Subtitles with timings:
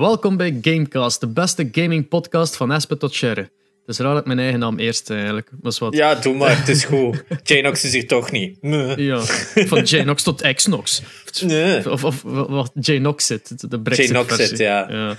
[0.00, 3.42] Welkom bij Gamecast, de beste gaming podcast van Espen tot Sherry.
[3.42, 3.50] Het
[3.94, 5.50] is raar dat ik mijn eigen naam eerst eigenlijk.
[5.60, 5.94] Maar is wat.
[5.94, 7.24] Ja, doe maar, het is goed.
[7.42, 8.62] Janox is hier toch niet.
[8.62, 9.02] Nee.
[9.02, 9.20] Ja,
[9.66, 11.02] van Jnox tot Xnox.
[11.44, 11.90] Nee.
[11.90, 14.64] Of, of wat Jnoxit, de Brexit Jnoxit, versie.
[14.64, 14.90] ja.
[14.90, 15.16] Ja,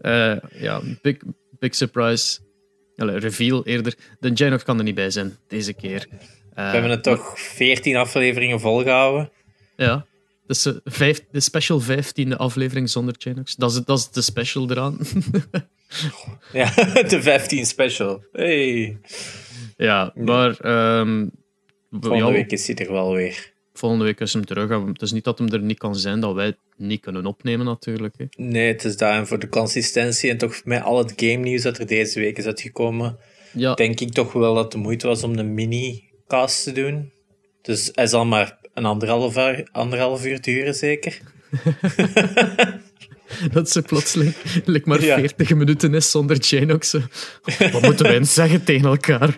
[0.00, 1.16] Eh, ja big,
[1.58, 2.38] big surprise.
[2.96, 3.94] Allee, reveal eerder.
[4.20, 6.06] De Jnox kan er niet bij zijn, deze keer.
[6.54, 9.30] Eh, We hebben het toch 14 afleveringen volgehouden.
[9.76, 10.06] Ja.
[10.46, 13.54] Dus eh, vijf, de special 15e aflevering zonder Jnox.
[13.56, 14.98] Dat is, dat is de special eraan.
[16.52, 16.74] Ja,
[17.08, 18.24] de 15 special.
[18.32, 18.98] Hey.
[19.76, 20.56] ja, maar...
[20.60, 21.26] ehm,
[21.90, 23.52] Volgende ja, week is hij er wel weer.
[23.72, 24.86] volgende week is hem terug.
[24.86, 27.66] Het is niet dat hem er niet kan zijn, dat wij het niet kunnen opnemen
[27.66, 28.14] natuurlijk.
[28.18, 28.24] Hè.
[28.36, 31.78] Nee, het is daarom voor de consistentie en toch met al het game nieuws dat
[31.78, 33.18] er deze week is uitgekomen,
[33.52, 37.12] Ja, denk ik toch wel dat het de moeite was om een mini-cast te doen.
[37.62, 41.20] Dus hij zal maar een anderhalf uur, anderhalf uur duren, zeker.
[43.52, 45.18] dat ze plotseling like maar Ja.
[45.18, 46.92] 40 minuten is zonder Jnox.
[47.72, 49.36] Wat moeten wij eens zeggen tegen elkaar?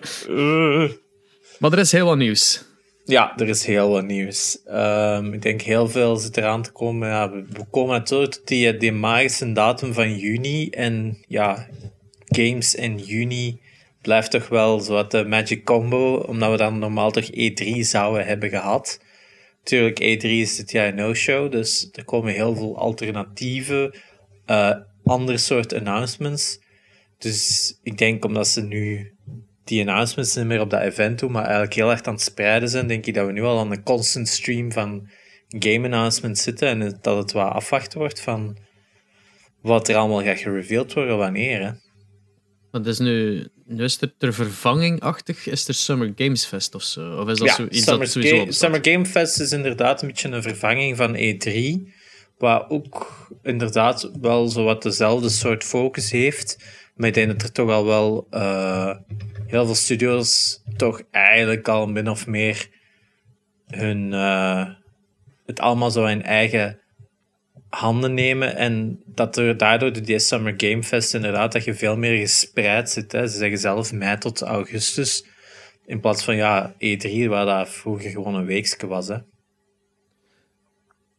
[1.59, 2.63] Maar er is heel wat nieuws.
[3.05, 4.57] Ja, er is heel wat nieuws.
[4.65, 7.07] Ehm, ik denk heel veel zit eraan te komen.
[7.07, 10.69] Ja, we, we komen natuurlijk tot die, die magische datum van juni.
[10.69, 11.67] En ja,
[12.25, 13.59] games in juni
[14.01, 16.15] blijft toch wel zo wat de magic combo.
[16.15, 18.99] Omdat we dan normaal toch E3 zouden hebben gehad.
[19.65, 21.51] Natuurlijk, E3 is dit jaar no-show.
[21.51, 23.95] Dus er komen heel veel alternatieve,
[24.45, 26.59] eh andere soort announcements.
[27.17, 29.13] Dus ik denk omdat ze nu
[29.63, 32.69] die announcements niet meer op dat event doen, maar eigenlijk heel erg aan het spreiden
[32.69, 35.09] zijn, denk ik dat we nu al aan een constant stream van
[35.47, 38.57] game announcements zitten en dat het wat afwachten wordt van
[39.61, 41.63] wat er allemaal gaat gereveeld worden wanneer.
[41.63, 41.71] Hè.
[42.71, 47.17] Want is nu, nu is er ter vervanging-achtig, is er Summer Games Fest of zo?
[47.17, 48.51] Of is dat Ja, zo, iets Summer, dat sowieso Ga-?
[48.51, 51.81] Summer Game Fest is inderdaad een beetje een vervanging van E3,
[52.37, 56.57] waar ook inderdaad wel zo wat dezelfde soort focus heeft,
[56.95, 58.95] maar ik denk dat er toch al wel eh,
[59.47, 62.69] heel veel studios toch eigenlijk al min of meer
[63.67, 64.67] hun eh,
[65.45, 66.79] het allemaal zo in eigen
[67.75, 71.97] handen nemen en dat er daardoor door die Summer Game Fest inderdaad dat je veel
[71.97, 73.11] meer gespreid zit.
[73.11, 73.27] Hè.
[73.27, 75.25] Ze zeggen zelf mei tot augustus.
[75.85, 79.07] In plaats van ja, E3, waar dat vroeger gewoon een weekje was.
[79.07, 79.17] Hè.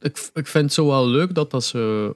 [0.00, 2.14] ik, ik vind het zo wel leuk dat dat zo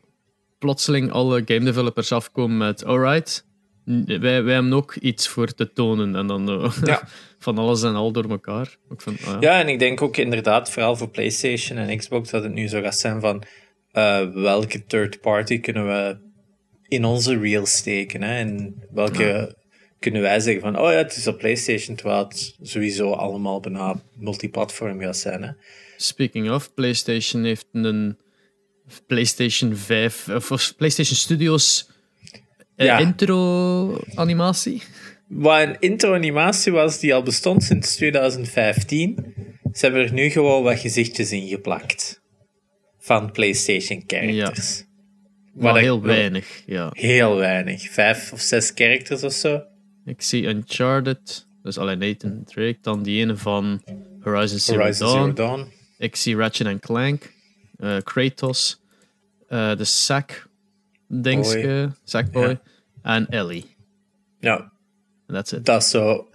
[0.59, 3.47] plotseling alle game developers afkomen met alright,
[3.85, 6.17] wij, wij hebben ook iets voor te tonen.
[6.17, 7.03] En dan eh, Ja.
[7.39, 8.77] van alles en al door elkaar.
[8.91, 9.37] Ik vind, ah ja.
[9.41, 12.83] Ja, en ik denk ook inderdaad, vooral voor PlayStation en Xbox, dat het nu zo
[12.83, 13.43] gaat zijn van
[13.93, 16.19] eh, welke third party kunnen we
[16.89, 18.23] in onze reel steken.
[18.23, 18.35] Hè?
[18.39, 19.57] En welke
[19.99, 24.03] kunnen wij zeggen van, oh ja, het is op PlayStation, terwijl het sowieso allemaal bijna
[24.19, 25.43] multiplatform gaat zijn.
[25.43, 25.51] Hè?
[25.97, 28.19] Speaking of, PlayStation heeft een
[29.07, 31.89] PlayStation 5, of of PlayStation Studios
[32.77, 32.99] eh, Ja.
[32.99, 34.83] intro-animatie.
[35.29, 39.35] Wat een intro-animatie was die al bestond sinds 2015.
[39.73, 42.20] Ze hebben er nu gewoon wat gezichtjes in geplakt.
[43.11, 44.85] Van PlayStation characters.
[45.53, 46.91] Maar heel weinig, ja.
[46.93, 47.91] Heel weinig.
[47.91, 49.63] Vijf of zes characters of zo.
[50.05, 53.83] Ik zie Uncharted, dus alleen Nathan Drake, dan die ene van
[54.21, 55.21] Horizon Zero Horizon Dawn.
[55.21, 55.73] Zero Dawn.
[55.99, 57.33] Ik zie Ratchet Clank,
[57.77, 58.81] eh, Kratos,
[59.49, 60.49] eh, de Sack
[61.09, 62.61] dingske, Sackboy Ja.
[63.03, 63.77] en Ellie.
[64.41, 64.73] Ja,
[65.27, 65.65] that's it.
[65.65, 66.29] dat zo...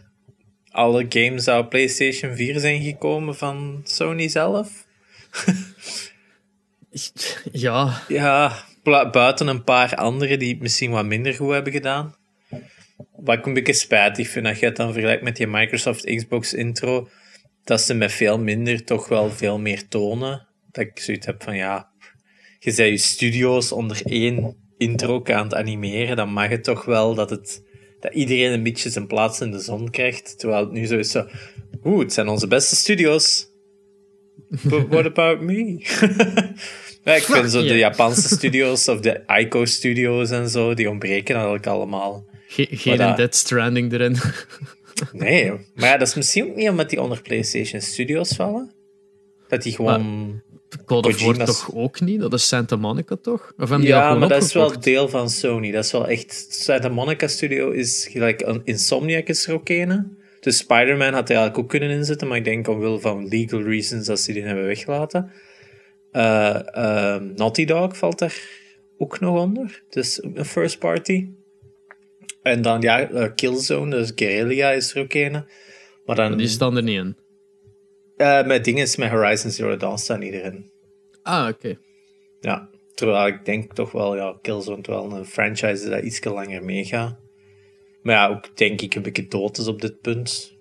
[0.69, 4.85] Alle games op PlayStation 4 zijn gekomen van Sony zelf.
[7.51, 8.66] Ja, Ja,
[9.11, 12.16] buiten een paar andere die het misschien wat minder goed hebben gedaan.
[13.16, 16.53] Wat ik een beetje spijtig vind, als je het dan vergelijkt met die Microsoft Xbox
[16.53, 17.09] intro,
[17.63, 20.47] dat ze met veel minder toch wel veel meer tonen.
[20.72, 21.89] Dat ik zoiets heb van, ja,
[22.59, 27.16] je zei je studio's onder één intro aan het animeren, dan mag het toch wel
[27.16, 27.63] dat, het,
[28.00, 30.39] dat iedereen een beetje zijn plaats in de zon krijgt.
[30.39, 31.28] Terwijl het nu zo is zo,
[31.84, 33.53] oeh, het zijn onze beste studio's.
[34.63, 35.79] But what about me?
[37.05, 37.77] ja, ik vind zo de.
[37.77, 42.25] Japanse studios of de Ico studios en zo, die ontbreken eigenlijk allemaal.
[42.47, 44.16] ge- geen dat- Dead Stranding erin.
[45.11, 48.72] Nee, maar ja, dat is misschien ook niet omdat die onder PlayStation Studios vallen.
[49.47, 50.41] Dat die gewoon...
[50.85, 52.19] God of War toch ook niet?
[52.19, 53.53] Dat is Santa Monica toch?
[53.57, 55.72] Of hebben ja, maar dat is wel deel van Sony.
[55.72, 56.47] Dat is wel echt...
[56.49, 58.41] Santa Monica Studio is gelijk...
[58.41, 60.17] een Insomniac is er ook een.
[60.40, 64.05] Dus Spider-Man had er eigenlijk ook kunnen inzetten, maar ik denk omwille van legal reasons
[64.05, 65.31] dat ze die hebben weggelaten.
[66.16, 68.41] Eh, eh, Naughty Dog valt daar
[68.97, 69.84] ook nog onder.
[69.90, 71.29] Dus een first party.
[72.41, 75.46] En dan, ja, eh, Killzone, dus Guerrilla is er ook een.
[76.06, 76.38] Maar dan...
[76.38, 77.17] Die staan er niet in.
[78.17, 80.72] Eh, met dingen met Horizon Zero Dawn staan niet erin.
[81.22, 81.78] Ah, oké.
[82.40, 82.70] Ja.
[82.94, 87.20] Terwijl ik denk toch wel, ja, Killzone wel een franchise is dat iets langer meegaat.
[88.02, 90.58] Maar ja, ook denk ik een beetje dood is op dit punt.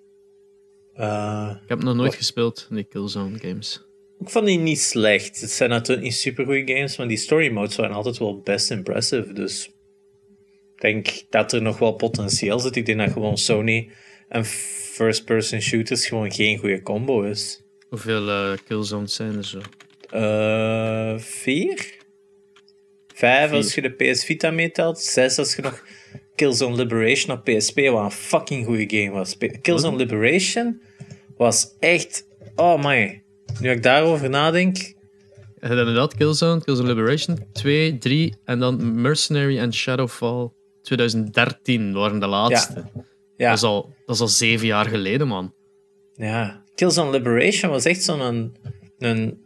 [0.96, 3.93] Uh, ik heb nog nooit gespeeld, die Killzone games.
[4.24, 5.40] Ik vond die niet slecht.
[5.40, 8.70] Het zijn natuurlijk niet super goede games, maar die story modes waren altijd wel best
[8.70, 9.32] impressive.
[9.32, 9.66] Dus
[10.74, 12.76] ik denk dat er nog wel potentieel zit.
[12.76, 13.90] Ik denk dat gewoon Sony
[14.28, 17.62] en first-person shooters gewoon geen goede combo is.
[17.88, 19.60] Hoeveel uh, Killzones zijn er zo?
[20.14, 21.94] Uh, vier?
[23.14, 25.00] Vijf als je de PS Vita meetelt.
[25.00, 25.84] Zes als je nog
[26.34, 29.36] Killzone Liberation op PSP, wat een fucking goede game was.
[29.60, 30.80] Killzone Liberation
[31.36, 32.26] was echt...
[32.56, 33.23] Oh my.
[33.60, 34.76] Nu ik daarover nadenk...
[34.76, 40.50] Je hebt inderdaad Killzone, Killzone Liberation 2, 3 en dan Mercenary en Shadowfall
[40.82, 42.74] 2013 waren de laatste.
[42.74, 43.04] Ja.
[43.36, 43.48] ja.
[43.48, 45.54] Dat, is al, dat is al zeven jaar geleden, man.
[46.14, 46.62] Ja.
[46.74, 48.20] Killzone Liberation was echt zo'n...
[48.20, 48.56] Een,
[48.98, 49.42] een,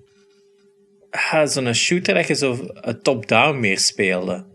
[1.45, 2.67] zo'n shooter dat je zo
[3.03, 4.47] top-down meer speelde.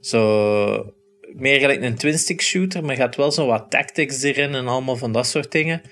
[0.00, 0.94] Zo
[1.34, 5.12] meer gelijk een twin-stick shooter, maar gaat wel zo wat tactics erin en allemaal van
[5.12, 5.82] dat soort dingen.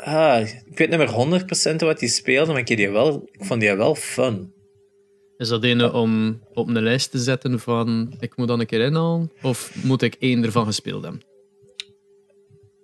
[0.00, 1.42] Ah, ik weet niet meer
[1.72, 4.52] 100% wat die speelde, maar ik, die wel, ik vond die wel fun.
[5.36, 8.80] Is dat ene om op een lijst te zetten van ik moet dan een keer
[8.80, 9.32] inhalen?
[9.42, 11.22] Of moet ik één ervan gespeeld hebben?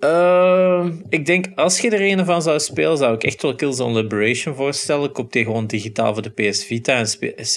[0.01, 4.03] Uh, ik denk, als je er een van zou spelen, zou ik echt wel Killzone
[4.03, 5.13] Liberation voorstellen.
[5.13, 7.07] Koop die gewoon digitaal voor de PS Vita en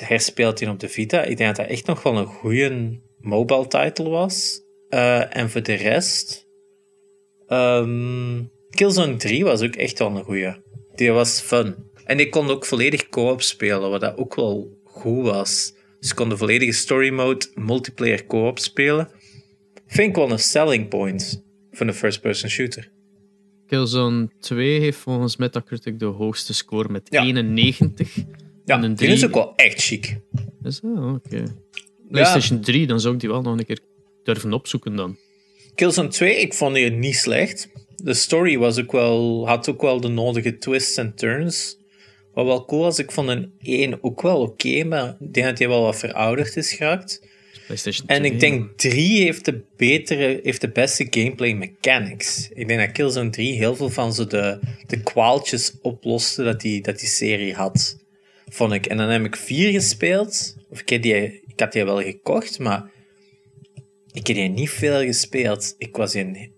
[0.05, 1.21] herspeelt die op de Vita.
[1.21, 4.61] Ik denk dat dat echt nog wel een goede mobile title was.
[4.89, 6.47] Uh, en voor de rest...
[7.47, 10.55] Um, Killzone 3 was ook echt wel een goeie.
[10.95, 11.75] Die was fun.
[12.05, 15.73] En die kon ook volledig co-op spelen, wat dat ook wel goed was.
[15.99, 19.09] Dus je kon de volledige story mode multiplayer co-op spelen.
[19.87, 22.91] Vind ik wel een selling point van een first-person shooter.
[23.67, 28.15] Killzone 2 heeft volgens Metacritic de hoogste score met 91.
[28.65, 29.09] Ja, en een 3...
[29.09, 30.17] die is ook wel echt chic.
[30.63, 30.97] Is dat?
[30.97, 31.43] Oké.
[32.09, 33.79] PlayStation 3, dan zou ik die wel nog een keer
[34.23, 35.17] durven opzoeken dan.
[35.75, 37.69] Killzone 2, ik vond die niet slecht.
[38.03, 41.79] De story was ook wel, had ook wel de nodige twists en turns.
[42.33, 45.57] Wat wel cool was, ik vond een 1 ook wel oké, maar ik denk dat
[45.57, 47.21] hij wel wat verouderd is geraakt.
[48.05, 52.49] En ik denk 3 heeft de, betere, heeft de beste gameplay mechanics.
[52.53, 56.81] Ik denk dat Killzone 3 heel veel van zo de, de kwaaltjes oploste dat die,
[56.81, 57.97] dat die serie had.
[58.47, 58.85] Vond ik.
[58.85, 60.55] En dan heb ik 4 gespeeld.
[60.69, 62.91] Of ik, heb die, ik had die wel gekocht, maar
[64.11, 65.75] ik heb die niet veel gespeeld.
[65.77, 66.51] Ik was in,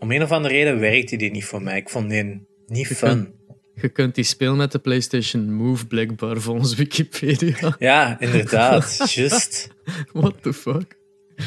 [0.00, 1.76] om een of andere reden werkte die niet voor mij.
[1.76, 3.34] Ik vond die niet fun.
[3.74, 7.76] Je kunt die spelen met de PlayStation Move, blijkbaar, volgens Wikipedia.
[7.78, 8.96] Ja, inderdaad.
[9.14, 9.68] Just.
[10.12, 10.98] What the fuck?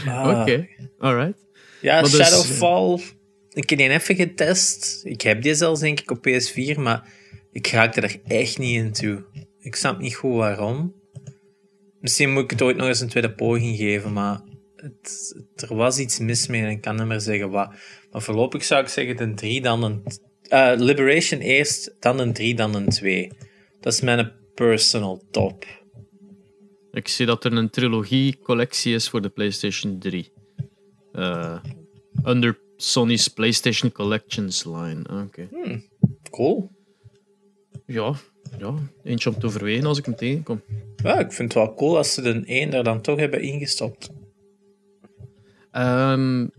[0.07, 0.39] Ah.
[0.39, 0.67] Oké,
[0.97, 1.45] alright.
[1.81, 2.99] Ja, maar dus, Shadowfall.
[3.49, 5.01] ik heb die even getest.
[5.03, 7.09] Ik heb die zelfs, denk ik, op PS4, maar
[7.51, 9.23] ik raakte er echt niet in toe.
[9.59, 10.93] Ik snap niet goed waarom.
[11.99, 14.41] Misschien moet ik het ooit nog eens een tweede poging geven, maar
[14.83, 17.73] het, er was iets mis mee en ik kan niet meer zeggen wat.
[18.11, 20.03] Maar voorlopig zou ik zeggen een 3, dan een
[20.49, 23.31] uh, Liberation eerst, dan een 3, dan een 2.
[23.79, 25.65] Dat is mijn personal top.
[26.91, 30.31] Ik zie dat er een trilogie-collectie is voor de PlayStation 3.
[31.13, 31.59] Uh, eh,
[32.25, 35.03] under Sony's PlayStation Collections line.
[35.03, 35.47] Ah, oké.
[35.49, 35.63] Okay.
[35.63, 35.83] Hmm,
[36.29, 36.71] cool.
[37.85, 38.13] Ja,
[38.57, 40.61] ja, eentje om te overwegen als ik hem tegenkom.
[41.03, 44.09] Ja, ik vind het wel cool als ze de 1 er dan toch hebben ingestopt.
[45.77, 46.51] Um,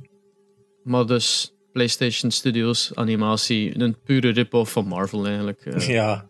[0.82, 5.64] maar dus PlayStation Studios animatie, een pure rip-off van Marvel eigenlijk.
[5.64, 5.88] Uh.
[5.96, 6.26] Ja.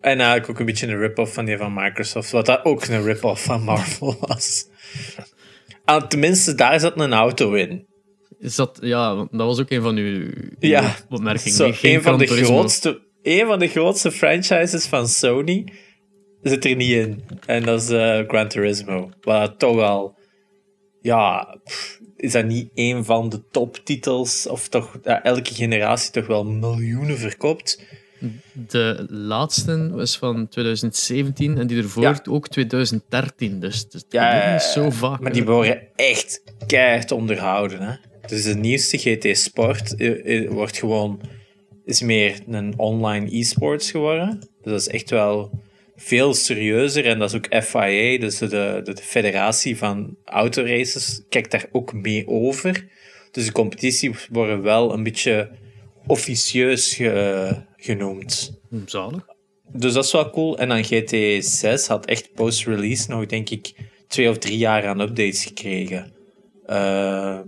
[0.00, 3.02] En eigenlijk ook een beetje een rip-off van die van Microsoft, wat dat ook een
[3.02, 4.66] rip-off van Marvel was.
[5.84, 7.86] Ah, tenminste, daar zat een auto in.
[8.38, 11.56] Is dat, ja, dat was ook een van uw, ja, opmerkingen.
[11.56, 15.72] Zo, een, van de grootste, een van de grootste franchises van Sony
[16.42, 17.22] zit er niet in.
[17.46, 19.10] En dat is uh, Gran Turismo.
[19.20, 20.18] Wat toch al
[21.00, 21.56] ja,
[22.20, 24.46] is dat niet een van de toptitels?
[24.46, 27.82] Of toch elke generatie toch wel miljoenen verkoopt?
[28.52, 33.60] De laatste was van 2017 en die ervoor ook 2013.
[33.60, 35.20] Dus dat ja, niet zo vaak.
[35.20, 37.80] Maar die worden echt keihard onderhouden.
[37.82, 37.94] Hè?
[38.26, 41.20] Dus de nieuwste GT Sport eh, eh, wordt gewoon,
[41.84, 44.38] is meer een online e-sports geworden.
[44.62, 45.50] Dus dat is echt wel
[46.00, 47.06] veel serieuzer.
[47.06, 51.92] En dat is ook FIA, dus de, de, de federatie van autoraces, kijkt daar ook
[51.92, 52.88] mee over.
[53.30, 55.50] Dus de competities worden wel een beetje
[56.06, 57.00] officieus
[57.76, 58.60] genoemd.
[58.86, 59.24] Zalig.
[59.72, 60.58] Dus dat is wel cool.
[60.58, 63.72] En dan GT6 had echt post-release nog, denk ik,
[64.08, 66.12] twee of drie jaar aan updates gekregen.
[66.66, 67.40] Uh,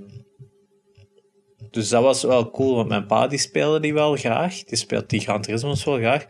[1.70, 4.64] dus dat was wel cool, want mijn pa die speelde die wel graag.
[4.64, 6.26] Die speelt die Gran Turismo's wel graag.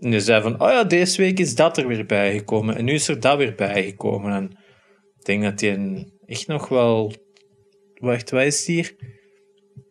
[0.00, 2.76] En je zei van, oh ja, deze week is dat er weer bijgekomen.
[2.76, 4.32] En nu is er dat weer bijgekomen.
[4.32, 4.50] En
[5.18, 7.12] ik denk dat hij echt nog wel...
[7.94, 8.96] Wacht, wat is hier?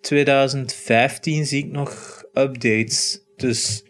[0.01, 3.24] 2015 zie ik nog updates.
[3.36, 3.84] Dus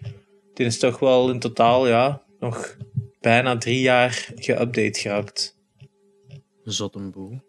[0.54, 2.78] dit is toch wel in totaal, ja, nog
[3.20, 5.58] bijna drie jaar geüpdate geraakt.
[6.64, 7.42] Zot een boel.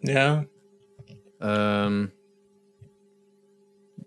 [0.00, 0.46] Ja.
[1.38, 2.12] Um,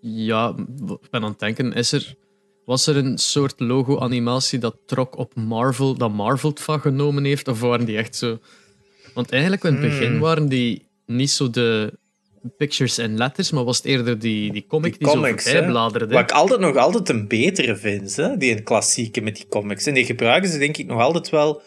[0.01, 0.55] ja,
[1.01, 2.15] ik ben aan het denken, is er,
[2.65, 7.47] was er een soort logo-animatie dat trok op Marvel, dat Marvel het van genomen heeft?
[7.47, 8.39] Of waren die echt zo...
[9.13, 10.19] Want eigenlijk in het begin hmm.
[10.19, 11.99] waren die niet zo de
[12.57, 16.13] pictures en letters, maar was het eerder die, die comic die, die comics, zo bladerde.
[16.13, 18.37] Wat ik altijd nog altijd een betere vind, hè?
[18.37, 19.85] die een klassieke met die comics.
[19.85, 21.61] En die gebruiken ze denk ik nog altijd wel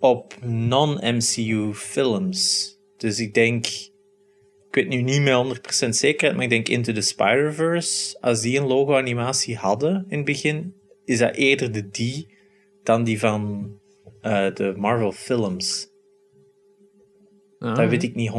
[0.00, 2.70] op non-MCU films.
[2.96, 3.66] Dus ik denk,
[4.76, 8.66] weet nu niet meer 100% zekerheid, maar ik denk Into the Spider-Verse, als die een
[8.66, 12.34] logo-animatie hadden in het begin, is dat eerder de die
[12.82, 13.70] dan die van
[14.22, 15.94] uh, de Marvel films.
[17.58, 18.30] Ah, dat weet ik niet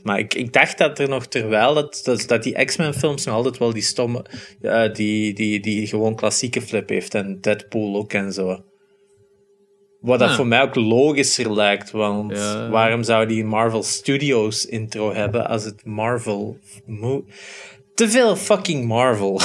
[0.00, 0.02] 100%.
[0.02, 3.58] Maar ik, ik dacht dat er nog, terwijl dat, dat, dat die X-Men-films nog altijd
[3.58, 4.24] wel die stomme,
[4.60, 7.14] uh, die, die, die gewoon klassieke flip heeft.
[7.14, 8.64] En Deadpool ook en zo.
[10.04, 12.38] Wat dat voor mij ook logischer lijkt, want
[12.70, 16.58] waarom zou die Marvel Studios intro hebben als het Marvel.
[17.94, 19.40] Te veel fucking Marvel.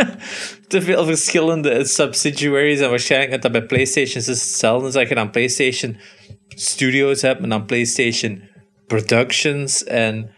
[0.68, 2.80] Te veel verschillende subsidiaries.
[2.80, 4.98] En waarschijnlijk net dat bij PlayStation is hetzelfde.
[4.98, 5.96] als je dan PlayStation
[6.48, 8.42] Studios hebt en dan PlayStation
[8.86, 9.84] Productions.
[9.84, 10.30] En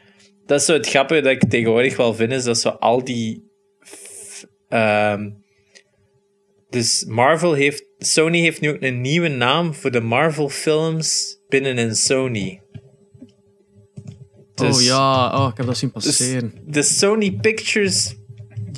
[0.46, 3.50] dat is zo het grappige dat ik tegenwoordig wel vind, is dat zo al die.
[4.68, 5.44] Um,
[6.70, 7.90] dus Marvel heeft.
[8.06, 12.60] Sony heeft nu ook een nieuwe naam voor de Marvel films binnenin Sony.
[14.54, 16.52] Dus, oh ja, oh, ik heb dat zien dus passeren.
[16.66, 18.14] de Sony Pictures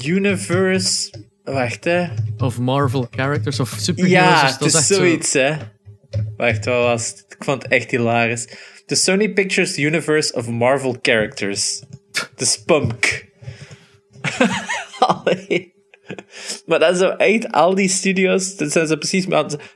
[0.05, 1.13] Universe.
[1.45, 2.07] Wacht hè.
[2.39, 4.41] Of Marvel characters of superheroes.
[4.41, 5.39] Ja, het is zoiets zo...
[5.39, 5.57] hè.
[6.37, 7.25] Wacht, wat was het?
[7.29, 8.49] Ik vond het echt hilarisch.
[8.87, 11.83] The Sony Pictures Universe of Marvel Characters.
[12.37, 13.25] De Spunk.
[16.67, 18.57] maar dat is echt al die studios.
[18.57, 19.27] Dat zijn ze precies.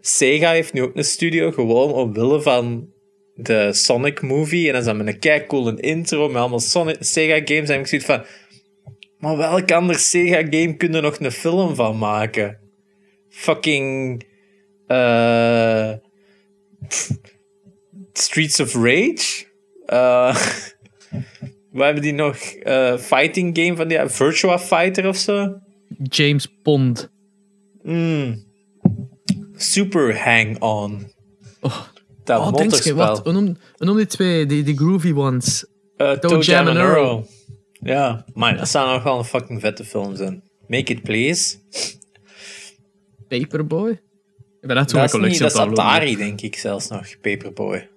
[0.01, 2.89] Sega heeft nu ook een studio gewoon omwille van
[3.35, 4.67] de Sonic movie.
[4.67, 7.69] En dan is dat met een kei cool intro met allemaal Sonic, Sega games.
[7.69, 8.25] En ik zoiets van.
[9.19, 12.59] Maar welk ander Sega game kun je nog een film van maken?
[13.29, 14.25] Fucking.
[14.89, 15.93] Uh,
[18.13, 19.47] Streets of Rage.
[19.93, 20.37] Uh,
[21.73, 22.37] we hebben die nog?
[22.63, 25.59] Uh, fighting game van die Virtua Fighter of zo?
[26.03, 27.11] James Bond.
[27.83, 28.45] Mm.
[29.57, 31.13] Super Hang-On.
[31.61, 31.81] Oh,
[32.25, 32.95] dat oh, motorspel.
[32.95, 33.23] Wat?
[33.23, 35.67] We noemen, die twee, die, die groovy ones.
[35.97, 37.27] Uh, Toe Jam and Earl.
[37.73, 40.43] Ja, maar dat staan nog wel een fucking vette films in.
[40.67, 41.57] Make it please.
[43.29, 43.91] Paperboy?
[44.61, 47.21] Ik ben net zo'n collectie niet, Dat is Atari, denk ik zelfs nog.
[47.21, 47.89] Paperboy.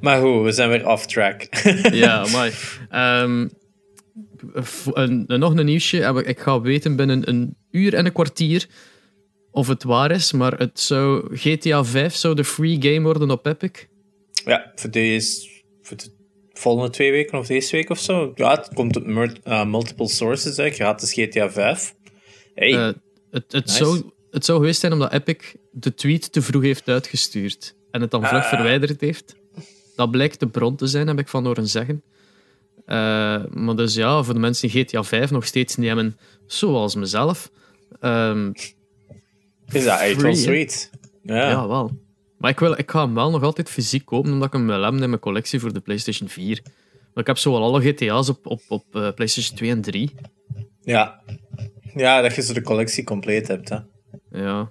[0.00, 1.46] Maar goed, we zijn weer off track.
[1.92, 2.52] ja, maar
[3.22, 3.50] um,
[4.92, 6.22] een, nog een nieuwsje.
[6.24, 8.66] Ik ga weten binnen een uur en een kwartier
[9.50, 13.46] of het waar is, maar het zou, GTA 5 zou de free game worden op
[13.46, 13.86] Epic.
[14.44, 15.48] Ja, voor, deze,
[15.82, 16.10] voor de
[16.52, 18.32] volgende twee weken of deze week of zo.
[18.34, 20.70] Ja, het komt op uh, multiple sources, hè.
[20.70, 21.94] gratis GTA 5.
[22.54, 22.90] Hey, uh,
[23.30, 27.74] het, het, zou, het zou geweest zijn omdat Epic de tweet te vroeg heeft uitgestuurd
[27.90, 28.48] en het dan vlug ah.
[28.48, 29.36] verwijderd heeft.
[29.96, 32.02] Dat blijkt de bron te zijn, heb ik van horen zeggen.
[32.88, 36.94] Uh, maar dus ja, voor de mensen die GTA 5 nog steeds niet hebben, zoals
[36.94, 37.50] mezelf.
[38.00, 38.52] Um,
[39.72, 40.90] is dat echt wel sweet?
[41.22, 41.48] Ja.
[41.48, 41.90] ja, wel.
[42.38, 44.82] Maar ik, wil, ik ga hem wel nog altijd fysiek kopen, omdat ik hem wil
[44.82, 46.60] hebben in mijn collectie voor de PlayStation 4.
[47.14, 50.14] Maar ik heb zo al alle GTA's op, op, op uh, PlayStation 2 en 3.
[50.80, 51.22] Ja.
[51.94, 53.78] Ja, dat je zo de collectie compleet hebt, hè.
[54.30, 54.70] Ja.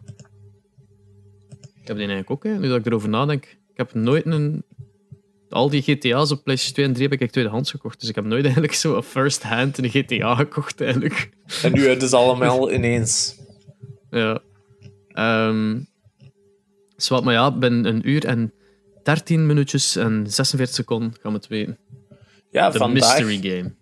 [1.59, 3.43] Ik heb die eigenlijk ook, hè, nu dat ik erover nadenk.
[3.45, 4.63] Ik heb nooit een
[5.49, 7.99] al die GTA's op PlayStation 2 en 3 heb ik tweedehands gekocht.
[7.99, 11.29] Dus ik heb nooit eigenlijk zo first hand een GTA gekocht eigenlijk.
[11.63, 13.35] En nu het dus allemaal ineens.
[14.09, 14.39] Ja.
[15.47, 15.87] Um,
[16.95, 18.53] zwart, maar ja, binnen een uur en
[19.03, 21.77] 13 minuutjes en 46 seconden gaan we het weten.
[22.51, 23.75] Ja, De vandaag, mystery game.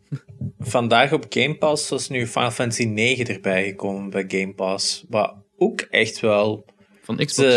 [0.59, 5.05] vandaag op Game Pass was nu Final Fantasy 9 erbij gekomen bij Game Pass.
[5.09, 6.65] Wat ook echt wel...
[7.03, 7.47] Van Xbox?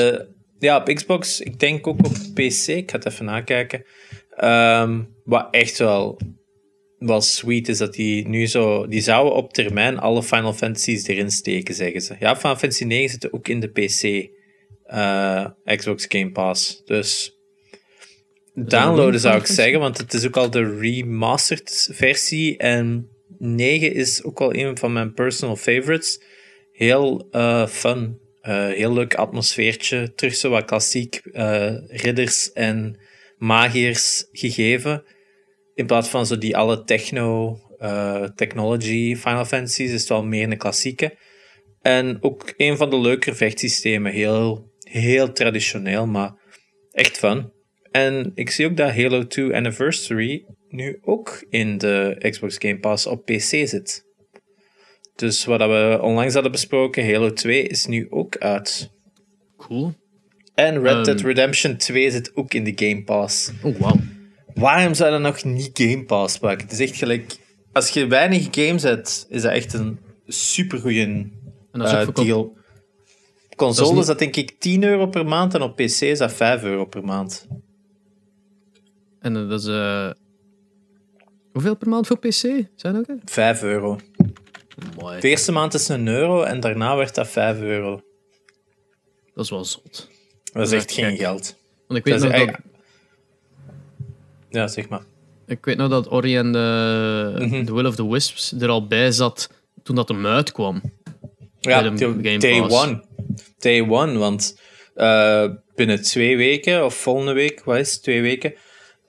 [0.59, 1.41] Ja, op Xbox.
[1.41, 2.67] Ik denk ook op PC.
[2.67, 3.85] Ik ga het even nakijken.
[4.45, 6.21] Um, wat echt wel,
[6.99, 8.87] wel sweet is dat die nu zo...
[8.87, 12.17] Die zouden op termijn alle Final Fantasies erin steken, zeggen ze.
[12.19, 14.29] Ja, Final Fantasy 9 zit ook in de PC.
[14.95, 15.47] Uh,
[15.77, 16.83] Xbox Game Pass.
[16.85, 17.38] Dus
[18.55, 22.57] downloaden zou ik zeggen, want het is ook al de remastered versie.
[22.57, 26.23] En 9 is ook al een van mijn personal favorites.
[26.73, 28.19] heel uh, fun.
[28.42, 30.14] Uh, heel leuk atmosfeertje.
[30.14, 33.00] Terug zo wat klassiek uh, ridders en
[33.38, 35.04] magiërs gegeven.
[35.75, 37.59] In plaats van zo die alle techno,
[38.35, 41.16] technology Final Fantasies is het wel meer een klassieke.
[41.83, 44.12] En ook een van de leukere vechtsystemen.
[44.12, 46.35] Heel, heel traditioneel, maar
[46.90, 47.52] echt fun.
[47.90, 53.07] En ik zie ook dat Halo 2 Anniversary nu ook in de Xbox Game Pass
[53.07, 54.08] op PC zit.
[55.18, 58.90] Dus wat we onlangs hadden besproken, Halo 2 is nu ook uit.
[59.56, 59.94] Cool.
[60.54, 63.52] En Red Dead um, Redemption 2 zit ook in de Game Pass.
[63.62, 64.00] Oh, wow.
[64.54, 66.66] Waarom zou je nog niet Game Pass pakken?
[66.68, 67.37] Het is echt gelijk...
[67.72, 71.32] Als je weinig games hebt, is dat echt een supergoeie
[71.72, 72.56] uh, deal.
[73.56, 74.06] Console is, niet...
[74.06, 77.04] dat denk ik 10 euro per maand en op PC is dat 5 euro per
[77.04, 77.46] maand.
[79.20, 79.66] En dat is...
[79.66, 80.10] Uh...
[81.52, 82.68] Hoeveel per maand voor PC?
[82.75, 83.06] Zijn ook?
[83.25, 83.98] 5 euro.
[84.97, 85.20] Mooi.
[85.20, 88.02] De eerste maand is een euro en daarna werd dat 5 euro.
[89.35, 90.08] Dat is wel zot.
[90.52, 91.56] Dat is echt geen geld.
[91.87, 92.56] Want ik weet nog dat...
[94.49, 95.02] Ja, zeg maar.
[95.47, 98.87] Ik weet nog dat Ori en de, mm The Will of the Wisps er al
[98.87, 99.50] bij zat
[99.82, 100.82] toen dat hem uitkwam.
[101.61, 101.90] Ja,
[102.38, 103.04] day one.
[103.58, 104.61] Day one, want
[104.97, 108.54] uh, binnen twee weken, of volgende week, wat is het, twee weken,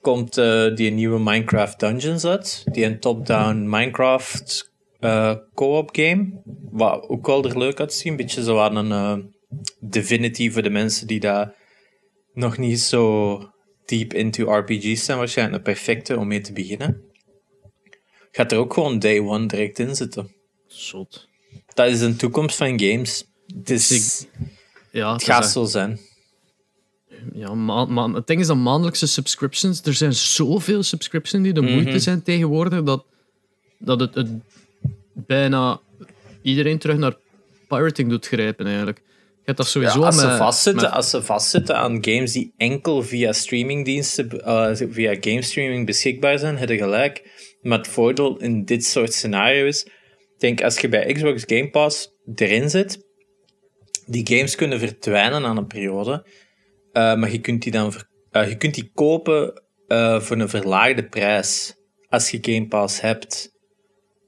[0.01, 2.63] komt uh, die nieuwe Minecraft Dungeons uit.
[2.65, 4.68] Die een top-down Minecraft
[5.00, 6.41] uh, co-op game.
[6.72, 8.12] Wat ook wel er leuk uit zien.
[8.12, 9.25] Een beetje zo aan een uh,
[9.79, 11.56] Divinity voor de mensen die daar
[12.34, 13.38] nog niet zo
[13.86, 15.18] deep into RPG's zijn.
[15.18, 17.01] Waarschijnlijk een perfecte om mee te beginnen.
[18.32, 20.36] Gaat er ook gewoon day one direct in zitten.
[20.68, 21.27] Zot.
[21.74, 23.25] Dat is een toekomst van games.
[23.56, 24.25] Dus
[24.91, 26.00] ja, het gaat zo zijn.
[27.34, 31.89] Ja, ma het ding is dat maandelijkse subscriptions, er zijn zoveel subscriptions die de moeite
[31.89, 32.00] mhm.
[32.00, 33.06] zijn tegenwoordig, dat,
[33.79, 34.29] dat het, het
[35.27, 35.81] bijna
[36.41, 37.15] iedereen terug naar
[37.67, 38.97] pirating doet grijpen eigenlijk.
[39.33, 43.33] Je hebt dat sowieso als, ze vastzitten, als ze vastzitten aan games die enkel via
[43.33, 47.48] streamingdiensten, uh, via game streaming beschikbaar zijn, heb je gelijk.
[47.61, 49.87] Maar het voordeel in dit soort scenario's,
[50.37, 53.07] denk als je bij Xbox Game Pass erin zit,
[54.05, 56.27] die games kunnen verdwijnen aan een periode,
[56.94, 57.94] uh, maar je kunt die dan
[58.31, 59.63] uh, je kunt die kopen
[60.20, 61.75] voor een verlaagde prijs
[62.09, 63.58] als je Game Pass hebt.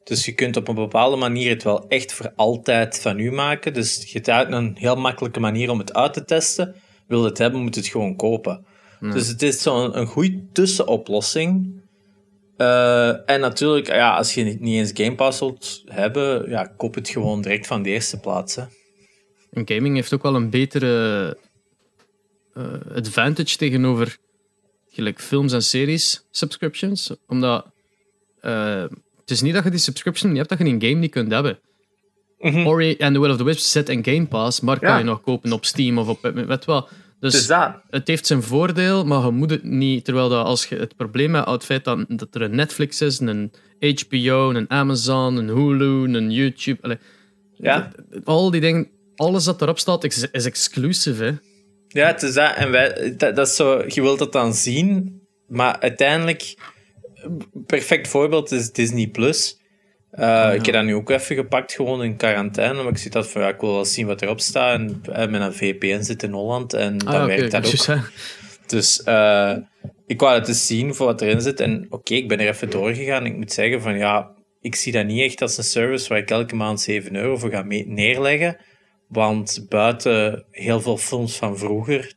[0.04, 3.74] Dus je kunt op een bepaalde manier het wel echt voor altijd van u maken.
[3.74, 6.76] Dus je hebt een heel makkelijke manier om het uit te testen.
[7.08, 8.66] Wil je het hebben, moet je het gewoon kopen.
[9.00, 11.82] Dus het is zo'n een goede tussenoplossing.
[12.58, 17.10] Uh, en natuurlijk, ja, als je niet eens Game Pass wilt hebben, ja, koop het
[17.10, 18.56] gewoon direct van de eerste plaats.
[18.56, 18.64] Hè.
[19.52, 21.38] En gaming heeft ook wel een betere
[22.54, 24.18] uh, advantage tegenover
[24.90, 27.16] gelijk films en series subscriptions.
[27.28, 27.66] Omdat
[28.42, 28.86] uh,
[29.32, 31.60] is niet dat je die subscription niet hebt, dat je een game niet kunt hebben.
[32.40, 35.04] Mm Ori and the Will of the Wisps zit in Game Pass, maar kan je
[35.04, 36.32] nog kopen op Steam of op...
[36.34, 36.90] Weet wel.
[37.20, 37.48] Dus
[37.90, 40.06] het heeft zijn voordeel, maar je moet het niet...
[40.06, 43.20] Terwijl dat als je het probleem hebt het feit dat, dat er een Netflix is,
[43.20, 46.82] een HBO, een Amazon, een Hulu, een YouTube...
[46.82, 46.98] Allee,
[47.54, 47.92] ja.
[48.24, 51.32] Al die dingen, alles dat erop staat, is, is exclusive, hè.
[51.88, 52.56] Ja, het is dat.
[52.56, 56.56] En wij, dat, dat is zo, je wilt dat dan zien, maar uiteindelijk
[57.66, 59.60] perfect voorbeeld is Disney Plus.
[60.14, 62.84] Uh, Ik heb dat nu ook even gepakt, gewoon in quarantaine.
[62.84, 64.80] Maar ik zie dat van ja, ik wil wel zien wat erop staat.
[64.80, 68.12] En uh, met een VPN zit in Holland en ah, dan werkt dat ook.
[68.68, 69.58] Dus uh,
[70.06, 71.60] ik wou het eens zien voor wat erin zit.
[71.60, 73.26] En oké, ik ben er even doorgegaan.
[73.26, 74.32] Ik moet zeggen van ja,
[74.62, 77.50] ik zie dat niet echt als een service waar ik elke maand 7 euro voor
[77.50, 78.58] ga neerleggen.
[79.08, 82.14] Want buiten heel veel films van vroeger,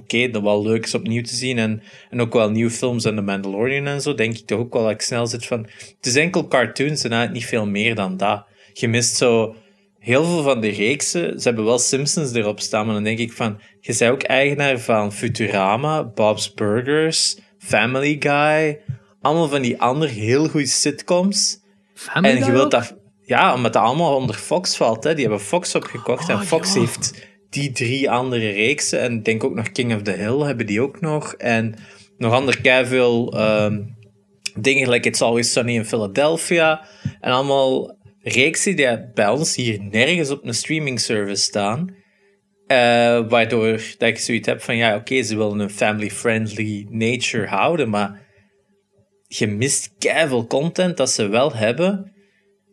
[0.00, 1.58] oké, dat wel leuk is opnieuw te zien.
[1.58, 4.72] En, en ook wel nieuwe films en The Mandalorian en zo, denk ik toch ook
[4.72, 5.66] wel dat ik snel zit van...
[5.96, 8.44] Het is enkel cartoons en eigenlijk niet veel meer dan dat.
[8.72, 9.54] Je mist zo
[9.98, 11.40] heel veel van de reeksen.
[11.40, 13.60] Ze hebben wel Simpsons erop staan, maar dan denk ik van...
[13.80, 18.80] Je bent ook eigenaar van Futurama, Bob's Burgers, Family Guy...
[19.20, 21.58] Allemaal van die andere heel goede sitcoms.
[21.94, 22.96] Family en je wilt dat...
[23.24, 25.04] Ja, omdat dat allemaal onder Fox valt.
[25.04, 25.14] Hè.
[25.14, 29.00] Die hebben Fox opgekocht en oh, Fox heeft die drie andere reeksen.
[29.00, 31.34] En denk ook nog King of the Hill hebben die ook nog.
[31.34, 31.74] En
[32.18, 33.96] nog ander keiveel um,
[34.54, 36.86] dingen, like It's Always Sunny in Philadelphia.
[37.20, 41.98] En allemaal reeksen die bij ons hier nergens op een streaming service staan.
[42.66, 47.88] Uh, waardoor dat ik zoiets heb van, ja, oké, ze willen een family-friendly nature houden,
[47.88, 48.26] maar
[49.26, 52.12] je mist keiveel content dat ze wel hebben.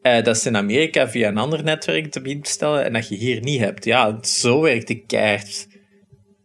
[0.08, 3.16] Uh, dat ze in Amerika via een ander netwerk te bieden bestellen en dat je
[3.16, 3.86] hier niet hebt.
[3.86, 5.68] Ja, zo werkt de kaart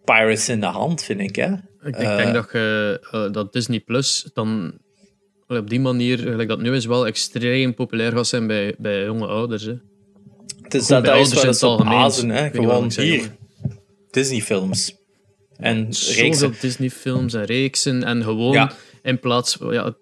[0.05, 1.37] Pirates in de hand, vind ik.
[1.37, 1.53] Hè?
[1.83, 4.79] Ik, denk uh, dat, je, uh, dat Disney Plus dan
[5.48, 9.27] op die manier, gelijk dat nu is, wel extreem populair gaat zijn bij, bij jonge
[9.27, 9.64] ouders.
[9.64, 9.75] Hè.
[10.68, 12.37] Dus Gewoon dat, is ouders in het algemeen.
[12.37, 12.51] hè.
[12.51, 13.37] Gewoon hier.
[14.11, 14.94] Disney-films.
[15.57, 16.35] En reeksen.
[16.35, 18.05] Zoveel Disney-films en reeksen.
[18.05, 18.72] En gewoon Ja.
[19.03, 19.94] in plaats ja,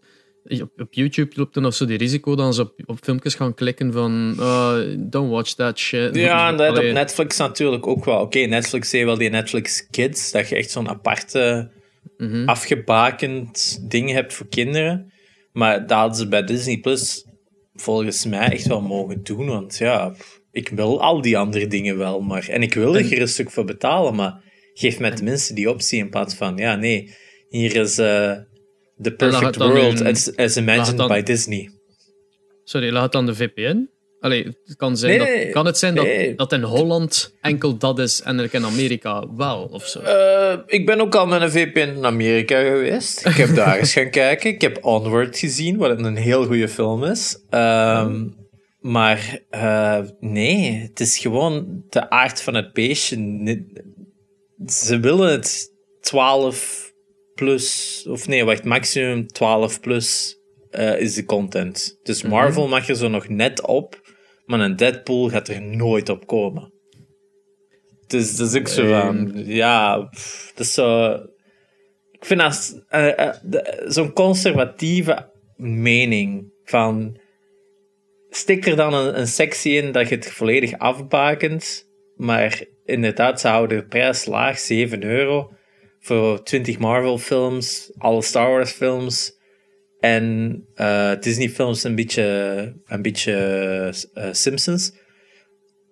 [0.44, 3.54] op, op YouTube loopt dan of zo die risico dat ze op, op filmpjes gaan
[3.54, 6.14] klikken van uh, don't watch that shit.
[6.16, 8.20] Ja, en dat op Netflix natuurlijk ook wel.
[8.20, 11.70] Oké, Netflix heeft wel die Netflix Kids, dat je echt zo'n aparte,
[12.16, 12.48] mhm.
[12.48, 15.12] afgebakend ding hebt voor kinderen.
[15.52, 17.26] Maar dat hadden ze bij Disney Plus
[17.74, 20.14] volgens mij echt wel mogen doen, want ja,
[20.50, 22.48] ik wil al die andere dingen wel, maar...
[22.48, 24.42] En ik wil er gerust ook voor betalen, maar
[24.74, 27.14] geef mij tenminste die optie in plaats van, ja, nee,
[27.48, 28.32] hier is eh
[29.02, 31.70] The Perfect World as, as imagined dan- by Disney.
[32.64, 33.88] Sorry, laat het dan de VPN?
[34.20, 36.34] Allee, het kan, zijn Nee, dat, kan het zijn dat, nee.
[36.34, 40.00] dat in Holland enkel dat is en er in Amerika wel, of zo?
[40.00, 43.26] Eh, ik ben ook al met een VPN in Amerika geweest.
[43.26, 44.50] Ik heb daar eens gaan kijken.
[44.50, 47.44] Ik heb Onward gezien, wat een heel goede film is.
[47.50, 48.28] Ehm,
[48.80, 53.16] maar eh, nee, het is gewoon de aard van het beestje.
[54.66, 56.89] Ze willen het 12
[57.44, 60.36] plus, of nee, wacht, maximum 12 plus
[60.70, 61.98] eh, is de content.
[62.02, 64.00] Dus Marvel mag er zo nog net op,
[64.44, 66.72] maar een Deadpool gaat er nooit op komen.
[68.06, 71.12] Dus dat is ook zo van, ja, pff, dat is zo.
[72.10, 77.18] Ik vind dat eh, eh, de- zo'n conservatieve mening van.
[78.30, 83.48] Stik er dan een, een sectie in dat je het volledig afbakent, maar inderdaad, ze
[83.48, 85.50] houden de prijs laag, 7 euro,
[86.00, 89.38] voor 20 Marvel-films, alle Star Wars-films
[90.00, 92.22] en eh, Disney-films, een beetje,
[92.86, 93.34] een beetje
[94.14, 94.92] eh, Simpsons.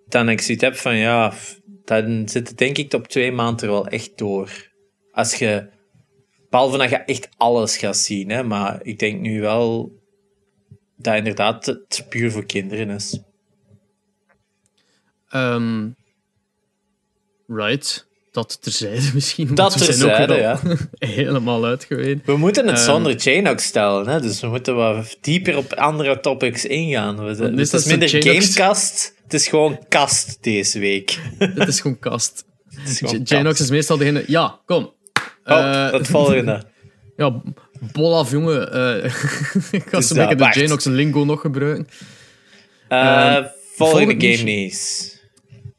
[0.06, 1.32] Dan ik zoiets heb van, ja,
[1.84, 4.70] dan zit het denk ik op twee maanden er wel echt door.
[5.10, 5.68] Als je,
[6.50, 9.92] behalve dat je echt alles gaat zien, hè, maar ik denk nu wel
[10.96, 13.20] dat inderdaad het puur voor kinderen is.
[15.28, 15.88] Ehm,
[17.46, 18.07] right.
[18.38, 19.54] Dat terzijde misschien.
[19.54, 20.58] Dat terzijde, al
[21.08, 22.18] helemaal uitgeweid.
[22.24, 22.84] We moeten het Ehm.
[22.84, 24.20] zonder ook stellen, hè?
[24.20, 27.24] dus we moeten wat dieper op andere topics ingaan.
[27.24, 31.18] We, is het is zo minder gamecast, het is gewoon kast deze week.
[31.54, 32.44] Dit is gewoon kast.
[33.24, 34.24] Janox is meestal degene...
[34.26, 34.84] Ja, kom.
[35.44, 36.62] Oh, Eh, het volgende.
[37.16, 37.42] Ja,
[37.92, 38.72] bol af, jongen.
[38.72, 39.04] Eh,
[39.70, 40.60] ik ga Dus zo'n dat, beetje de.
[40.60, 41.88] Janox lingo nog gebruiken.
[42.88, 43.44] Eh, Ehm,
[43.76, 45.16] volgende volgend game nieuwsje.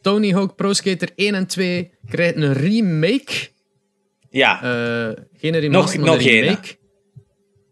[0.01, 3.33] Tony Hawk Pro Skater 1 en 2 krijgen een remake.
[4.29, 6.77] Ja, Eh, geen remaster, Nog- nog een remake.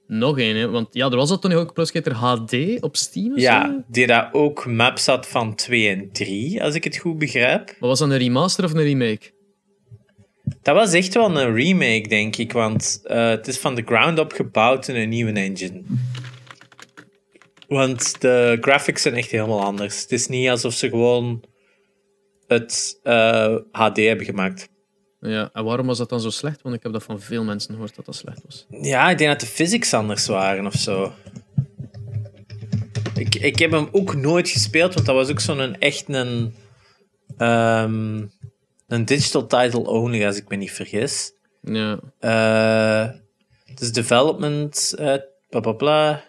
[0.08, 0.70] Nog één, hè.
[0.70, 3.46] Want ja, er was al Tony Hawk Pro Skater HD op Steam of zo.
[3.46, 7.66] ja, die daar ook maps had van 2 en 3, als ik het goed begrijp.
[7.80, 9.36] Maar was dat een remaster of een remake?
[10.62, 14.20] Dat was echt wel een remake, denk ik, want eh, het is van de ground
[14.20, 15.82] up gebouwd in een nieuwe engine.
[17.68, 20.02] Want de graphics zijn echt helemaal anders.
[20.02, 21.44] Het is niet alsof ze gewoon
[22.48, 24.70] het eh, HD hebben gemaakt.
[25.20, 26.62] Ja, en waarom was dat dan zo slecht?
[26.62, 28.66] Want ik heb dat van veel mensen gehoord dat dat slecht was.
[28.70, 31.14] Ja, ik denk dat de physics anders waren of zo.
[33.16, 36.54] Ik, ik heb hem ook nooit gespeeld, want dat was ook zo'n echt een,
[37.38, 38.26] ehm,
[38.88, 41.32] een digital title only, als ik me niet vergis.
[41.62, 42.00] Ja.
[42.20, 43.10] Eh,
[43.76, 45.16] dus development, eh
[45.50, 46.24] bla bla bla.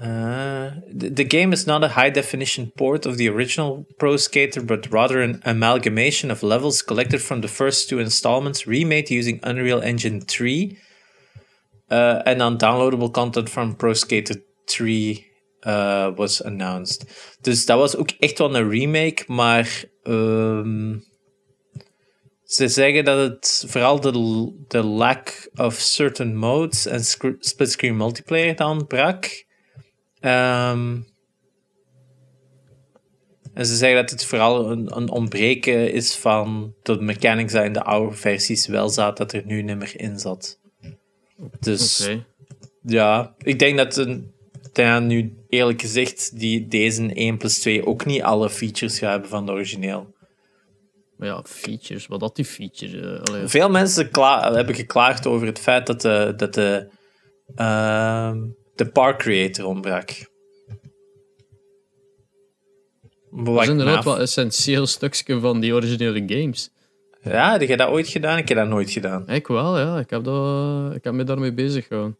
[0.00, 4.90] Uh, the, game is not a high definition port of the original Pro Skater, but
[4.90, 10.22] rather an amalgamation of levels collected from the first two installments, remade using Unreal Engine
[10.22, 10.78] 3.
[11.90, 14.36] Uh, and on downloadable content from Pro Skater
[14.66, 15.26] 3
[15.64, 17.04] uh, was announced.
[17.42, 19.84] Dus dat was ook echt wel een remake, maar.
[20.02, 20.98] ehm,
[22.50, 24.12] ze zeggen dat het vooral de,
[24.68, 29.44] de lack of certain modes en scr- split-screen multiplayer dan brak.
[30.20, 30.96] Ehm,
[33.54, 37.72] en ze zeggen dat het vooral een, een ontbreken is van de mechanics die in
[37.72, 40.58] de oude versies wel zat, dat er nu niet meer in zat.
[41.60, 42.08] Dus
[42.82, 44.32] ja, ik denk dat een,
[45.06, 49.46] nu eerlijk gezegd die, deze 1 plus 2 ook niet alle features gaan hebben van
[49.46, 50.14] de origineel.
[51.16, 52.06] Maar ja, features.
[52.06, 53.20] Wat dat die features?
[53.30, 53.42] eh.
[53.44, 56.88] Veel mensen kla- hebben geklaagd over het feit dat de, dat de,
[57.54, 58.38] ehm,
[58.84, 60.08] de park creator ontbrak.
[63.30, 66.70] Dat is inderdaad wel een essentieel stukje van die originele games.
[67.22, 68.38] Ja, heb je dat ooit gedaan?
[68.38, 69.28] Ik heb dat nooit gedaan.
[69.28, 69.98] Ik wel, ja.
[69.98, 72.18] Ik heb, dat, ik heb me daarmee bezig gehouden.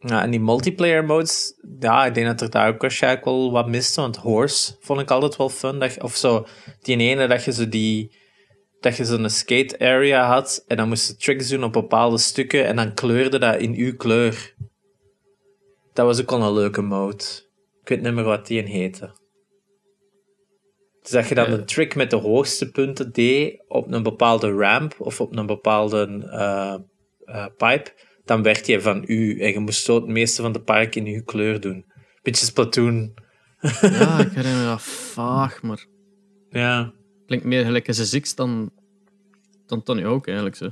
[0.00, 3.68] Ja, en die multiplayer modes, ja, ik denk dat er daar ook waarschijnlijk wel wat
[3.68, 4.00] miste.
[4.00, 5.78] Want Horse vond ik altijd wel fun.
[5.78, 6.46] Dat, je- of zo,
[6.82, 8.18] die ene dat je zo die...
[8.80, 12.66] Dat je zo'n skate area had en dan moest je tricks doen op bepaalde stukken
[12.66, 14.54] en dan kleurde dat in uw kleur.
[15.92, 17.24] Dat was ook wel een leuke mode.
[17.82, 19.18] Ik weet niet meer wat die een heette.
[21.02, 24.94] Dus dat je dan een trick met de hoogste punten deed op een bepaalde ramp
[24.98, 26.74] of op een bepaalde eh,
[27.24, 27.92] eh, pipe,
[28.24, 31.06] dan werd je van u en je moest zo het meeste van de park in
[31.06, 31.84] uw kleur doen.
[32.22, 33.14] Beetje Splatoon.
[33.80, 35.86] Ja, ik herinner me dat vaag, maar
[36.50, 36.92] Ja.
[37.26, 38.70] klinkt meer gelijk SSX dan,
[39.66, 40.56] dan Tony Hawk eigenlijk.
[40.56, 40.68] Zo.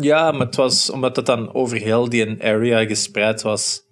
[0.00, 3.82] Ja, maar het was omdat het dan over heel die area gespreid was.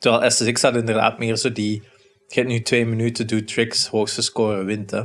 [0.00, 1.82] Terwijl SSX had inderdaad meer zo die.
[2.26, 4.90] Je hebt nu twee minuten, doe tricks, hoogste score wint.
[4.90, 5.02] Hè.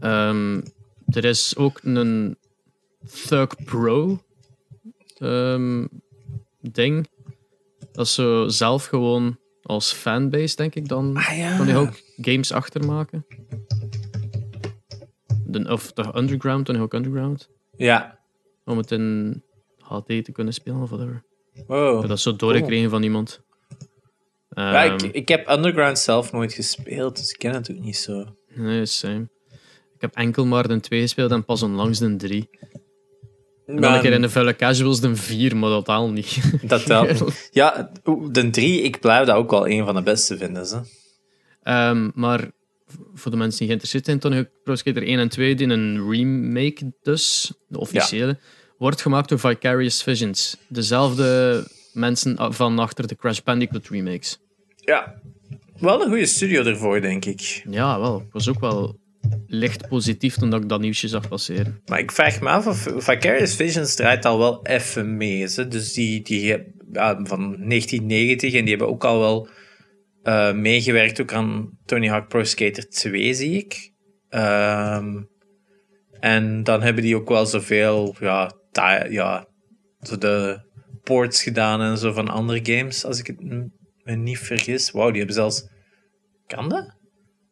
[0.00, 0.60] Ehm,
[1.06, 2.36] er is ook een
[3.26, 4.22] Thug Pro
[5.18, 5.86] ehm,
[6.60, 7.08] ding.
[7.92, 11.56] Dat is zo zelf gewoon als fanbase, denk ik, dan Ah ja.
[11.56, 13.26] kan je ook games achtermaken.
[15.46, 17.48] De, of de Underground, dan ook Underground.
[17.76, 18.18] Ja.
[18.64, 19.42] Om het in
[19.78, 21.24] HD te kunnen spelen of whatever.
[21.66, 21.94] Wow.
[21.94, 23.40] Ik heb dat zo doorgekregen van iemand.
[24.48, 27.96] ja, Ehm, ik, ik heb Underground zelf nooit gespeeld, dus ik ken het ook niet
[27.96, 28.36] zo.
[28.54, 29.28] Nee, same.
[29.94, 32.48] Ik heb enkel maar de 2 gespeeld en pas onlangs de 3.
[33.66, 36.40] En dan een keer in de vuile casuals de 4, maar dat al niet.
[36.62, 37.34] Dat telt.
[37.50, 37.92] Ja,
[38.30, 40.66] de drie, ik blijf dat ook wel een van de beste vinden.
[40.66, 40.80] Hè.
[41.62, 42.50] Ehm, maar
[43.14, 46.10] voor de mensen die geïnteresseerd zijn, Tony Hawk Pro Skater 1 en 2, die een
[46.10, 48.38] remake dus, de officiële,
[48.82, 50.56] wordt gemaakt door Vicarious Visions.
[50.68, 54.38] Dezelfde mensen van achter de Crash Bandicoot remakes.
[54.76, 55.20] Ja.
[55.78, 57.64] Wel een goede studio ervoor, denk ik.
[57.70, 58.20] Ja, wel.
[58.20, 59.00] Ik was ook wel
[59.46, 61.80] licht positief toen ik dat nieuwsje zag passeren.
[61.86, 65.46] Maar ik vraag me af of Vicarious Visions draait al wel even mee.
[65.46, 65.68] Hè?
[65.68, 66.46] Dus die, die
[66.92, 69.48] ja, van 1990 en die hebben ook al wel
[70.22, 73.92] eh, meegewerkt ook aan Tony Hawk Pro Skater 2, zie ik.
[74.28, 75.22] Ehm,
[76.20, 78.60] en dan hebben die ook wel zoveel, ja,
[79.10, 79.46] ja,
[80.00, 80.60] zo de
[81.02, 84.90] ports gedaan en zo van andere games, als ik het me niet vergis.
[84.90, 85.66] Wauw, die hebben zelfs...
[86.46, 86.96] Kan dat?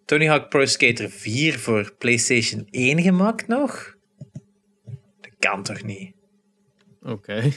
[0.05, 3.95] Tony Hawk Pro Skater 4 voor PlayStation 1 gemaakt nog?
[5.21, 6.15] Dat kan toch niet?
[7.03, 7.51] Oké.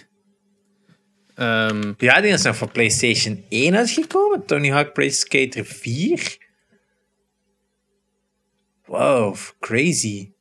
[1.35, 4.45] Ehm, Ja, die is nog voor PlayStation 1 uitgekomen.
[4.45, 6.37] Tony Hawk Pro Skater 4.
[8.85, 10.31] Wow, crazy.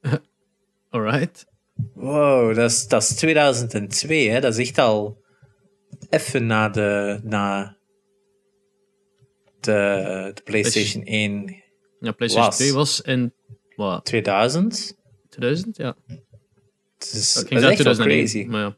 [0.90, 1.46] alright.
[1.94, 4.40] Wow, dat is, dat is 2002, hè?
[4.40, 5.22] Dat is echt al
[6.10, 7.76] even na de, na
[9.60, 11.62] de, de PlayStation 1
[12.00, 12.56] Ja, PlayStation Was.
[12.56, 13.32] 2 was in
[13.76, 14.96] wat, 2000.
[15.28, 15.76] 2000?
[15.76, 15.96] Ja.
[16.98, 18.44] Het is, dat ging echt wel 2001, crazy.
[18.44, 18.76] maar ja.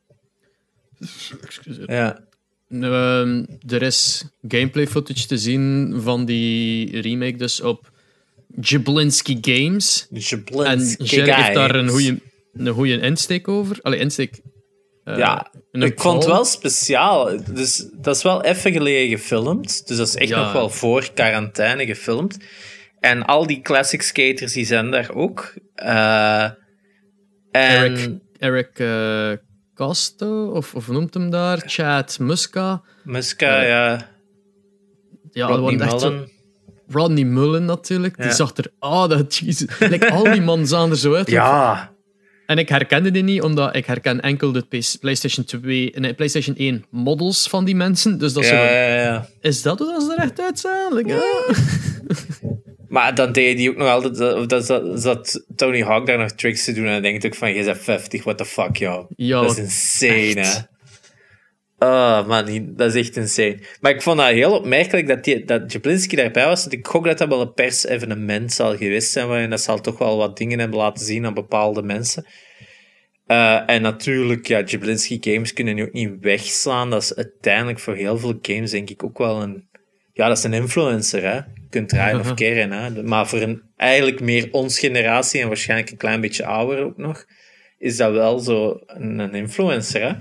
[1.43, 1.93] Excuseer.
[1.93, 2.29] Ja.
[2.71, 7.91] Ehm, er is gameplay footage te zien van die remake dus op
[8.61, 10.07] Jablinski Games.
[10.11, 12.21] En Jablinski Jerry heeft daar een goede,
[12.53, 13.79] een goede insteek over.
[13.83, 14.41] Allee, insteek.
[15.05, 17.31] eh, Ja, ik vond het wel speciaal.
[17.53, 19.87] Dus, dat is wel even geleden gefilmd.
[19.87, 20.43] Dus dat is echt Ja.
[20.43, 22.39] nog wel voor quarantaine gefilmd.
[23.01, 25.55] En al die classic skaters die zijn daar ook.
[25.75, 26.53] Eh, en
[27.51, 29.33] Eric, Eric eh,
[29.75, 31.63] Casto, of, of noemt hem daar?
[31.67, 32.83] Chad Muska.
[33.05, 34.09] Muska, ja.
[35.31, 36.31] Ja, Rodney Mullen.
[36.89, 38.17] Rodney Mullen natuurlijk.
[38.17, 38.33] Die Ja.
[38.33, 38.73] zag er...
[38.79, 39.79] Ah, dat Jesus.
[39.79, 41.31] Like, al die mannen zagen er zo uit.
[41.31, 41.93] Ja,
[42.51, 45.93] En ik herkende die niet, omdat ik herken enkel de PlayStation 2...
[45.95, 48.19] Nee, PlayStation 1 models van die mensen.
[48.19, 48.75] Dus dat is ja, zo...
[48.75, 49.29] ja, ja.
[49.41, 50.95] Is dat hoe dat ze er echt uitzagen?
[50.95, 51.23] Like.
[52.89, 54.17] Maar dan deed hij ook nog altijd...
[54.17, 56.87] Dat, dat, dat, zat Tony Hawk daar nog tricks te doen.
[56.87, 59.09] En dan denk ik van, je bent 50, what the fuck, joh.
[59.17, 60.57] Dat is insane, echt.
[60.57, 60.63] hè.
[61.83, 63.59] Oh man, dat is echt insane.
[63.81, 66.61] Maar ik vond dat heel opmerkelijk dat, die, dat Jablinski daarbij was.
[66.61, 69.29] Want ik gok dat dat wel een pers-evenement zal geweest zijn.
[69.29, 72.27] waarin dat zal toch wel wat dingen hebben laten zien aan bepaalde mensen.
[73.27, 76.91] Eh, en natuurlijk, ja, Jablinski Games kunnen nu ook niet wegslaan.
[76.91, 79.69] Dat is uiteindelijk voor heel veel games denk ik ook wel een...
[80.13, 81.35] Ja, dat is een influencer, hè.
[81.35, 83.03] Je kunt draaien of keren, hè.
[83.03, 87.25] Maar voor een eigenlijk meer ons generatie en waarschijnlijk een klein beetje ouder ook nog,
[87.79, 90.13] is dat wel zo een, een influencer, hè.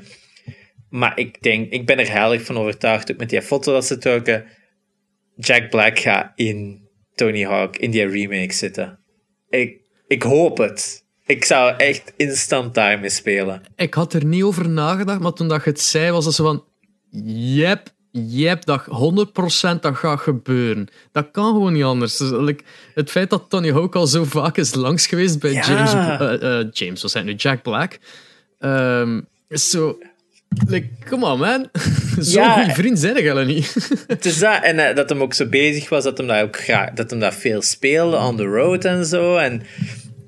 [0.90, 3.98] Maar ik denk, ik ben er heilig van overtuigd, ook met die foto dat ze
[3.98, 4.46] trokken,
[5.36, 9.00] Jack Black gaat in Tony Hawk, in die remake zitten.
[9.50, 11.06] Ik, ik hoop het.
[11.26, 13.62] Ik zou echt instant daarmee spelen.
[13.76, 16.44] Ik had er niet over nagedacht, maar toen dat je het zei, was het zo
[16.44, 16.64] van...
[17.34, 18.84] Yep, yep, dat
[19.78, 20.88] 100% dat gaat gebeuren.
[21.12, 22.18] Dat kan gewoon niet anders.
[22.18, 25.62] Dus, like, het feit dat Tony Hawk al zo vaak is langs geweest bij Ja.
[25.68, 25.94] James...
[25.94, 27.34] eh, eh, James, wat zijn nu?
[27.34, 28.00] Jack Black.
[28.60, 29.98] ehm, is zo...
[30.68, 31.68] Like, come on, man.
[32.20, 32.54] Zo'n Ja.
[32.54, 33.74] goede vriend zijn jullie niet.
[34.08, 36.58] Het is dat, en eh, dat hem ook zo bezig was, dat hem dat ook
[36.64, 39.38] graag, dat hem dat veel speelde on the road en zo.
[39.38, 39.62] En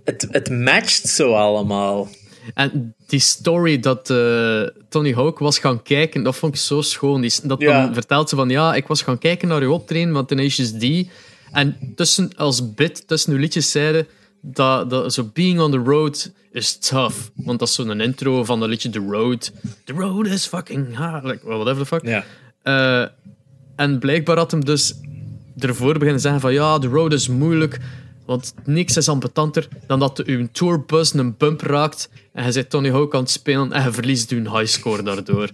[0.03, 2.09] het, het matcht zo allemaal.
[2.53, 7.21] En die story dat eh, Tony Hawk was gaan kijken, dat vond ik zo schoon.
[7.21, 7.81] Die, dat Ja.
[7.85, 11.07] dan vertelt ze van, ja, ik was gaan kijken naar uw optreden van Tenacious D.
[11.51, 14.07] En tussen, als bit tussen uw liedjes zeiden
[14.41, 17.15] dat, dat zo Being on the Road is tough.
[17.35, 19.51] Want dat is zo'n intro van dat liedje The Road.
[19.83, 21.23] The road is fucking hard.
[21.23, 22.05] Like, whatever the fuck.
[22.05, 22.23] Ja.
[22.61, 23.07] Eh,
[23.75, 24.93] en blijkbaar had hem dus
[25.57, 27.79] ervoor beginnen zeggen van ja, The Road is moeilijk.
[28.25, 32.91] Want niks is ambetanter dan dat uw tourbus een bump raakt en je zit Tony
[32.91, 35.49] Hawk aan het spelen en je verliest uw highscore daardoor.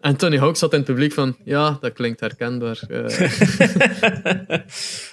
[0.00, 2.80] En Tony Hawk zat in het publiek van ja, dat klinkt herkenbaar.
[2.88, 4.58] Eh.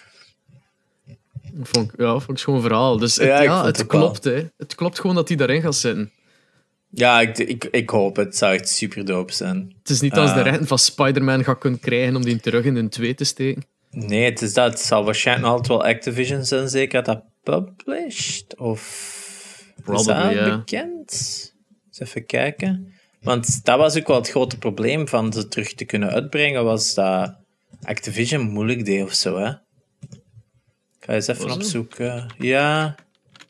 [1.67, 2.97] vond, ik- ja, vond ik gewoon een verhaal.
[2.97, 4.23] Dus het, Ja, het klopt.
[4.23, 4.47] Hè.
[4.57, 6.11] Het klopt gewoon dat hij daarin gaat zitten.
[6.89, 8.37] Ja, ik, ik, ik hoop het.
[8.37, 9.73] Zou echt super dope zijn.
[9.79, 10.45] Het is niet als de Ah.
[10.45, 13.63] rechten van Spider-Man gaat kunnen krijgen om die terug in een 2 te steken.
[13.91, 14.71] Nee, het is dat.
[14.71, 18.57] Het zal waarschijnlijk altijd wel Activision zijn, zeker dat dat published.
[18.57, 18.81] Of
[19.77, 20.57] is Probably, dat ja.
[20.57, 21.11] bekend?
[21.87, 22.93] Eens even kijken.
[23.21, 26.93] Want dat was ook wel het grote probleem van ze terug te kunnen uitbrengen, was
[26.93, 27.35] dat
[27.83, 29.51] Activision moeilijk deed of zo, hè.
[31.09, 32.33] Ga eens even opzoeken.
[32.37, 32.95] Ja.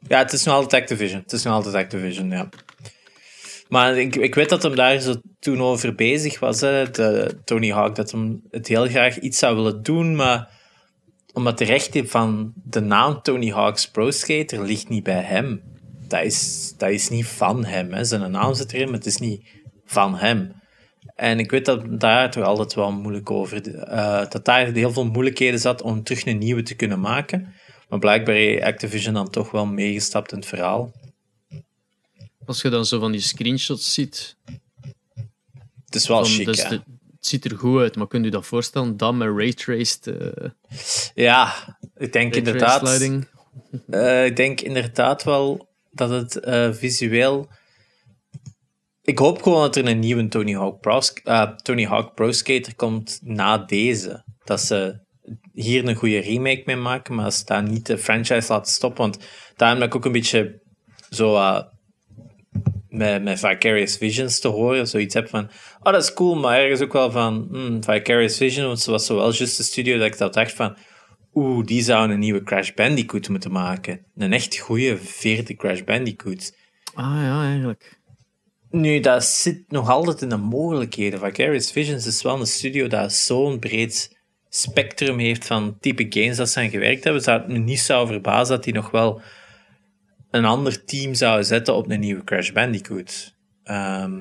[0.08, 1.22] Ja, het is nog altijd Activision.
[1.22, 2.50] Het is nog altijd Activision, ja.
[3.68, 7.72] Maar ik, ik weet dat hem daar zo toen over bezig was, hè, de, Tony
[7.72, 10.50] Hawk, dat hem het heel graag iets zou willen doen, maar
[11.34, 15.62] omdat de rechten van de naam Tony Hawk's Pro Skater ligt niet bij hem.
[16.08, 17.94] Dat is, dat is niet van hem.
[17.94, 18.04] Hè.
[18.04, 19.46] Zijn naam zit erin, maar het is niet
[19.86, 20.59] van hem.
[21.20, 23.76] En ik weet dat daar toch altijd wel moeilijk over...
[23.78, 27.54] eh, dat daar heel veel moeilijkheden zat om terug een nieuwe te kunnen maken.
[27.90, 30.92] Maar blijkbaar heeft Activision dan toch wel meegestapt in het verhaal.
[32.46, 34.36] Als je dan zo van die screenshots ziet,
[35.86, 36.82] Het is wel chic, dus de-
[37.16, 38.98] het ziet er goed uit, maar kun je dat voorstellen?
[38.98, 40.50] Dan met raytraced uh,
[41.14, 41.54] Ja,
[41.98, 42.82] ik denk inderdaad...
[43.90, 47.48] Eh, ik denk inderdaad wel dat het eh, visueel.
[49.10, 52.76] Ik hoop gewoon dat er een nieuwe Tony Hawk Pro, eh, Tony Hawk Pro Skater
[52.76, 54.24] komt na deze.
[54.44, 55.00] Dat ze
[55.54, 59.02] hier een goede remake mee maken, maar ze daar niet de franchise laten stoppen.
[59.02, 59.20] Want
[59.56, 60.62] daarom dat ik ook een beetje
[61.10, 61.62] zo eh,
[62.90, 66.82] met, met Vicarious Visions te horen, zoiets heb van, oh dat is cool, maar ergens
[66.82, 70.08] ook wel van, hmm, Vicarious Vision, want ze was zo wel juist de studio dat
[70.08, 70.78] ik dat dacht van,
[71.34, 74.06] oeh, die zouden een nieuwe Crash Bandicoot moeten maken.
[74.16, 76.58] Een echt goede veerte Crash Bandicoot.
[76.94, 77.99] Ah ja, eigenlijk.
[78.70, 81.20] Nu, dat zit nog altijd in de mogelijkheden.
[81.20, 84.18] Vicarious Visions is wel een studio dat zo'n breed
[84.50, 87.22] spectrum heeft van type games dat ze aan gewerkt hebben.
[87.22, 89.22] Zou het me niet zou verbazen dat die nog wel
[90.30, 93.36] een ander team zouden zetten op een nieuwe Crash Bandicoot.
[93.64, 94.18] Ehm,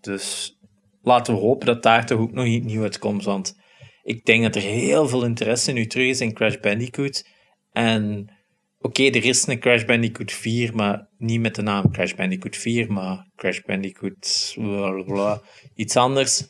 [0.00, 0.56] dus
[1.02, 3.56] laten we hopen dat daar toch ook nog iets nieuws uitkomt, want
[4.02, 7.28] ik denk dat er heel veel interesse nu terug is in Crash Bandicoot.
[7.72, 8.30] En
[8.86, 12.92] oké, er is een Crash Bandicoot 4, maar niet met de naam Crash Bandicoot 4,
[12.92, 15.40] maar Crash Bandicoot blablabla,
[15.74, 16.46] iets anders.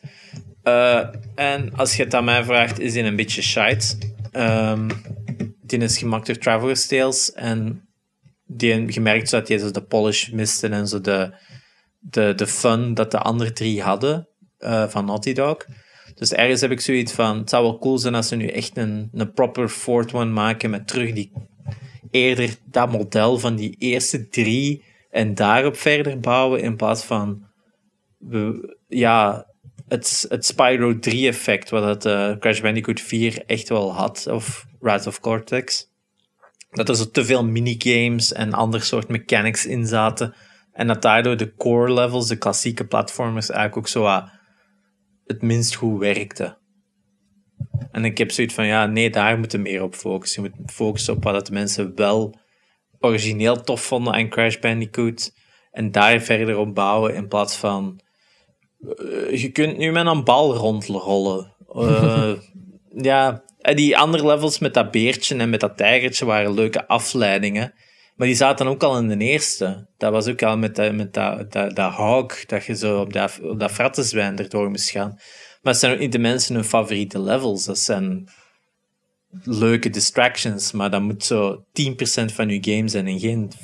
[0.63, 3.97] Eh, en als je het aan mij vraagt, is die een beetje shite.
[4.33, 4.91] Ehm,
[5.63, 7.89] die is gemaakt door Traveler's Tales en
[8.47, 11.35] die gemerkt dat je de polish miste en zo de,
[11.99, 15.57] de, de fun dat de andere drie hadden eh, van Naughty Dog.
[16.15, 18.77] Dus ergens heb ik zoiets van, het zou wel cool zijn als ze nu echt
[18.77, 21.33] een, een proper fourth one maken met terug die
[22.17, 27.47] eerder dat model van die eerste drie en daarop verder bouwen in plaats van
[28.89, 29.47] ja,
[29.89, 34.67] het, het Spyro 3 effect wat het eh, Crash Bandicoot 4 echt wel had, of
[34.81, 35.95] Rise of Cortex.
[36.71, 40.35] Dat er zo te veel minigames en ander soort mechanics in zaten.
[40.73, 44.31] En dat daardoor de core levels, de klassieke platformers, eigenlijk ook zo
[45.27, 46.59] het minst goed werkte.
[47.91, 50.43] En ik heb zoiets van, ja, nee, daar moeten we meer op focussen.
[50.43, 52.39] Je moet focussen op wat de mensen wel
[53.01, 55.33] origineel tof vonden aan Crash Bandicoot.
[55.71, 58.01] En daar verder op bouwen in plaats van...
[58.81, 61.55] eh, je kunt nu met een bal rondrollen.
[61.75, 62.33] Eh,
[63.11, 67.75] ja, en die andere levels met dat beertje en met dat tijgertje waren leuke afleidingen.
[68.17, 69.87] Maar die zaten ook al in de eerste.
[69.97, 73.41] Dat was ook al met, dat, met dat, dat, dat dat je zo op dat,
[73.43, 75.19] op dat frattenzwijn erdoor moest gaan.
[75.67, 77.65] Maar het zijn ook niet de mensen hun favoriete levels.
[77.65, 78.29] Dat zijn
[79.45, 81.65] leuke distractions, maar dat moet zo 10%
[82.35, 83.57] van je game zijn en geen 50%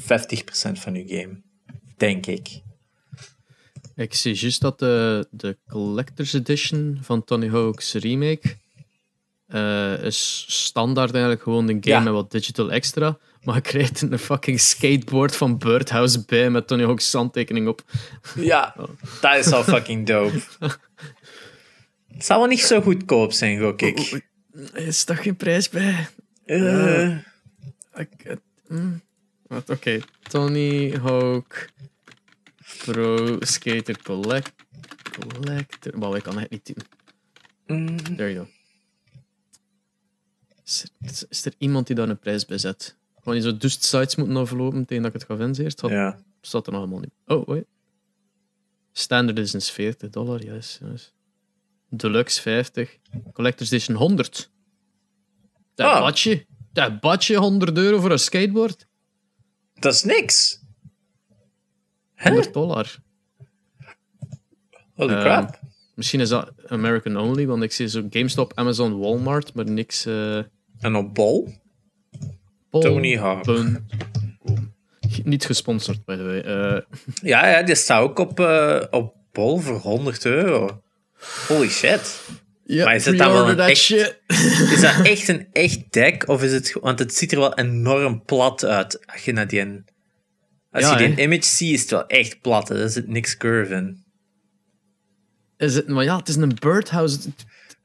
[0.73, 1.41] van je game.
[1.97, 2.61] Denk ik.
[3.95, 8.57] Ik zie juist dat de, de Collector's Edition van Tony Hawk's remake
[9.47, 12.01] eh, is standaard eigenlijk gewoon een game Ja.
[12.01, 13.19] met wat digital extra.
[13.43, 17.83] Maar je krijgt een fucking skateboard van Birdhouse bij met Tony Hawk's handtekening op.
[18.35, 18.77] Ja,
[19.21, 20.41] dat is al fucking dope.
[22.13, 24.27] Het zal wel niet zo goedkoop zijn, gok ik.
[24.75, 26.09] Is daar geen prijs bij?
[26.45, 27.17] Eh,
[27.95, 28.37] Ik-
[28.69, 29.01] mm.
[29.47, 31.69] Wat, Oké, Tony Hawk
[32.85, 34.53] Pro Skater Collect
[35.19, 35.99] Collector.
[35.99, 36.73] Wow, ik kan het niet
[37.67, 37.79] doen.
[37.79, 38.51] mm, There you go.
[40.65, 42.97] Is er, is er iemand die daar een prijs bij zet?
[43.19, 45.81] Gewoon je zo dust sites moeten aflopen tegen dat ik het ga eerst.
[45.81, 46.23] Ja.
[46.41, 47.15] staat er nog helemaal niet.
[47.27, 47.67] Oh, wait.
[48.93, 51.13] Standard is eens 40 dollar, yes, yes.
[51.97, 52.99] Deluxe 50.
[53.33, 54.51] Collector's Edition 100.
[55.75, 56.01] Dat Ah.
[56.01, 56.47] badje.
[56.73, 58.87] Dat badje 100 euro voor een skateboard.
[59.75, 60.61] Dat is niks.
[62.15, 62.31] Hè?
[62.31, 62.97] 100 dollar.
[64.95, 65.61] Holy Eh, crap.
[65.95, 70.07] Misschien is dat American only, want ik zie zo GameStop, Amazon, Walmart, maar niks.
[70.07, 70.37] eh
[70.81, 71.53] En op bol?
[72.71, 73.45] Tony Hawk.
[73.45, 73.87] Bun-
[75.25, 76.41] Niet gesponsord, by the way.
[76.41, 76.81] Eh,
[77.23, 80.83] Ja, ja, die staat ook op, eh, op bol voor 100 euro.
[81.49, 82.21] Holy shit.
[82.65, 84.21] ja, Maar is het dan wel een echt- shit.
[84.73, 86.29] Is dat echt een echt deck?
[86.29, 86.73] Of is het...
[86.81, 89.07] Want het ziet er wel enorm plat uit.
[89.07, 89.83] Als je, naar die,
[90.71, 92.69] als Ja, je die image ziet, is het wel echt plat.
[92.69, 92.83] hè.
[92.83, 94.05] Er zit niks curve in.
[95.57, 97.19] Is het, maar ja, het is een birdhouse.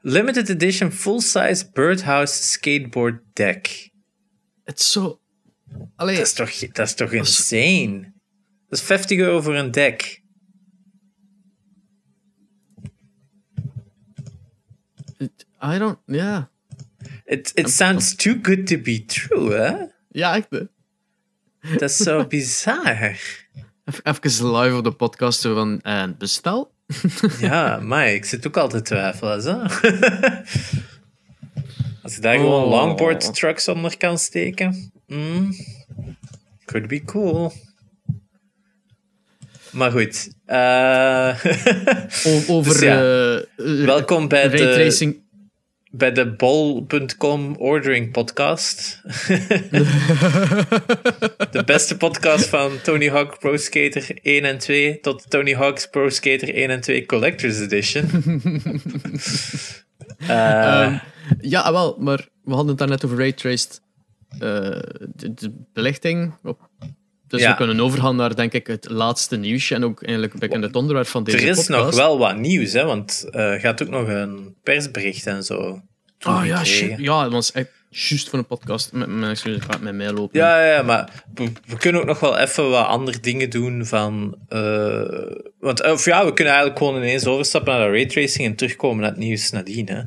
[0.01, 3.89] Limited edition full-size birdhouse skateboard deck.
[4.63, 5.19] Het is zo.
[5.95, 7.99] Allee, Dat is toch, dat is toch insane?
[8.69, 10.21] Dat is 50 euro voor een deck.
[15.63, 15.97] I don't.
[16.05, 16.49] Ja.
[17.25, 19.75] It, it sounds too good to be true, hè?
[20.11, 20.47] Ja, echt.
[20.49, 20.61] hè.
[21.77, 23.19] Dat is zo bizar.
[24.03, 25.81] Even, live op de podcast van.
[25.81, 26.71] En bestel.
[27.39, 29.41] Ja, maar ik zit ook altijd twijfelen.
[29.41, 29.51] Zo.
[32.03, 32.69] Als je daar gewoon Oh.
[32.69, 34.91] longboard trucks onder kan steken.
[35.07, 35.53] mm,
[36.65, 37.53] could be cool.
[39.71, 40.29] Maar goed.
[40.45, 41.43] eh,
[42.47, 42.71] over.
[42.71, 43.45] Dus ja, eh, eh,
[43.85, 45.17] welkom bij de.
[45.91, 49.01] Bij de bol.com ordering podcast.
[51.51, 56.09] de beste podcast van Tony Hawk Pro Skater 1 en 2 tot Tony Hawk's Pro
[56.09, 58.09] Skater 1 en 2 Collector's Edition.
[60.17, 60.97] Eh, Ehm,
[61.41, 63.81] ja, ah, wel, maar we hadden het daarnet over raytraced.
[64.29, 64.39] eh
[65.15, 66.33] de, de belichting.
[66.43, 66.69] Op,
[67.27, 67.49] dus Ja.
[67.49, 69.75] we kunnen overgaan naar, denk ik, het laatste nieuwsje.
[69.75, 71.69] En ook eigenlijk beetje het onderwerp van deze er is podcast.
[71.69, 75.81] nog wel wat nieuws, hè, want eh gaat ook nog een persbericht en zo.
[76.19, 76.93] Ah ja, shit.
[76.97, 78.91] Ja, dat was echt juist voor een podcast.
[78.93, 80.39] Met, met, excuses, ik ga met mij lopen.
[80.39, 84.37] Ja, ja, maar we, we kunnen ook nog wel even wat andere dingen doen van...
[84.49, 85.01] eh,
[85.59, 89.09] want, of ja, we kunnen eigenlijk gewoon ineens overstappen naar de raytracing en terugkomen naar
[89.09, 90.01] het nieuws nadien, hè.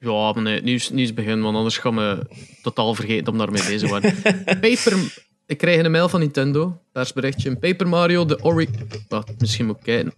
[0.00, 2.26] Ja, maar nee, nieuws, nieuws begin, want anders gaan we
[2.62, 4.14] totaal vergeten om daarmee bezig te worden.
[4.60, 5.22] Paper...
[5.46, 7.56] Ik krijg een mail van Nintendo, persberichtje.
[7.56, 8.68] Paper Mario, de Ori...
[9.08, 10.14] Wacht, misschien moet ik kijken.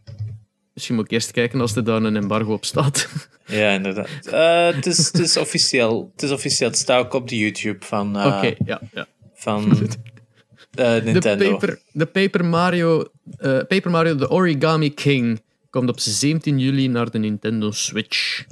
[0.73, 3.09] Misschien moet ik eerst kijken als er daar een embargo op staat.
[3.47, 4.09] Ja, inderdaad.
[4.31, 6.11] Eh, het, is, het is officieel.
[6.13, 6.69] Het is officieel.
[6.69, 9.07] Het staat ook op de YouTube van, eh, Oké, ja, ja.
[9.35, 11.51] van eh, De Nintendo.
[11.51, 13.05] Paper, de Paper Mario,
[13.37, 18.45] eh, Paper Mario The Origami King komt op 17 juli naar de Nintendo Switch.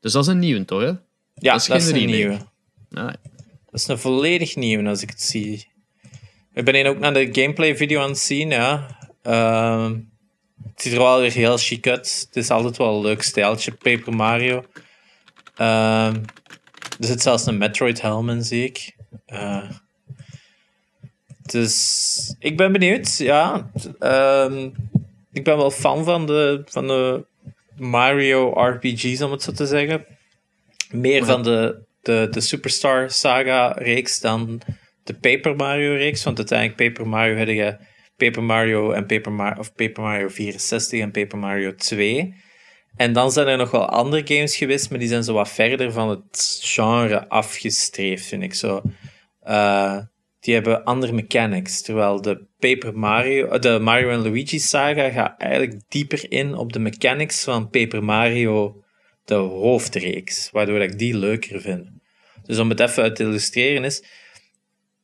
[0.00, 0.80] Dus dat is een nieuwe, toch?
[0.80, 0.86] Hè?
[1.34, 2.38] ja, dat is dat is geen een nieuwe.
[2.92, 3.12] Ah,
[3.70, 5.68] Dat is een volledig nieuwe als ik het zie.
[6.54, 8.98] Ik ben ook naar de gameplay video aan het zien, ja.
[9.22, 9.98] Ehm,
[10.62, 12.26] het ziet er wel weer heel chic uit.
[12.26, 14.64] Het is altijd wel een leuk stijltje, Paper Mario.
[15.56, 16.14] Ehm,
[16.98, 18.96] er zit zelfs een Metroid helm in, zie ik.
[19.26, 19.70] Eh,
[21.42, 23.70] dus ik ben benieuwd, ja.
[23.98, 24.68] Ehm,
[25.32, 27.24] ik ben wel fan van de, van de
[27.80, 30.06] Mario RPG's, om het zo te zeggen.
[30.90, 34.60] Meer van de, de, de Superstar Saga-reeks dan
[35.04, 36.24] de Paper Mario-reeks.
[36.24, 37.76] Want uiteindelijk Paper Mario had je
[38.16, 42.34] Paper Mario en Paper, Mar of Paper Mario 64 en Paper Mario 2.
[42.96, 45.92] En dan zijn er nog wel andere games geweest, maar die zijn zo wat verder
[45.92, 48.82] van het genre afgestreefd, vind ik zo.
[49.40, 49.98] Eh,
[50.40, 55.40] die hebben andere mechanics, terwijl de Paper Mario, eh, de Mario en Luigi saga gaat
[55.40, 58.82] eigenlijk dieper in op de mechanics van Paper Mario,
[59.24, 61.88] de hoofdreeks, waardoor ik die leuker vind.
[62.44, 64.04] Dus om het even uit te illustreren is,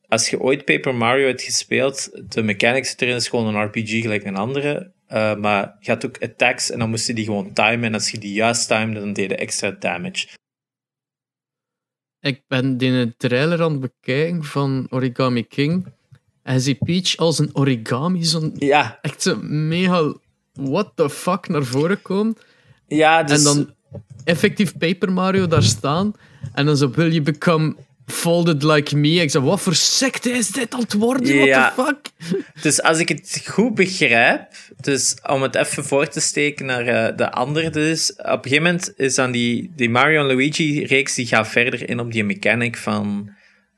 [0.07, 4.25] als je ooit Paper Mario hebt gespeeld, de mechanics erin is gewoon een RPG gelijk
[4.25, 7.83] een andere, eh, maar je had ook attacks en dan moest je die gewoon timen
[7.83, 10.27] en als je die juist timede, dan deed je extra damage.
[12.21, 15.85] Ik ben die trailer aan het bekijken van Origami King.
[16.43, 20.13] En je ziet Peach als een origami, zo'n Ja, echt zo mega
[20.53, 22.35] what the fuck naar voren komen.
[22.87, 23.37] ja dus...
[23.37, 23.73] En dan
[24.23, 26.13] effectief Paper Mario daar staan.
[26.53, 27.75] En dan zo, will you become
[28.11, 29.09] folded like me?
[29.09, 31.35] Ik zei, wat voor secte is dit aan het worden?
[31.35, 31.73] Ja.
[31.75, 32.45] What the fuck?
[32.61, 34.47] Dus als ik het goed begrijp,
[34.81, 38.63] dus om het even voor te steken naar eh, de andere, dus op een gegeven
[38.63, 43.29] moment is dan die, die Mario Luigi-reeks, die gaat verder in op die mechanic van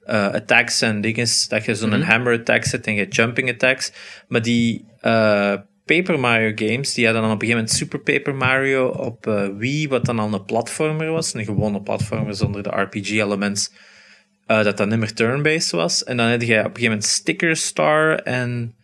[0.03, 2.01] eh, attacks en dingen, dat je zo'n Mhm.
[2.01, 3.91] hammer attack zet en je jumping attacks.
[4.27, 5.53] Maar die eh,
[5.85, 6.93] Paper Mario games.
[6.93, 9.25] Die hadden dan op een gegeven moment Super Paper Mario op
[9.57, 11.33] Wii, wat dan al een platformer was.
[11.33, 13.71] Een gewone platformer zonder de RPG-elements.
[14.51, 16.03] Uh, dat dan niet meer turn-based was.
[16.03, 18.75] En dan had je op een gegeven moment Sticker Star en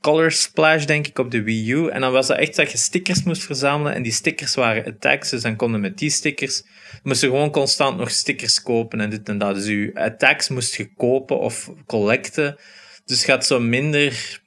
[0.00, 1.88] Color Splash, denk ik, op de Wii U.
[1.88, 3.94] En dan was dat echt dat je stickers moest verzamelen.
[3.94, 6.62] En die stickers waren attacks, dus dan konden met die stickers...
[7.02, 9.54] moest je gewoon constant nog stickers kopen en dit en dat.
[9.54, 12.56] Dus je attacks moest je kopen of collecten.
[13.04, 14.40] Dus gaat zo minder...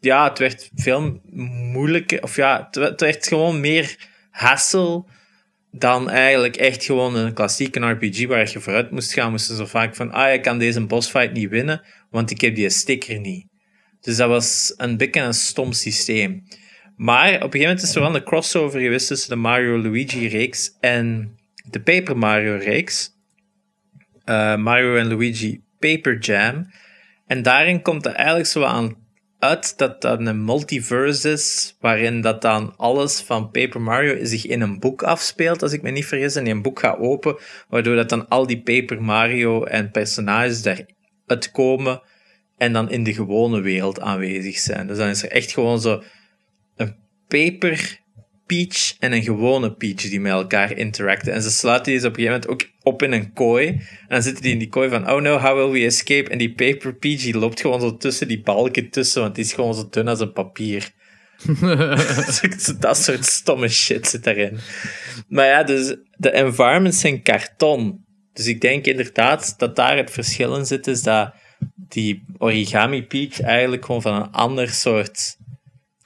[0.00, 1.20] Ja, het werd veel
[1.72, 2.22] moeilijker.
[2.22, 3.96] Of ja, het werd gewoon meer
[4.30, 5.04] hassle
[5.78, 9.30] dan eigenlijk echt gewoon een klassieke RPG waar je vooruit moest gaan.
[9.30, 12.70] Moesten zo vaak van, ah, ik kan deze bossfight niet winnen, want ik heb die
[12.70, 13.46] sticker niet.
[14.00, 16.42] Dus dat was een beetje een stom systeem.
[16.96, 21.36] Maar op een gegeven moment is er wel een crossover geweest tussen de Mario-Luigi-reeks en
[21.70, 23.14] de Paper Mario-reeks.
[24.24, 26.66] Uh, Mario en Luigi Paper Jam.
[27.26, 29.05] En daarin komt er eigenlijk zo aan
[29.38, 34.60] uit dat dat een multiverse is, waarin dat dan alles van Paper Mario zich in
[34.60, 37.36] een boek afspeelt, als ik me niet vergis, en een boek gaat open,
[37.68, 42.02] waardoor dat dan al die Paper Mario en personages daaruit komen
[42.56, 44.86] en dan in de gewone wereld aanwezig zijn.
[44.86, 46.02] Dus dan is er echt gewoon zo
[46.76, 46.96] een
[47.28, 48.04] paper
[48.46, 51.32] Peach en een gewone Peach die met elkaar interacten.
[51.32, 53.66] En ze sluiten die op een gegeven moment ook op in een kooi.
[53.66, 56.30] En dan zitten die in die kooi van, oh no, how will we escape?
[56.30, 59.52] En die Paper Peach die loopt gewoon zo tussen die balken tussen, want die is
[59.52, 60.90] gewoon zo dun als een papier.
[62.78, 64.58] dat soort stomme shit zit daarin.
[65.28, 68.04] Maar ja, dus de environments zijn karton.
[68.32, 71.34] Dus ik denk inderdaad dat daar het verschil in zit, is dat
[71.88, 75.36] die Origami Peach eigenlijk gewoon van een ander soort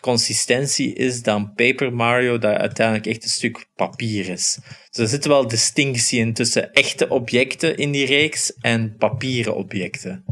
[0.01, 4.59] consistentie is dan Paper Mario, dat uiteindelijk echt een stuk papier is.
[4.90, 10.24] Dus er zit wel distinctie in tussen echte objecten in die reeks en papieren objecten.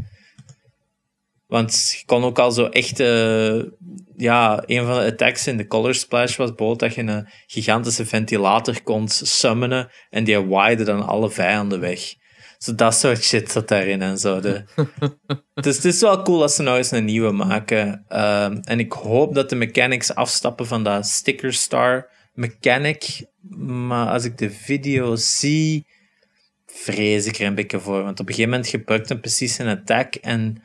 [1.47, 3.77] Want je kon ook al zo echte.
[4.17, 8.05] Ja, een van de attacks in de Color Splash was bijvoorbeeld dat je een gigantische
[8.05, 12.13] ventilator kon summonen en die waaide dan alle vijanden weg.
[12.59, 14.39] Zo dat soort shit zat daarin en zo.
[14.39, 14.63] De.
[15.53, 18.05] dus het is wel cool als ze nou eens een nieuwe maken.
[18.07, 23.25] Ehm, en ik hoop dat de mechanics afstappen van dat Sticker Star mechanic.
[23.57, 25.85] Maar als ik de video zie,
[26.65, 28.03] vrees ik er een beetje voor.
[28.03, 30.61] Want op een gegeven moment gebruikt hem precies een attack en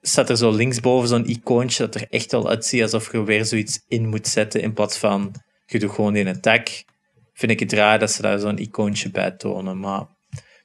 [0.00, 3.84] staat er zo linksboven zo'n icoontje dat er echt wel uitziet alsof je weer zoiets
[3.88, 5.34] in moet zetten in plaats van
[5.66, 6.84] je doet gewoon die attack.
[7.32, 10.06] Vind ik het raar dat ze daar zo'n icoontje bij tonen, maar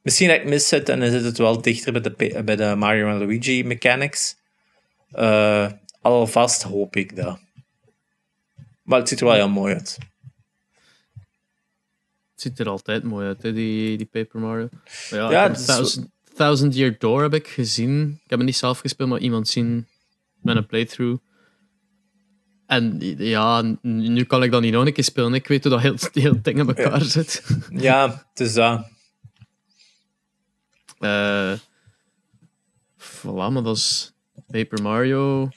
[0.01, 3.09] Misschien dat ik mis en dan zit het wel dichter bij de, bij de Mario
[3.09, 4.35] en Luigi mechanics.
[5.13, 5.71] Uh,
[6.01, 7.39] alvast hoop ik dat.
[8.83, 9.97] Maar het ziet er wel heel mooi uit.
[12.31, 14.69] Het ziet er altijd mooi uit, hè, die, die Paper Mario.
[15.09, 18.19] ja, ja Thousand, Thousand Year Door heb ik gezien.
[18.23, 19.87] Ik heb het niet zelf gespeeld, maar iemand zien
[20.41, 21.23] met een playthrough.
[22.65, 25.33] En ja, nu kan ik dat niet nog een keer spelen.
[25.33, 27.43] Ik weet hoe dat heel, heel ding in elkaar zit.
[27.69, 28.87] Ja, het is dat.
[30.99, 31.53] Uh,
[32.97, 34.13] voilà, maar dat is
[34.47, 35.49] Paper Mario.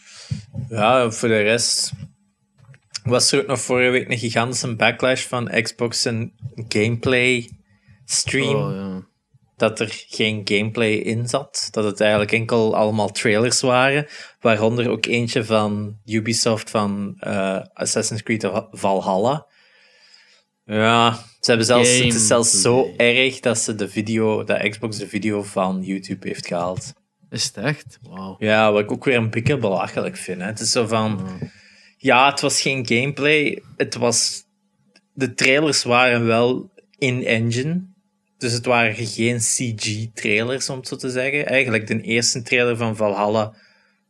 [0.68, 1.93] Ja, voor de rest
[3.05, 6.32] was er ook nog vorige week een gigantische backlash van Xbox en
[6.68, 7.51] gameplay
[8.05, 8.57] stream.
[8.57, 9.11] Oh, ja.
[9.57, 11.68] Dat er geen gameplay in zat.
[11.70, 14.07] Dat het eigenlijk enkel allemaal trailers waren.
[14.40, 19.47] Waaronder ook eentje van Ubisoft van uh, Assassin's Creed Valhalla.
[20.65, 24.99] Ja, ze hebben zelfs, het is zelfs zo erg dat ze de video, dat Xbox
[24.99, 26.93] de video van YouTube heeft gehaald.
[27.31, 27.99] Is het echt?
[28.03, 28.43] Wow.
[28.43, 30.41] Ja, wat ik ook weer een beetje belachelijk vind.
[30.41, 30.47] Hè.
[30.47, 31.29] Het is zo van...
[31.97, 33.63] Ja, het was geen gameplay.
[33.77, 34.45] Het was...
[35.15, 37.91] De trailers waren wel in-engine.
[38.39, 41.47] Dus het waren geen CG-trailers, om het zo te zeggen.
[41.47, 43.55] Eigenlijk, de eerste trailer van Valhalla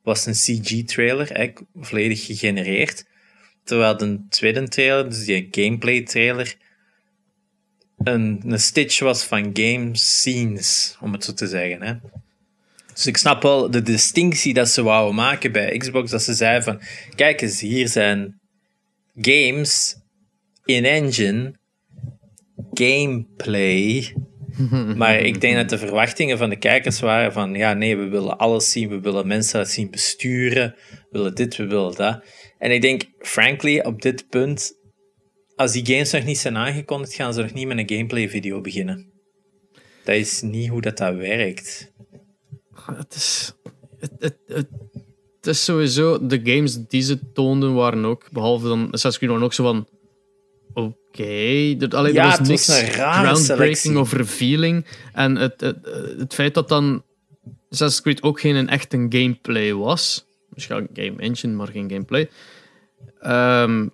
[0.03, 3.05] was een CG-trailer, volledig gegenereerd.
[3.65, 6.57] Terwijl de tweede trailer, dus die gameplay-trailer,
[8.05, 11.83] een, een stitch was van game scenes, om het zo te zeggen.
[11.83, 11.95] Hè.
[12.93, 16.63] Dus ik snap wel de distinctie dat ze wouden maken bij Xbox, dat ze zeiden
[16.63, 16.81] van,
[17.15, 18.41] kijk eens, hier zijn
[19.21, 19.97] games
[20.65, 21.55] in engine,
[22.73, 24.15] gameplay.
[24.97, 28.39] Maar ik denk dat de verwachtingen van de kijkers waren van, ja, nee, we willen
[28.39, 32.25] alles zien, we willen mensen zien besturen, we willen dit, we willen dat.
[32.63, 34.73] En ik denk, frankly, op dit punt,
[35.57, 38.61] als die games nog niet zijn aangekondigd, gaan ze nog niet met een gameplay video
[38.61, 39.11] beginnen.
[40.05, 41.93] Dat is niet hoe dat, dat werkt.
[42.87, 43.55] Het is,
[43.99, 44.13] het,
[44.47, 44.69] het,
[45.37, 49.45] het, is sowieso, de games die ze toonden waren ook, behalve dan Assassin's Creed, waren
[49.45, 49.89] ook zo van
[50.75, 50.95] oké.
[51.09, 51.77] Okay.
[51.79, 54.87] Er, ja, was niks groundbreaking of revealing.
[55.13, 55.77] En het, het,
[56.19, 57.05] het feit dat dan
[57.71, 62.29] Assassin's Creed ook geen een gameplay was, misschien game engine, maar geen gameplay.
[63.21, 63.87] Ehm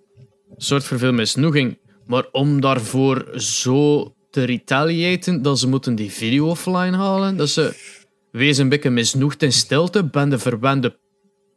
[0.56, 1.78] soort voor veel misnoeging.
[2.06, 7.96] Maar om daarvoor zo te retaliaten dat ze moeten die video offline halen, dat ze
[8.30, 10.98] wees een beetje misnoegd in stilte, ben de verwende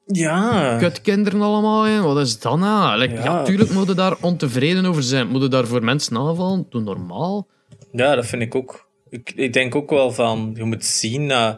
[0.05, 0.77] Ja.
[0.77, 2.01] kutkinderen allemaal in.
[2.01, 2.99] Wat is dat nou?
[2.99, 3.23] Like, ja.
[3.23, 3.43] Ja.
[3.43, 5.27] tuurlijk moeten daar ontevreden over zijn.
[5.27, 6.65] Moeten daar voor mensen aanvallen?
[6.69, 7.47] Doe normaal.
[7.91, 8.89] Ja, dat vind ik ook.
[9.09, 11.55] Ik, ik denk ook wel van, je moet zien, eh,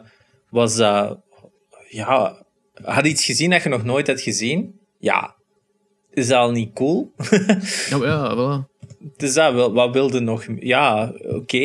[0.50, 1.18] was dat,
[1.88, 2.43] ja,
[2.84, 4.80] had iets gezien dat je nog nooit had gezien?
[4.98, 5.34] Ja.
[6.10, 7.12] Is dat al niet cool?
[7.90, 8.72] Ja, maar ja, voilà.
[9.16, 10.44] Dus dat, wel- wat wilde nog?
[10.58, 11.58] Ja, oké,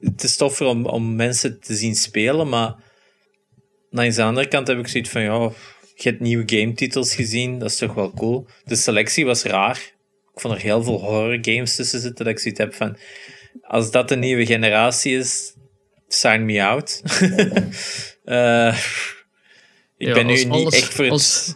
[0.00, 2.74] het is toffer om, om mensen te zien spelen, maar
[3.90, 5.50] langs de andere kant heb ik zoiets van, ja,
[5.94, 8.46] je hebt nieuwe game-titels gezien, dat is toch wel cool.
[8.64, 9.76] De selectie was raar.
[10.34, 12.96] Ik vond er heel veel horror games tussen zitten, dat ik zoiets heb van,
[13.62, 15.54] als dat de nieuwe generatie is,
[16.08, 17.02] sign me out.
[18.24, 18.76] Eh,
[20.02, 21.54] ik Ja, ben nu niet alles- echt voor het, als-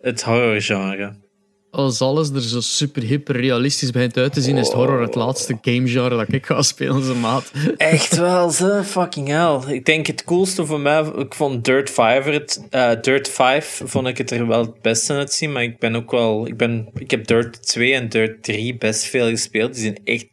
[0.00, 1.26] het horrorgenre.
[1.70, 5.14] Als alles er zo super hyper realistisch begint uit te zien, is het horror het
[5.14, 7.50] laatste gamegenre dat ik ga spelen, zijn maat.
[7.76, 8.82] Echt wel, ze.
[8.84, 9.74] Fucking hell.
[9.74, 14.06] Ik denk het coolste voor mij, ik vond Dirt 5, het, eh, Dirt 5 vond
[14.06, 17.10] ik het er wel het beste uitzien, maar ik ben ook wel, ik, ben, ik
[17.10, 19.74] heb Dirt 2 en Dirt 3 best veel gespeeld.
[19.74, 20.26] Die zijn echt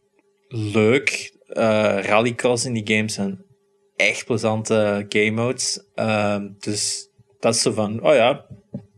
[0.47, 1.34] leuk.
[1.47, 3.43] Eh rallycross in die games zijn
[3.95, 5.80] echt plezante game modes.
[5.95, 7.10] Ehm, dus
[7.40, 8.46] dat is zo van, oh ja,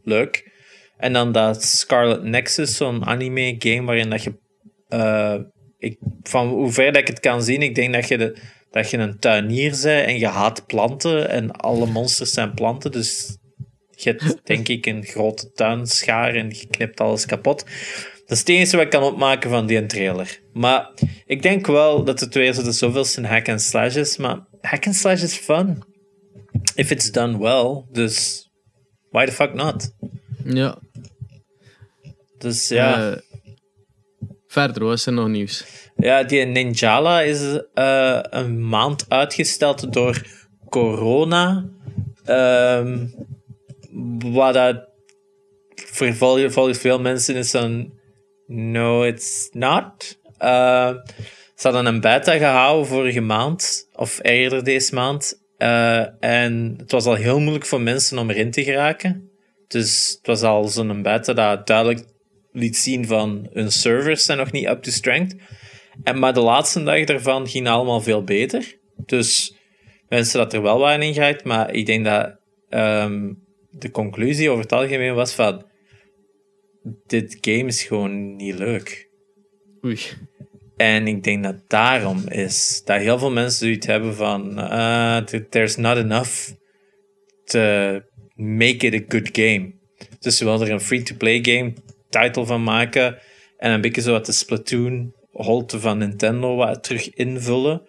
[0.04, 0.56] leuk.
[0.98, 4.34] En dan dat Scarlet Nexus, zo'n anime game waarin dat je
[4.88, 5.36] eh,
[5.78, 8.38] ik, van hoe ver dat ik het kan zien, ik denk dat je, de,
[8.72, 12.92] dat je een tuinier bent en je haat planten en alle monsters zijn planten.
[12.92, 13.38] Dus
[13.92, 17.66] je hebt denk ik een grote tuinschaar en je knipt alles kapot.
[18.26, 20.40] Dat is het enige wat ik kan opmaken van die trailer.
[20.54, 20.90] Maar
[21.26, 24.18] ik denk wel dat het weer zo de zoveelste hack and slash is.
[24.18, 25.84] Maar hack and slash is fun.
[26.76, 27.84] If it's done well.
[27.92, 28.48] Dus
[29.12, 29.92] why the fuck not?
[30.44, 30.78] Ja.
[32.38, 33.12] Dus ja.
[33.12, 33.18] Eh,
[34.48, 35.66] verder, wat is er nog nieuws?
[35.96, 40.22] Ja, die Ninjala is eh, een maand uitgesteld door
[40.70, 41.70] corona.
[42.26, 43.08] Ehm
[44.18, 44.90] wat dat
[45.76, 47.94] voor vol- volgens veel mensen is dan...
[48.48, 50.20] No, it's not.
[50.38, 50.94] Eh,
[51.56, 55.46] ze hadden een beta gehouden vorige maand, of eerder deze maand.
[55.58, 59.30] Eh, en het was al heel moeilijk voor mensen om erin te geraken.
[59.68, 62.06] Dus het was al zo'n beta dat duidelijk
[62.52, 65.36] liet zien van hun servers zijn nog niet up to strength.
[66.04, 68.78] En, maar de laatste dag daarvan ging allemaal veel beter.
[69.06, 69.56] Dus
[70.08, 72.40] mensen dat er wel waren in geraakt, maar ik denk dat
[72.70, 73.34] ehm,
[73.70, 75.66] de conclusie over het algemeen was van
[77.06, 79.10] dit game is gewoon niet leuk.
[79.86, 80.00] Oei.
[80.78, 85.76] En ik denk dat daarom is dat heel veel mensen zoiets hebben van uh, there's
[85.76, 86.50] not enough
[87.46, 87.60] to
[88.36, 89.74] make it a good game.
[90.20, 91.74] Dus ze wilden er een free-to-play game
[92.10, 93.18] title van maken
[93.58, 97.82] en een beetje zo wat de Splatoon holte van Nintendo wat terug invullen.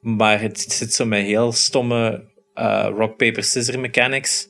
[0.00, 2.24] Maar het zit zo met heel stomme
[2.54, 4.48] uh, rock, paper, scissors mechanics.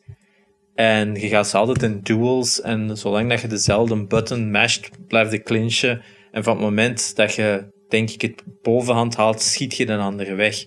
[0.75, 2.61] En je gaat ze altijd in duels.
[2.61, 6.03] En zolang dat je dezelfde button masht, blijft de clinchen.
[6.31, 10.35] En van het moment dat je, denk ik, het bovenhand haalt, schiet je de andere
[10.35, 10.65] weg.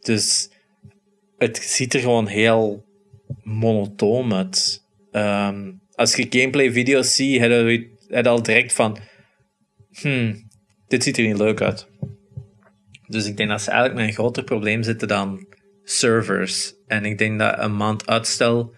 [0.00, 0.50] Dus
[1.38, 2.84] het ziet er gewoon heel
[3.42, 4.84] monotoon uit.
[5.12, 8.98] Um, als je gameplay-video's ziet, heb je, heb al direct van...
[9.90, 10.48] Hmm,
[10.86, 11.88] dit ziet er niet leuk uit.
[13.06, 15.46] Dus ik denk dat ze eigenlijk met een groter probleem zitten dan
[15.84, 16.74] servers.
[16.86, 18.74] En ik denk dat een maand uitstel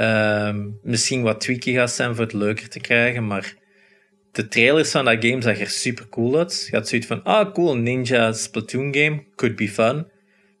[0.00, 3.54] um, misschien wat tweaky gaat zijn voor het leuker te krijgen, maar
[4.32, 6.66] de trailers van dat game zag er super cool uit.
[6.70, 10.06] Je had zoiets van, ah cool, Ninja Splatoon game, could be fun.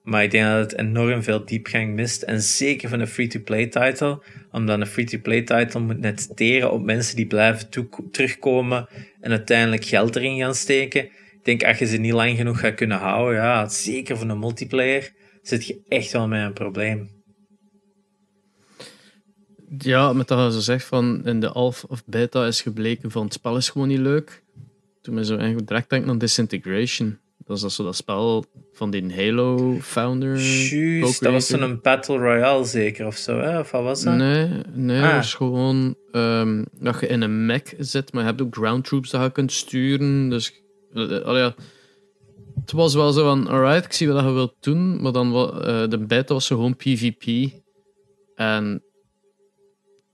[0.02, 2.22] Maar ik denk dat het enorm veel diepgang mist.
[2.22, 4.22] En zeker van een free-to-play title.
[4.52, 7.68] Omdat een free-to-play title moet net teren op mensen die blijven
[8.10, 8.88] terugkomen
[9.20, 11.04] en uiteindelijk geld erin gaan steken.
[11.04, 14.38] Ik denk, als je ze niet lang genoeg gaat kunnen houden, ja, zeker van een
[14.38, 15.12] multiplayer,
[15.42, 17.17] zit je echt wel met een probleem.
[19.78, 23.24] Ja, met dat je zo zegt van in de alpha of beta is gebleken van
[23.24, 24.42] het spel is gewoon niet leuk.
[25.02, 27.18] Toen me zo eigenlijk direct denk aan Disintegration.
[27.48, 30.38] Dat is dat zo dat spel van die Halo-founder.
[30.38, 33.58] Juist, dat was zo'n Battle Royale zeker of zo, hè?
[33.58, 34.14] Of wat was dat?
[34.14, 35.14] Nee, nee ah.
[35.14, 38.84] dat is gewoon um, dat je in een mech zit, maar je hebt ook ground
[38.84, 40.28] troops dat je kunt sturen.
[40.28, 40.62] Dus,
[40.94, 41.54] uh, ja.
[42.60, 45.88] Het was wel zo van, alright, ik zie wat je wilt doen, maar dan uh,
[45.88, 47.52] de beta was gewoon PvP.
[48.34, 48.82] En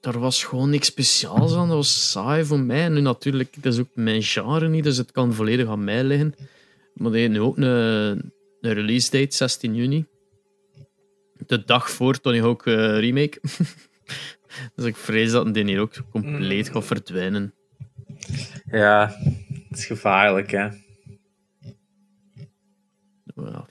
[0.06, 1.68] er was gewoon niks speciaals aan.
[1.68, 2.82] Dat was saai voor mij.
[2.82, 6.04] En nu natuurlijk, dat is ook mijn genre niet, dus het kan volledig aan mij
[6.04, 6.34] liggen.
[6.94, 7.64] Maar die nu ook een,
[8.60, 10.04] een release date, 16 juni.
[11.46, 13.40] De dag voor Tony Hawk uh, Remake.
[14.74, 17.54] Dus ik vrees dat die hier ook compleet gaat verdwijnen.
[18.70, 19.16] Ja,
[19.68, 20.68] het is gevaarlijk, hè.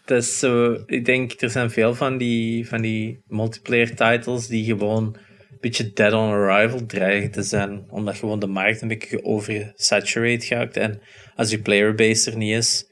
[0.06, 5.06] Is zo, ik denk, er zijn veel van die, van die multiplayer titles die gewoon
[5.06, 5.18] een
[5.64, 7.86] beetje dead on arrival dreigen te zijn.
[7.90, 10.78] Omdat gewoon de markt een beetje oversaturated gaat.
[10.78, 11.02] En
[11.36, 12.86] als je playerbase er niet is,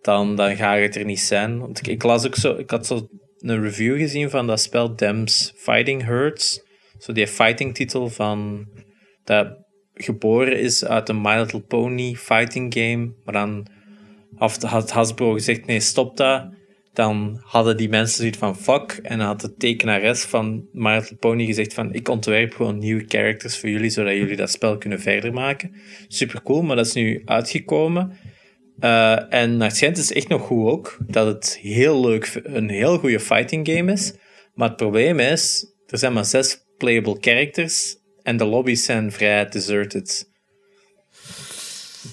[0.00, 1.58] dan, dan gaat het er niet zijn.
[1.58, 3.08] Want ik, las ook zo, ik had zo
[3.38, 6.62] een review gezien van dat spel Dems Fighting Hurts.
[6.98, 8.68] Zo die fighting titel van
[9.24, 9.56] dat
[9.94, 13.12] geboren is uit een My Little Pony fighting game.
[13.24, 13.66] Maar dan
[14.60, 16.60] had Hasbro gezegd, nee, stop dat.
[16.92, 18.98] Dan hadden die mensen zoiets van fuck.
[19.02, 23.58] En dan had de tekenares van Little Pony gezegd van ik ontwerp gewoon nieuwe characters
[23.58, 25.74] voor jullie, zodat jullie dat spel kunnen verder maken.
[26.08, 28.16] Super cool, maar dat is nu uitgekomen.
[28.78, 32.68] Eh, en naar het schijnt is echt nog goed ook, dat het heel leuk, een
[32.68, 34.14] heel goede fighting game is.
[34.54, 39.48] Maar het probleem is, er zijn maar zes playable characters en de lobby's zijn vrij
[39.48, 40.31] deserted.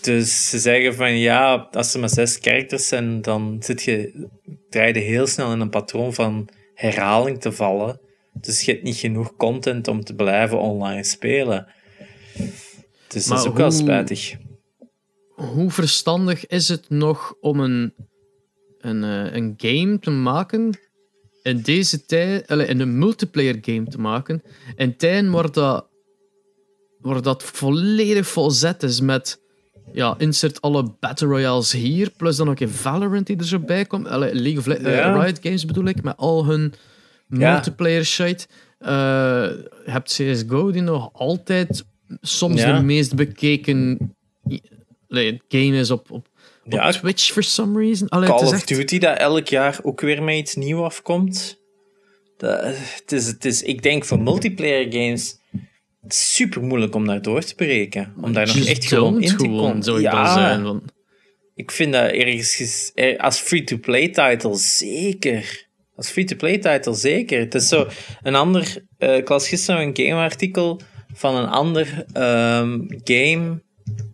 [0.01, 4.27] Dus ze zeggen van ja, als er maar zes characters zijn, dan zit je,
[4.69, 7.99] draai je heel snel in een patroon van herhaling te vallen.
[8.33, 11.73] Dus je hebt niet genoeg content om te blijven online spelen.
[13.07, 14.35] Dus dat is ook wel hoe- spijtig.
[15.35, 17.93] Hoe verstandig is het nog om een,
[18.77, 20.79] een, eh, een game te maken
[21.41, 24.41] in deze tijd, in een multiplayer game te maken,
[24.75, 25.87] in tijden waar dat,
[26.99, 29.41] waar dat volledig volzet is met
[29.93, 33.85] ja, insert alle Battle Royales hier, plus dan ook in Valorant die er zo bij
[33.85, 35.21] komt, allee, League of Le- eh.
[35.23, 36.73] Riot Games bedoel ik, met al hun
[37.29, 37.51] Ja.
[37.53, 38.47] multiplayer shit.
[38.79, 41.85] Je hebt CSGO die nog altijd
[42.21, 42.77] soms Ja.
[42.77, 43.97] de meest bekeken
[45.47, 46.27] game is op, op,
[46.91, 48.09] Twitch for some reason.
[48.09, 51.57] Allee, Call of echt, Duty dat elk jaar ook weer met iets nieuws afkomt.
[52.37, 55.37] Dat, het is, het is, ik denk voor multiplayer games
[56.07, 58.13] super moeilijk om daar door te breken.
[58.21, 59.83] Om daar nog echt gewoon in te komen.
[59.83, 60.63] zou ik dan Ja, zijn.
[60.63, 60.81] Want,
[61.55, 65.67] ik vind dat ergens er- als free-to-play title zeker.
[65.95, 67.39] Als free-to-play title zeker.
[67.39, 67.87] Het is zo
[68.21, 68.85] een ander.
[68.97, 70.81] eh, ik las gisteren een gameartikel
[71.13, 73.63] van een ander ehm, game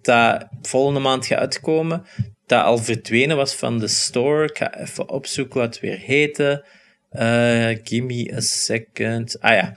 [0.02, 2.04] dat volgende maand gaat uitkomen.
[2.46, 4.44] Dat al verdwenen was van de store.
[4.46, 6.66] Ik ga even opzoeken wat het weer heette.
[7.10, 9.40] Eh, give me a second.
[9.40, 9.74] Ah ja,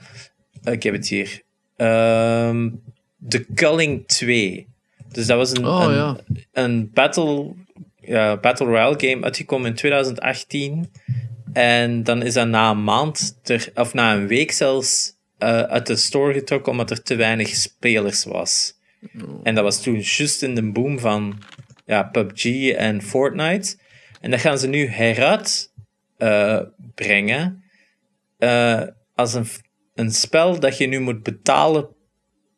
[0.71, 1.41] ik heb het hier.
[1.79, 2.69] Ehm
[3.27, 4.67] The Culling 2.
[5.11, 6.17] Dus dat was een, Oh, een, ja.
[6.51, 7.53] een battle,
[8.41, 10.91] battle royale game uitgekomen in 2018.
[11.53, 15.87] En dan is dat na een maand, ter, of na een week zelfs, eh, uit
[15.87, 18.77] de store getrokken omdat er te weinig spelers was.
[19.43, 21.41] En dat was toen juist in de boom van
[21.85, 23.77] ja, PUBG en Fortnite.
[24.21, 25.73] En dat gaan ze nu heruit
[26.17, 26.61] eh,
[26.95, 27.63] brengen
[28.37, 28.81] eh,
[29.15, 29.45] als een,
[29.99, 31.89] een spel dat je nu moet betalen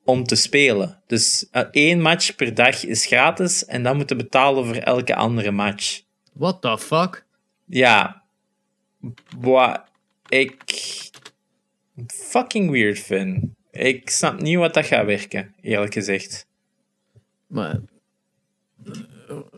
[0.04, 1.02] om te spelen.
[1.08, 5.16] Dus eh, één match per dag is gratis en dan moet je betalen voor elke
[5.16, 6.02] andere match.
[6.34, 7.26] what the fuck?
[7.66, 8.24] Ja,
[9.38, 9.84] wat
[10.30, 10.64] ik
[12.08, 13.44] fucking weird vind.
[13.72, 16.48] Ik snap niet wat dat gaat werken, eerlijk gezegd.
[17.48, 17.80] Maar,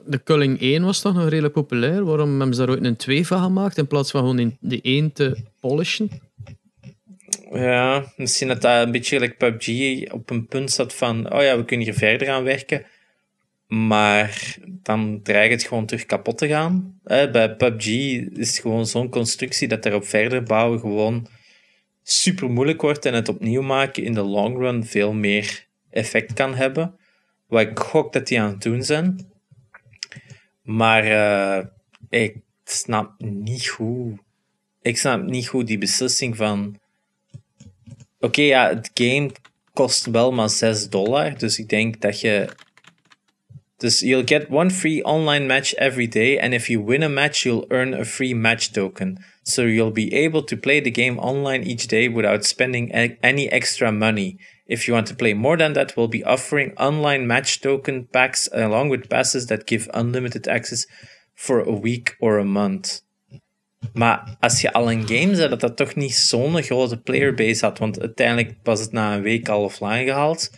[0.06, 2.06] de Culling 1 was toch nog redelijk populair?
[2.06, 4.82] Waarom hebben ze daar ooit een 2 van gemaakt in plaats van gewoon in die
[4.82, 6.10] 1 te polishen?
[7.54, 11.58] Ja, misschien dat dat een beetje like PUBG op een punt zat van, oh ja,
[11.58, 12.86] we kunnen hier verder aan werken.
[13.68, 17.00] Maar dan dreigt het gewoon terug kapot te gaan.
[17.04, 17.88] Hè, bij PUBG
[18.32, 21.28] is het gewoon zo'n constructie dat daarop verder bouwen gewoon
[22.04, 26.56] super moeilijk wordt en het opnieuw maken in de long run veel meer effect kan
[26.56, 26.96] hebben.
[27.48, 29.32] Wat ik gok dat die aan het doen zijn.
[30.62, 31.66] Maar eh,
[32.10, 34.20] ik snap niet goed.
[34.82, 36.82] Ik snap niet goed die beslissing van.
[38.24, 39.32] Oké, ja, het game
[39.74, 41.38] kost wel maar 6 dollar.
[41.38, 42.50] Dus ik denk dat je.
[43.78, 46.40] Dus you'll get one free online match every day.
[46.40, 49.26] And if you win a match, you'll earn a free match token.
[49.42, 53.92] So you'll be able to play the game online each day without spending any extra
[53.92, 54.38] money.
[54.66, 58.50] If you want to play more than that, we'll be offering online match token packs
[58.54, 60.86] along with passes that give unlimited access
[61.36, 63.02] for a week or a month.
[63.94, 67.80] Maar als je al een game zet, dat dat toch niet zo'n grote playerbase had,
[67.80, 70.52] want uiteindelijk was het na een week al offline gehaald,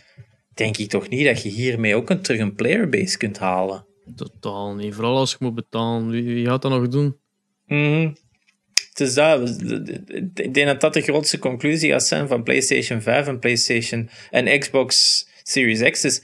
[0.54, 3.86] denk ik toch niet dat je hiermee ook een, terug een playerbase kunt halen.
[4.14, 4.94] Totaal niet.
[4.94, 6.10] Vooral als je moet betalen.
[6.10, 7.16] Wie, wie gaat dat nog doen?
[7.66, 8.12] Mhm.
[8.94, 9.62] Dus dat,
[10.34, 14.58] ik denk dat dat de grootste conclusie gaat zijn van PlayStation 5 en PlayStation en
[14.58, 16.00] Xbox Series X.
[16.00, 16.22] Dus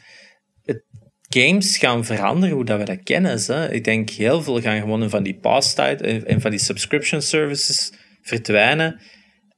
[0.63, 0.85] het,
[1.33, 3.39] games gaan veranderen hoe dat we dat kennen.
[3.47, 3.73] Hè.
[3.73, 7.93] Ik denk heel veel gaan gewoon van die pass tijd en van die subscription services
[8.23, 9.01] verdwijnen.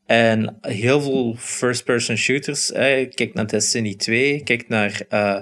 [0.06, 2.72] En heel veel first-person shooters.
[2.72, 5.40] Eh, kijk naar Destiny 2, kijk naar uh,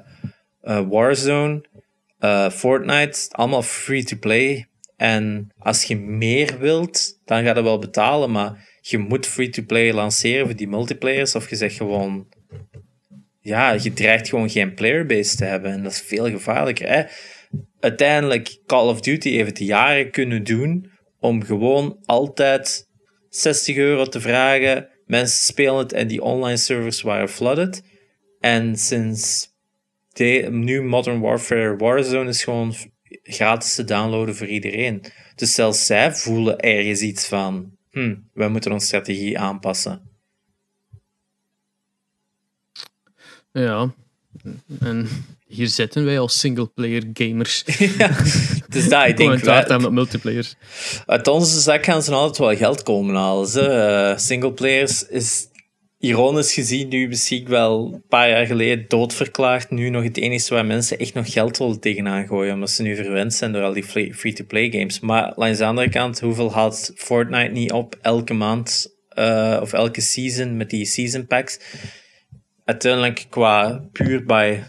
[0.62, 1.64] uh, Warzone,
[2.52, 3.28] Fortnite.
[3.30, 4.66] Allemaal free-to-play.
[4.96, 8.30] En als je meer wilt, dan ga je wel betalen.
[8.30, 11.34] Maar je moet free-to-play lanceren voor die multiplayers.
[11.34, 12.26] Of je zegt gewoon...
[13.43, 15.72] Ja, je dreigt gewoon geen playerbase te hebben.
[15.72, 16.88] En dat is veel gevaarlijker.
[16.88, 17.03] Hè?
[17.80, 20.90] Uiteindelijk, Call of Duty heeft het jaren kunnen doen
[21.20, 22.88] om gewoon altijd
[23.28, 24.88] 60 euro te vragen.
[25.07, 27.82] Mensen spelen het en die online servers waren flooded.
[28.40, 29.49] En sinds
[30.12, 32.74] de, nu Modern Warfare Warzone is gewoon
[33.22, 35.05] gratis te downloaden voor iedereen.
[35.34, 40.11] Dus zelfs zij voelen ergens iets van: hm, wij moeten onze strategie aanpassen.
[43.53, 43.94] Ja,
[44.80, 45.09] en
[45.46, 47.64] hier zitten wij als singleplayer gamers.
[47.98, 48.16] ja,
[48.68, 49.80] dus dat, ik denk wel.
[49.80, 50.55] met multiplayers.
[51.07, 53.48] Uit onze zak gaan ze altijd wel geld komen halen.
[53.57, 55.46] Uh, singleplayers is
[55.98, 59.70] ironisch gezien nu misschien wel een paar jaar geleden doodverklaard.
[59.70, 62.96] Nu nog het enige waar mensen echt nog geld willen tegenaan gooien, omdat ze nu
[62.96, 63.84] verwend zijn door al die
[64.14, 65.00] free-to-play games.
[65.00, 70.00] Maar langs de andere kant, hoeveel haalt Fortnite niet op elke maand uh, of elke
[70.00, 71.59] season met die season packs?
[72.64, 74.64] Uiteindelijk qua puur bij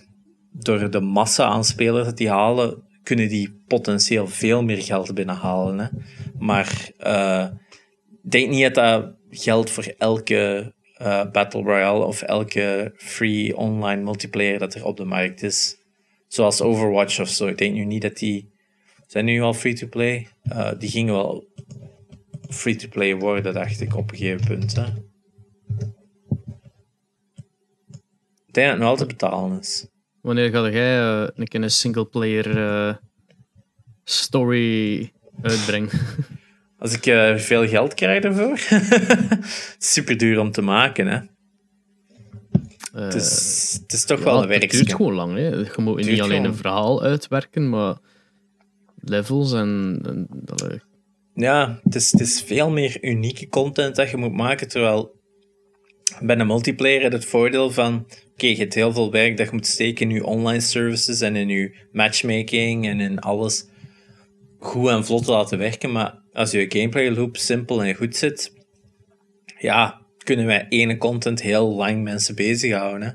[0.52, 5.80] door de massa aan spelers die halen, kunnen die potentieel veel meer geld binnenhalen.
[5.80, 5.88] Hè?
[6.38, 7.48] Maar uh,
[8.22, 14.60] denk niet dat dat geldt voor elke uh, Battle Royale of elke free online multiplayer
[14.60, 15.78] dat er op de markt is.
[16.28, 17.48] Zoals Overwatch of zo.
[17.48, 18.52] Ik denk nu niet dat die.
[19.08, 20.28] Zijn nu al free to play?
[20.44, 21.48] Uh, die gingen wel
[22.50, 24.76] free to play worden, dacht ik, op een gegeven punt.
[24.76, 24.86] Hè?
[28.54, 29.88] Ik denk dat het nog altijd betalen is.
[30.22, 32.94] Wanneer ga jij uh, een keer een single player uh,
[34.04, 35.90] story uitbrengen?
[36.80, 38.60] Als ik uh, veel geld krijg ervoor.
[39.94, 41.20] Super duur om te maken, hè.
[43.02, 44.62] het, is, het is toch ja, wel een werk.
[44.62, 45.36] Het duurt gewoon lang.
[45.36, 45.48] Hè.
[45.48, 46.46] Je moet niet alleen gewoon...
[46.46, 47.98] een verhaal uitwerken, maar
[48.96, 50.00] levels en.
[50.06, 50.28] en
[51.34, 54.68] ja, het is, het is veel meer unieke content dat je moet maken.
[54.68, 55.22] Terwijl
[56.20, 59.68] bij een multiplayer het voordeel van oké, je hebt heel veel werk dat je moet
[59.68, 63.68] steken in je online services en in je matchmaking en in alles
[64.60, 65.92] goed en vlot laten werken.
[65.92, 68.54] Maar als je gameplay loop simpel en goed zit,
[69.60, 73.08] ja, kunnen wij ene content heel lang mensen bezighouden.
[73.08, 73.14] Hè?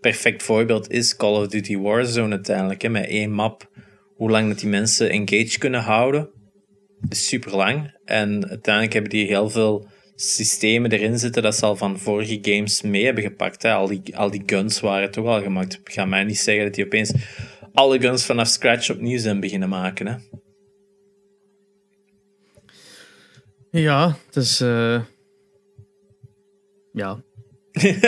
[0.00, 2.82] Perfect voorbeeld is Call of Duty Warzone uiteindelijk.
[2.82, 2.88] Hè?
[2.88, 3.70] Met één map,
[4.14, 6.30] hoe lang dat die mensen engaged kunnen houden,
[7.08, 7.98] is super lang.
[8.04, 9.88] En uiteindelijk hebben die heel veel
[10.20, 13.62] systemen erin zitten dat ze al van vorige games mee hebben gepakt.
[13.62, 13.72] Hè.
[13.72, 15.80] Al, die, al die guns waren toch al gemaakt.
[15.84, 17.12] Ik ga mij niet zeggen dat die opeens
[17.72, 20.06] alle guns vanaf scratch opnieuw zijn beginnen maken.
[20.06, 20.16] Hè.
[23.70, 24.60] Ja, het is.
[24.60, 25.02] Uh...
[26.92, 27.22] Ja.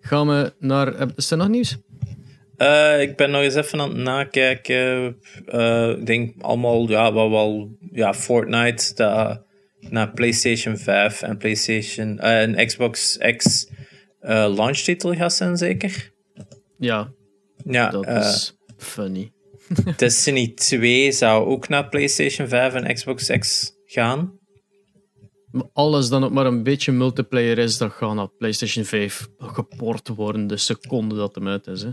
[0.00, 1.16] Gaan we naar.
[1.16, 1.78] Is er nog nieuws?
[2.62, 5.16] Uh, ik ben nog eens even aan het nakijken.
[5.46, 9.42] Uh, ik denk allemaal, ja, wel, wel ja, Fortnite dat
[9.80, 13.68] naar PlayStation 5 en PlayStation uh, en Xbox X
[14.20, 16.12] launchtitel gaat zijn, zeker?
[16.78, 17.12] Ja,
[17.64, 19.32] ja dat is funny.
[19.96, 24.38] Destiny 2 zou ook naar PlayStation 5 en Xbox X gaan.
[25.72, 30.46] Alles dan ook maar een beetje multiplayer is, dat gaat naar PlayStation 5 geport worden
[30.46, 31.82] de seconde dat hem uit is.
[31.82, 31.90] Hè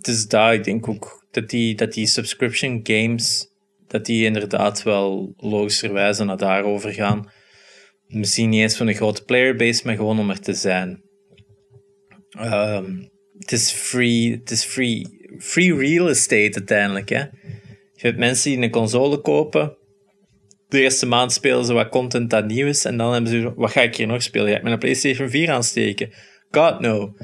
[0.00, 3.48] is daar, ik denk ook dat die, dat die subscription games,
[3.86, 7.30] dat die inderdaad wel logischerwijze naar daarover gaan.
[8.06, 11.02] Misschien niet eens van een grote playerbase, maar gewoon om er te zijn.
[12.38, 15.06] Um, het is free, het is free,
[15.38, 17.08] free real estate uiteindelijk.
[17.08, 17.18] Hè?
[17.92, 19.76] Je hebt mensen die een console kopen.
[20.68, 22.84] De eerste maand spelen ze wat content dat nieuw is.
[22.84, 24.48] En dan hebben ze, wat ga ik hier nog spelen?
[24.48, 26.12] Ga ik een PlayStation 4 aansteken?
[26.50, 27.14] God no.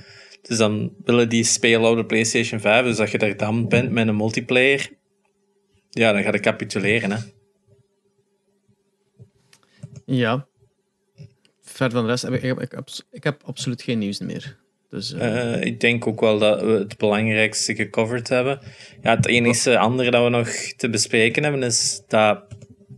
[0.46, 2.84] Dus dan willen die spelen op de PlayStation 5.
[2.84, 4.90] Dus als je daar dan bent met een multiplayer,
[5.90, 7.10] ja, dan ga je capituleren.
[7.10, 7.18] Hè.
[10.04, 10.46] Ja.
[11.62, 14.56] Verder van de rest, ik heb, ik heb, ik heb absoluut geen nieuws meer.
[14.90, 15.60] Dus, uh...
[15.60, 18.60] ik denk ook wel dat we het belangrijkste gecoverd hebben.
[19.02, 22.44] Ja, het enige andere dat we nog te bespreken hebben is dat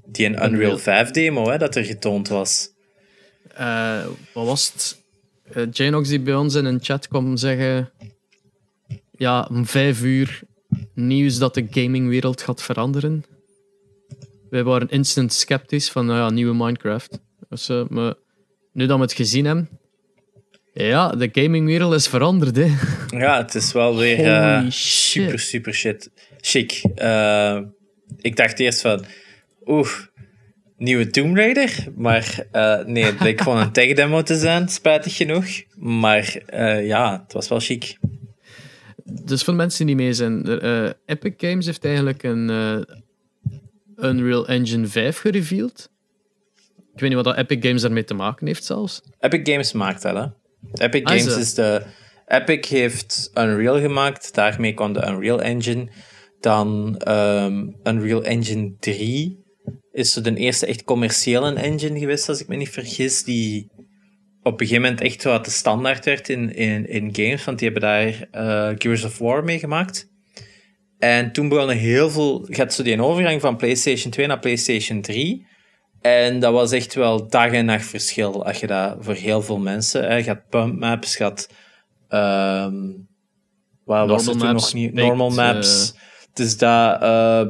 [0.07, 2.73] die een Unreal 5 demo hè, dat er getoond was.
[3.61, 5.07] Uh, wat was het?
[5.57, 7.91] Uh, Janox die bij ons in een chat kwam zeggen...
[9.17, 10.43] Ja, om vijf uur
[10.95, 13.25] nieuws dat de gamingwereld gaat veranderen.
[14.51, 17.21] Wij waren instant sceptisch van, nou ja, nieuwe Minecraft.
[17.49, 18.15] Dus, uh, maar
[18.73, 19.69] nu dat we het gezien hebben...
[20.73, 22.75] Ja, de gamingwereld is veranderd, hè.
[23.19, 26.11] Ja, het is wel weer uh, super, super shit.
[26.41, 26.83] Chic.
[26.97, 27.61] Uh,
[28.17, 29.05] ik dacht eerst van...
[29.67, 29.91] Oeh,
[30.79, 31.87] nieuwe Tomb Raider.
[31.97, 35.47] Maar uh, nee, het bleek gewoon een tech demo te zijn, spijtig genoeg.
[35.75, 37.99] Maar uh, ja, het was wel chic.
[39.05, 42.49] Dus voor mensen die mee zijn, uh, Epic Games heeft eigenlijk een
[43.97, 45.91] Unreal Engine 5 gereveeld.
[46.95, 49.03] Ik weet niet wat dat Epic Games daarmee te maken heeft zelfs.
[49.21, 50.27] Epic Games maakt dat, hè.
[50.85, 51.83] Epic ah, Games is de...
[52.27, 55.89] Epic heeft Unreal gemaakt, daarmee kwam de Unreal Engine.
[56.41, 59.38] Dan um, Unreal Engine 3
[59.99, 63.71] is zo de eerste echt commerciële engine geweest, als ik me niet vergis, die
[64.43, 67.71] op een gegeven moment echt wat de standaard werd in, in, in games, want die
[67.71, 70.09] hebben daar uh, Gears of War mee gemaakt.
[70.99, 75.47] En toen begonnen heel veel, gaat zo die overgang van PlayStation 2 naar PlayStation 3.
[76.01, 79.59] En dat was echt wel dag en nacht verschil, als je dat voor heel veel
[79.59, 81.51] mensen, hè, je had pump maps, je had,
[82.09, 83.09] um,
[83.85, 84.93] wat was er toen nog niet?
[84.93, 85.93] Normal maps.
[85.95, 86.07] Uh
[86.39, 87.41] dus dat uh,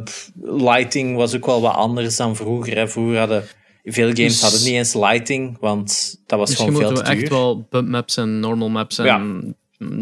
[0.43, 2.77] lighting was ook wel wat anders dan vroeger.
[2.77, 2.89] Hè.
[2.89, 3.45] Vroeger hadden
[3.85, 6.95] veel games dus, hadden niet eens lighting, want dat was gewoon veel te duur.
[6.95, 9.57] moeten we echt wel bump maps en normal maps en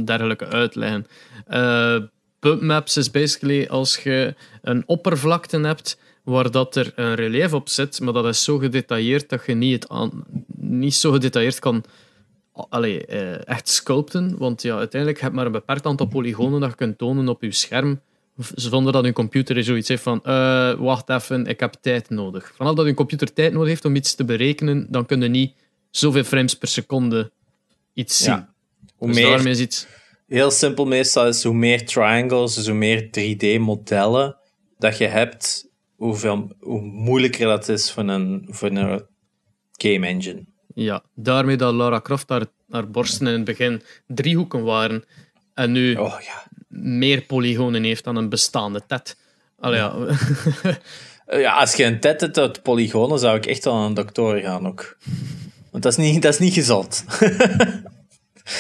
[0.05, 1.07] dergelijke uitleggen.
[1.49, 1.99] Uh,
[2.41, 7.68] bump maps is basically als je een oppervlakte hebt waar dat er een relief op
[7.68, 10.24] zit, maar dat is zo gedetailleerd dat je niet, het aan,
[10.57, 11.84] niet zo gedetailleerd kan
[12.68, 14.39] allee, uh, echt sculpten.
[14.39, 17.43] Want ja, uiteindelijk heb je maar een beperkt aantal polygonen dat je kunt tonen op
[17.43, 18.01] je scherm
[18.55, 22.53] zonder dat uw computer zoiets heeft van uh, wacht even, ik heb tijd nodig.
[22.57, 25.55] Vanaf dat uw computer tijd nodig heeft om iets te berekenen, dan kun je niet
[25.91, 27.32] zoveel frames per seconde
[27.93, 28.32] iets zien.
[28.32, 28.55] Ja.
[28.97, 29.87] Hoe dus meer, is iets...
[30.26, 34.37] Heel simpel meestal is hoe meer triangles, dus hoe meer 3D-modellen
[34.78, 39.07] dat je hebt, hoeveel, hoe moeilijker dat is voor een, voor een
[39.72, 40.45] game engine.
[40.74, 45.05] Ja, daarmee dat Lara Croft haar, haar borsten in het begin driehoeken waren.
[45.55, 46.47] En nu oh, ja
[46.83, 49.16] meer polygonen heeft dan een bestaande TED.
[49.59, 49.95] Allee, ja.
[51.47, 54.41] ja, als je een TED hebt uit polygonen, zou ik echt wel aan een dokter
[54.41, 54.97] gaan ook.
[55.70, 57.05] Want dat is niet, dat is niet gezond.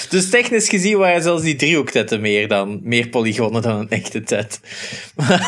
[0.08, 4.60] Dus technisch gezien waren zelfs die driehoektetten meer dan meer polygonen dan een echte tet.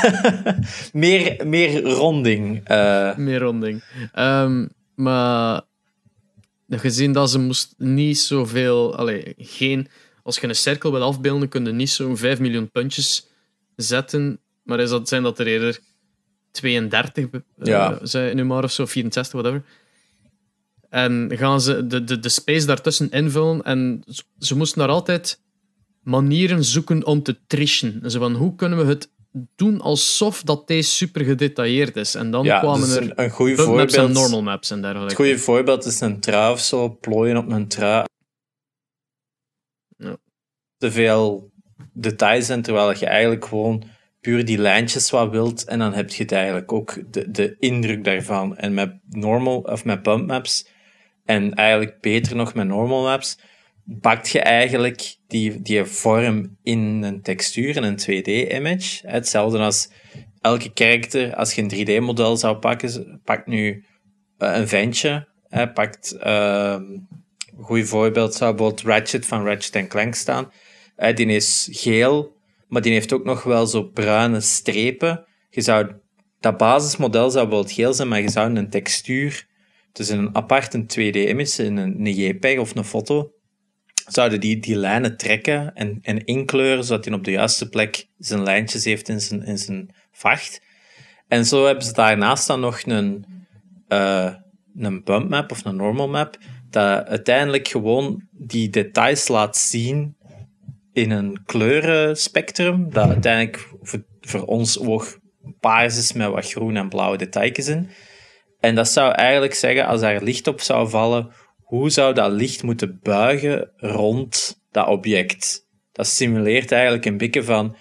[0.93, 2.71] meer, meer ronding.
[2.71, 3.17] Uh...
[3.17, 3.83] Meer ronding.
[4.19, 5.61] Um, maar
[6.69, 9.89] gezien dat ze moest niet zoveel, allee, geen
[10.29, 13.27] als je een cirkel wil afbeelden, kun je niet zo'n 5 miljoen puntjes
[13.77, 14.41] zetten.
[14.63, 15.79] Maar is dat, zijn dat er eerder
[16.51, 17.99] 32 uh, ja.
[18.03, 19.65] zijn nu maar of zo, 64, whatever.
[20.91, 23.63] En gaan ze de, de, de space daartussen invullen.
[23.63, 24.05] En
[24.39, 25.41] ze moesten daar altijd
[26.03, 28.11] manieren zoeken om te trischen.
[28.11, 29.11] Zo van, hoe kunnen we het
[29.57, 32.15] doen alsof dat deze super gedetailleerd is.
[32.15, 35.09] En dan kwamen dus er een, goede voorbeeld, en normal maps en dergelijke.
[35.09, 38.07] Het goede voorbeeld is een trui of zo, plooien op een trui
[40.79, 41.51] te veel
[41.93, 43.85] details zijn, terwijl je eigenlijk gewoon
[44.21, 48.57] puur die lijntjes wat wilt en dan heb je eigenlijk ook de, de indruk daarvan.
[48.57, 50.69] En met normal of met bump maps
[51.25, 53.39] en eigenlijk beter nog met normal maps
[53.85, 59.07] bakt je eigenlijk die, die vorm in een textuur, in een 2D-image.
[59.07, 59.91] Hetzelfde als
[60.41, 63.85] elke karakter, als je een 3D-model zou pakken, pakt nu
[64.39, 65.29] eh, een ventje,
[65.75, 67.09] pakt, uh, een
[67.57, 70.51] goed voorbeeld zou bijvoorbeeld Ratchet van Ratchet Clank staan
[70.99, 72.37] die is geel,
[72.67, 75.27] maar die heeft ook nog wel zo bruine strepen.
[75.51, 75.93] Je zou,
[76.41, 79.47] dat basismodel zou wel geel zijn, maar je zou een textuur,
[79.93, 83.31] dus een apart een 2D-image, een, een JPEG of een foto,
[84.07, 88.43] zouden die, die lijnen trekken en, en inkleuren, zodat hij op de juiste plek zijn
[88.43, 90.61] lijntjes heeft in zijn, in zijn vacht.
[91.29, 93.25] En zo hebben ze daarnaast dan nog een,
[93.89, 94.35] uh,
[94.77, 96.37] een bump map of een normal map,
[96.71, 100.17] dat uiteindelijk gewoon die details laat zien
[100.99, 103.69] in een kleurenspectrum, dat uiteindelijk
[104.21, 105.19] voor, ons oog
[105.61, 107.91] paars is met wat groen en blauwe details in.
[108.61, 111.31] En dat zou eigenlijk zeggen, als daar licht op zou vallen,
[111.63, 115.67] hoe zou dat licht moeten buigen rond dat object?
[115.93, 117.77] Dat simuleert eigenlijk een beetje van,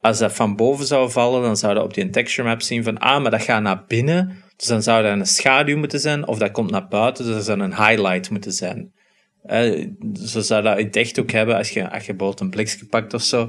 [0.00, 2.98] als dat van boven zou vallen, dan zou dat op die texture map zien van,
[2.98, 6.38] ah, maar dat gaat naar binnen, dus dan zou er een schaduw moeten zijn, of
[6.38, 8.92] dat komt naar buiten, dus dat zou een highlight moeten zijn.
[9.42, 9.86] Eh,
[10.24, 12.86] zo zou dat in het echt ook hebben als je, als je bijvoorbeeld een blikje
[12.86, 13.48] pakt of zo.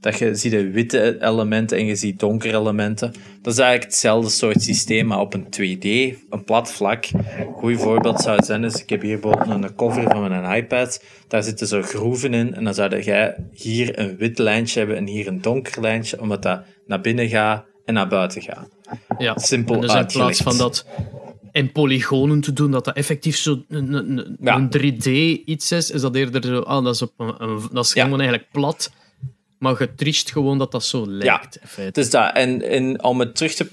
[0.00, 3.12] Dat je ziet de witte elementen en je ziet donkere elementen.
[3.42, 7.06] Dat is eigenlijk hetzelfde soort systeem, maar op een 2D, een plat vlak.
[7.12, 11.04] Een goed voorbeeld zou zijn, is, ik heb hier bijvoorbeeld een cover van mijn iPad.
[11.28, 12.54] Daar zitten zo groeven in.
[12.54, 16.42] En dan zou jij hier een wit lijntje hebben en hier een donker lijntje, omdat
[16.42, 18.68] dat naar binnen gaat en naar buiten gaat.
[19.18, 20.86] Ja, Simpel dus in plaats van dat
[21.58, 25.08] in polygonen te doen, dat dat effectief zo een, een, een 3D
[25.44, 28.50] iets is, is dat eerder zo, ah, dat is, op een, dat is gewoon eigenlijk
[28.50, 28.92] plat.
[29.58, 31.58] Maar je triest gewoon dat dat zo lijkt.
[31.76, 32.34] Ja, dus dat.
[32.34, 33.64] En, en om het terug te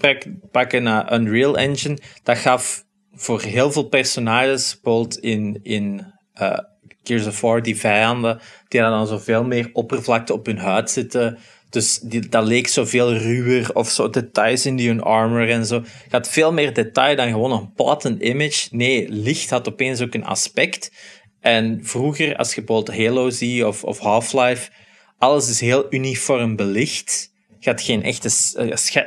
[0.52, 6.58] pakken naar Unreal Engine, dat gaf voor heel veel personages, bijvoorbeeld in, in uh,
[7.04, 11.38] Gears of War, die vijanden, die hadden dan zoveel meer oppervlakte op hun huid zitten.
[11.76, 15.84] Dus die, dat leek zoveel ruwer of zo details in die hun armor en zo.
[16.10, 18.68] Had veel meer detail dan gewoon een platte image.
[18.72, 20.92] Nee, licht had opeens ook een aspect.
[21.40, 24.72] En vroeger, als je bijvoorbeeld Halo ziet of, of Half-Life,
[25.18, 27.32] alles is heel uniform belicht.
[27.60, 28.30] Je had geen echte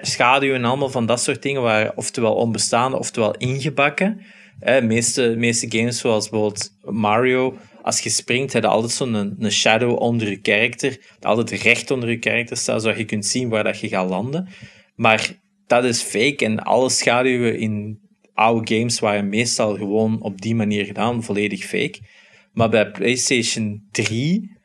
[0.00, 4.20] schaduw en allemaal van dat soort dingen, waar oftewel onbestaande, oftewel ingebakken.
[4.60, 7.58] De meeste, meeste games, zoals bijvoorbeeld Mario,
[7.88, 11.90] als je springt, heb je altijd zo'n een, een, shadow onder je character, altijd recht
[11.90, 14.48] onder je character staat, zodat je kunt zien waar dat je gaat landen.
[14.94, 18.00] Maar dat is fake en alle schaduwen in
[18.34, 21.98] oude games waren meestal gewoon op die manier gedaan, volledig fake.
[22.52, 24.56] Maar bij PlayStation 3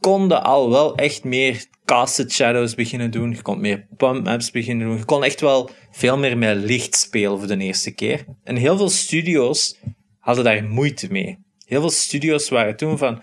[0.00, 3.30] konden al wel echt meer casted shadows beginnen doen.
[3.30, 4.96] Je kon meer pump maps beginnen doen.
[4.96, 8.24] Je kon echt wel veel meer met licht spelen voor de eerste keer.
[8.44, 9.78] En heel veel studio's
[10.18, 11.48] hadden daar moeite mee.
[11.70, 13.22] Heel veel studio's waren toen van...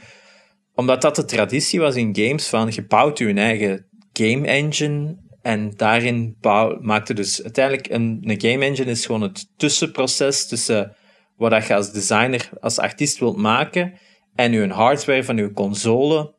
[0.73, 5.71] Omdat dat de traditie was in games van je bouwt je eigen game engine en
[5.75, 10.95] daarin bouw, maakte dus uiteindelijk een, een game engine is gewoon het tussenproces tussen
[11.35, 13.99] wat je als designer, als artiest wilt maken
[14.35, 16.35] en je hardware van je console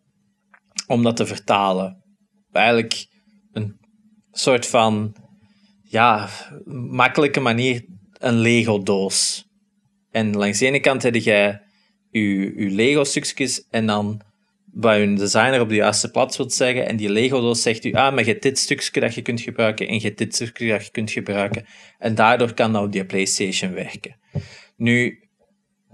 [0.87, 2.05] om dat te vertalen.
[2.53, 3.07] Eigenlijk
[3.53, 3.79] een
[4.31, 5.17] soort van
[5.83, 6.29] ja,
[6.91, 9.45] makkelijke manier een Lego-doos.
[10.11, 11.67] En langs de ene kant heb je
[12.19, 14.23] je, je Lego-stukjes en dan
[14.73, 16.87] wat je designer op de juiste plaats wilt zeggen.
[16.87, 19.89] En die Lego-doos zegt u, ah, maar je hebt dit stukje dat je kunt gebruiken
[19.89, 21.67] en je hebt dit stukje dat je kunt gebruiken.
[21.99, 24.17] En daardoor kan nou die PlayStation werken.
[24.77, 25.19] Nu,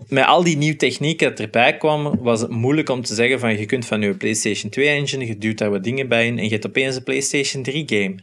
[0.08, 3.58] met al die nieuwe technieken dat erbij kwamen, was het moeilijk om te zeggen van
[3.58, 6.44] je kunt van je PlayStation 2 engine, je duwt daar wat dingen bij in en
[6.44, 8.14] je hebt opeens een PlayStation 3 game.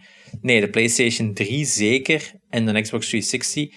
[0.41, 3.69] Nee, de PlayStation 3 zeker en de Xbox 360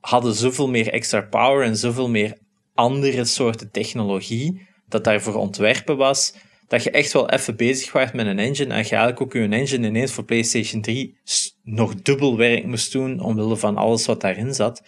[0.00, 2.36] hadden zoveel meer extra power en zoveel meer
[2.78, 6.34] andere soorten technologie dat daarvoor ontwerpen was,
[6.66, 9.52] dat je echt wel even bezig was met een engine en je eigenlijk ook je
[9.52, 11.18] engine ineens voor PlayStation 3
[11.62, 14.82] nog dubbel werk moest doen omwille van alles wat daarin zat.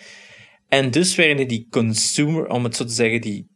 [0.68, 3.46] En dus werden die consumer, om het zo te zeggen, die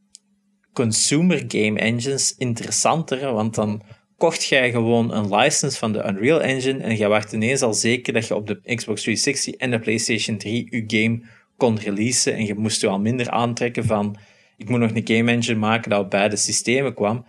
[0.72, 3.82] consumer game engines interessanter, want dan
[4.16, 8.12] kocht jij gewoon een license van de Unreal Engine en je werd ineens al zeker
[8.12, 11.22] dat je op de Xbox 360 en de PlayStation 3 je game
[11.56, 14.16] kon releasen en je moest je al minder aantrekken van
[14.56, 17.24] ik moet nog een game engine maken dat op beide systemen kwam.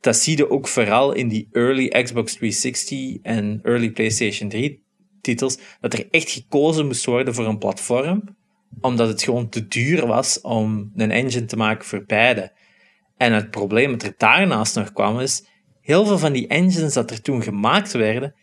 [0.00, 4.82] Dat zie je ook vooral in die early Xbox 360 en early PlayStation 3
[5.20, 8.38] titels, dat er echt gekozen moest worden voor een platform
[8.80, 12.52] omdat het gewoon te duur was om een engine te maken voor beide.
[13.16, 15.46] En het probleem dat er daarnaast nog kwam is,
[15.80, 18.34] heel veel van die engines dat er toen gemaakt werden,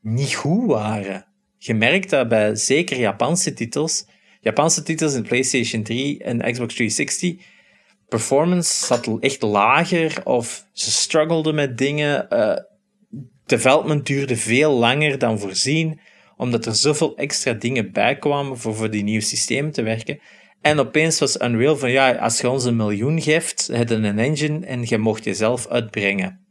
[0.00, 1.26] niet goed waren.
[1.58, 4.06] Je merkt dat bij zeker Japanse titels,
[4.46, 7.34] Japanse titels in PlayStation 3 en Xbox 360,
[8.08, 12.26] performance zat echt lager of ze struggelden met dingen.
[12.30, 12.56] Uh,
[13.46, 16.00] development duurde veel langer dan voorzien
[16.36, 20.18] omdat er zoveel extra dingen bij kwamen voor voor die nieuwe systemen te werken.
[20.60, 24.18] En opeens was Unreal van, ja, als je ons een miljoen geeft, heb je een
[24.18, 26.46] engine en je mocht jezelf uitbrengen.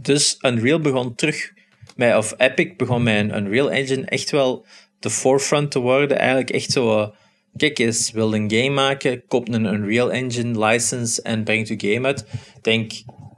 [0.00, 1.52] Dus Unreal begon terug
[1.96, 4.66] met, of Epic begon met een Unreal Engine echt wel
[5.00, 6.18] de forefront te worden.
[6.18, 7.14] Eigenlijk echt zo,
[7.56, 12.06] kijk eens, wil een game maken, koop een Unreal Engine license en brengt je game
[12.06, 12.26] uit.
[12.62, 12.92] Denk,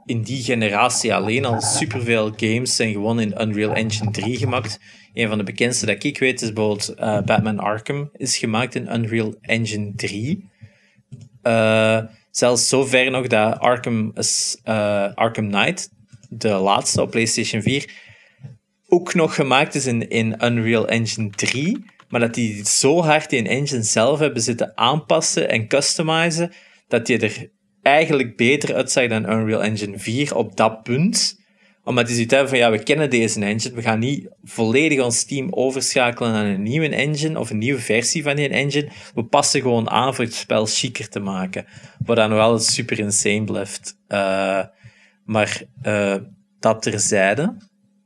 [0.05, 4.79] in die generatie alleen al superveel games zijn gewoon in Unreal Engine 3 gemaakt.
[5.13, 8.93] Een van de bekendste dat ik weet is bijvoorbeeld uh, Batman Arkham is gemaakt in
[8.93, 10.49] Unreal Engine 3.
[11.43, 14.13] Uh, eh, zelfs zover nog dat Arkham,
[14.65, 15.89] uh, Arkham Knight,
[16.29, 17.89] de laatste op PlayStation 4,
[18.93, 21.85] ook nog gemaakt is in, in Unreal Engine 3.
[22.09, 26.51] Maar dat die zo hard die engine zelf hebben zitten aanpassen en customizen,
[26.87, 27.49] dat die er
[27.81, 31.39] eigenlijk beter uitzag dan Unreal Engine 4 op dat punt
[31.83, 35.23] omdat die zoiets hebben van, ja, we kennen deze engine, we gaan niet volledig ons
[35.23, 38.89] team overschakelen naar een nieuwe engine of een nieuwe versie van die engine.
[39.13, 41.65] We passen gewoon aan voor het spel chiquer te maken.
[42.05, 43.97] Wat dan altijd super insane blijft.
[44.07, 44.63] Uh,
[45.25, 46.15] maar uh,
[46.59, 47.55] dat terzijde.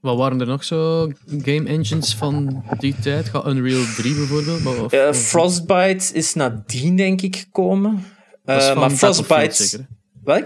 [0.05, 3.29] Wat waren er nog zo game engines van die tijd?
[3.29, 4.65] Ga Unreal 3 bijvoorbeeld?
[4.65, 8.05] Of, uh, Frostbite is nadien, denk ik, gekomen.
[8.43, 9.85] maar Frostbite...
[10.23, 10.45] Welk?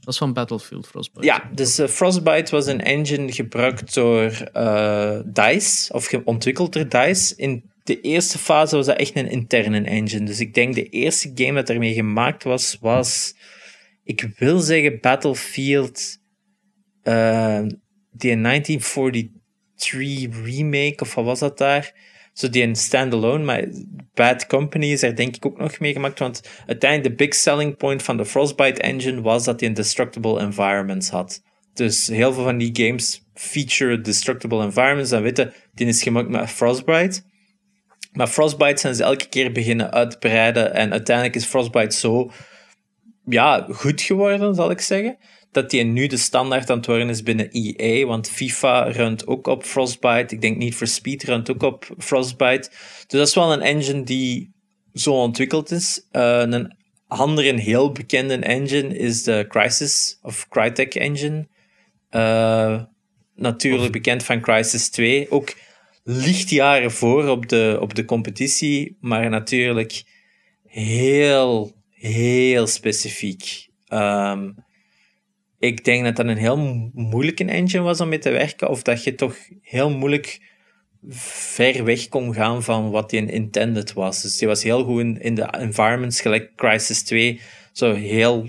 [0.00, 1.26] Dat is van Battlefield Frostbite.
[1.26, 7.34] Ja, dus uh, Frostbite was een engine gebruikt door uh, DICE, of ontwikkeld door DICE.
[7.36, 10.24] In de eerste fase was dat echt een interne engine.
[10.24, 13.34] Dus ik denk de eerste game dat ermee gemaakt was, was,
[14.04, 16.18] ik wil zeggen Battlefield,
[17.02, 17.62] uh,
[18.10, 22.08] die 1943 remake, of wat was dat daar?
[22.32, 23.64] zo die een standalone, maar
[24.14, 27.76] Bad Company is er denk ik ook nog mee gemaakt, want uiteindelijk de big selling
[27.76, 31.42] point van de Frostbite engine was dat hij een destructible environments had.
[31.74, 35.10] Dus heel veel van die games feature destructible environments.
[35.10, 37.22] Dan weten, die is gemaakt met Frostbite.
[38.12, 40.74] Maar Frostbite zijn ze elke keer beginnen uitbreiden.
[40.74, 42.30] En uiteindelijk is Frostbite zo
[43.24, 45.18] ja, goed geworden, zal ik zeggen.
[45.52, 48.06] Dat die nu de standaard aan het worden is binnen EA.
[48.06, 50.34] Want FIFA runt ook op Frostbite.
[50.34, 52.68] Ik denk niet for Speed runt ook op Frostbite.
[52.68, 54.52] Dus dat is wel een engine die
[54.92, 56.06] zo ontwikkeld is.
[56.12, 61.48] Uh, een andere heel bekende engine is de Crysis of Crytek engine.
[62.10, 62.82] Uh,
[63.34, 65.30] natuurlijk bekend van Crysis 2.
[65.30, 65.54] Ook
[66.04, 70.02] lichtjaren voor op de, op de competitie, maar natuurlijk
[70.66, 73.68] heel, heel specifiek.
[73.88, 74.54] Um,
[75.60, 79.04] ik denk dat dat een heel moeilijke engine was om mee te werken, of dat
[79.04, 80.40] je toch heel moeilijk
[81.08, 84.22] ver weg kon gaan van wat die intended was.
[84.22, 87.40] Dus die was heel goed in, in de environments, gelijk Crisis 2,
[87.72, 88.48] zo heel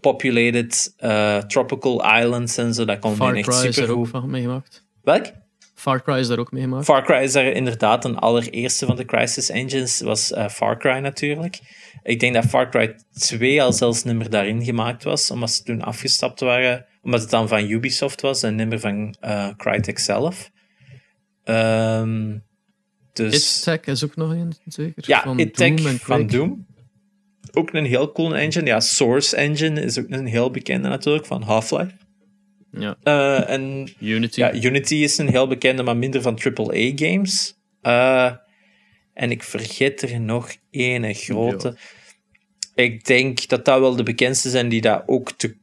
[0.00, 2.84] populated uh, tropical islands en zo.
[2.84, 4.86] Dat kon Far echt Cry is er ook van meegemaakt.
[5.02, 5.26] Welk?
[5.74, 6.84] Far Cry is daar ook meegemaakt.
[6.84, 10.98] Far Cry is daar inderdaad een allereerste van de Crisis Engines, was uh, Far Cry
[10.98, 11.60] natuurlijk.
[12.04, 15.82] Ik denk dat Far Cry 2 al zelfs nummer daarin gemaakt was, omdat ze toen
[15.82, 20.50] afgestapt waren, omdat het dan van Ubisoft was en nummer van uh, Crytek zelf.
[21.44, 22.42] Um,
[23.12, 23.66] dus...
[23.66, 25.02] It is ook nog een, zeker?
[25.06, 26.26] Ja, van It Doom en van.
[26.26, 26.66] Doom.
[27.52, 28.66] Ook een heel cool engine.
[28.66, 31.92] Ja, Source Engine is ook een heel bekende natuurlijk, van Half-Life.
[32.70, 32.96] Ja.
[33.04, 34.40] Uh, en Unity.
[34.40, 37.54] ja, Unity is een heel bekende, maar minder van AAA-games.
[37.82, 38.32] Uh,
[39.14, 41.76] en ik vergeet er nog ene grote.
[42.74, 45.56] Ik denk dat dat wel de bekendste zijn die daar ook te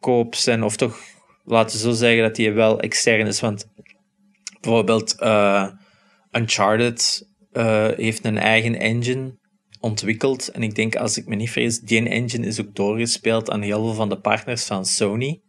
[0.00, 0.62] koop zijn.
[0.62, 0.98] Of toch,
[1.44, 3.40] laten we zo zeggen, dat die wel extern is.
[3.40, 3.68] Want
[4.60, 5.68] bijvoorbeeld uh,
[6.32, 7.28] Uncharted
[7.96, 9.38] heeft een eigen engine
[9.80, 10.48] ontwikkeld.
[10.48, 13.84] En ik denk, als ik me niet vergis, die engine is ook doorgespeeld aan heel
[13.84, 15.40] veel van de partners van Sony.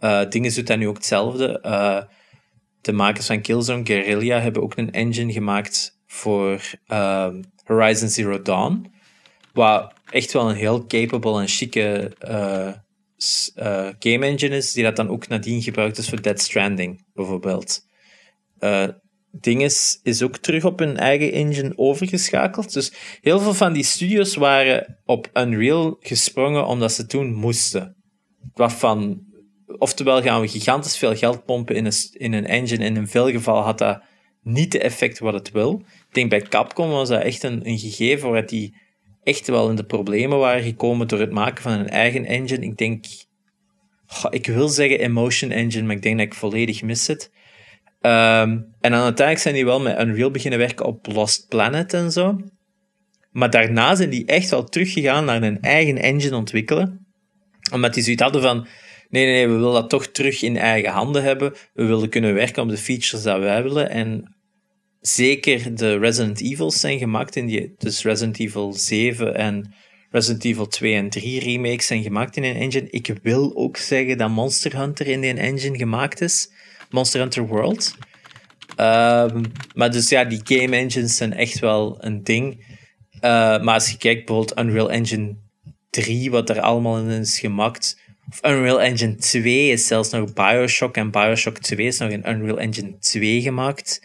[0.00, 1.60] Uh, dingen doet dat nu ook hetzelfde.
[2.80, 6.60] De makers van Killzone Guerrilla hebben ook een engine gemaakt voor
[7.64, 8.92] Horizon Zero Dawn.
[9.52, 12.12] Wat echt wel een heel capable en chique
[13.98, 17.80] game engine is, die dat dan ook nadien gebruikt is voor Dead Stranding, bijvoorbeeld.
[19.30, 22.72] Dinges is ook terug op hun eigen engine overgeschakeld.
[22.72, 27.96] Dus heel veel van die studios waren op Unreal gesprongen omdat ze toen moesten.
[28.52, 29.26] Wat van
[29.78, 32.84] oftewel gaan we gigantisch veel geld pompen in een, in een engine.
[32.84, 34.02] En in veel gevallen had dat
[34.42, 35.82] niet de effect wat het wil.
[36.08, 38.76] Ik denk bij Capcom was dat echt een, een gegeven waar die
[39.28, 42.66] echt wel in de problemen waren gekomen door het maken van een eigen engine.
[42.66, 43.04] Ik denk,
[44.30, 47.30] ik wil zeggen Emotion Engine, maar ik denk dat ik volledig mis het.
[48.00, 52.12] Um, en dan uiteindelijk zijn die wel met Unreal beginnen werken op Lost Planet en
[52.12, 52.40] zo.
[53.30, 57.06] Maar daarna zijn die echt wel teruggegaan naar een eigen engine ontwikkelen.
[57.72, 58.66] Omdat die zoiets hadden van
[59.08, 61.52] nee, nee, nee, we willen dat toch terug in eigen handen hebben.
[61.72, 63.90] We willen kunnen werken op de features dat wij willen.
[63.90, 64.37] En
[65.00, 69.74] zeker de Resident Evils zijn gemaakt in die, dus Resident Evil 7 en
[70.10, 72.90] Resident Evil 2 en 3 remakes zijn gemaakt in een engine.
[72.90, 76.52] Ik wil ook zeggen dat Monster Hunter in die engine gemaakt is.
[76.90, 77.94] Monster Hunter World.
[78.76, 79.42] Um,
[79.74, 82.66] maar dus ja, die game engines zijn echt wel een ding.
[83.14, 83.20] Uh,
[83.62, 85.36] maar als je kijkt bijvoorbeeld Unreal Engine
[85.90, 88.00] 3, wat er allemaal in is gemaakt,
[88.30, 92.58] of Unreal Engine 2 is zelfs nog Bioshock en Bioshock 2 is nog in Unreal
[92.58, 94.02] Engine 2 gemaakt.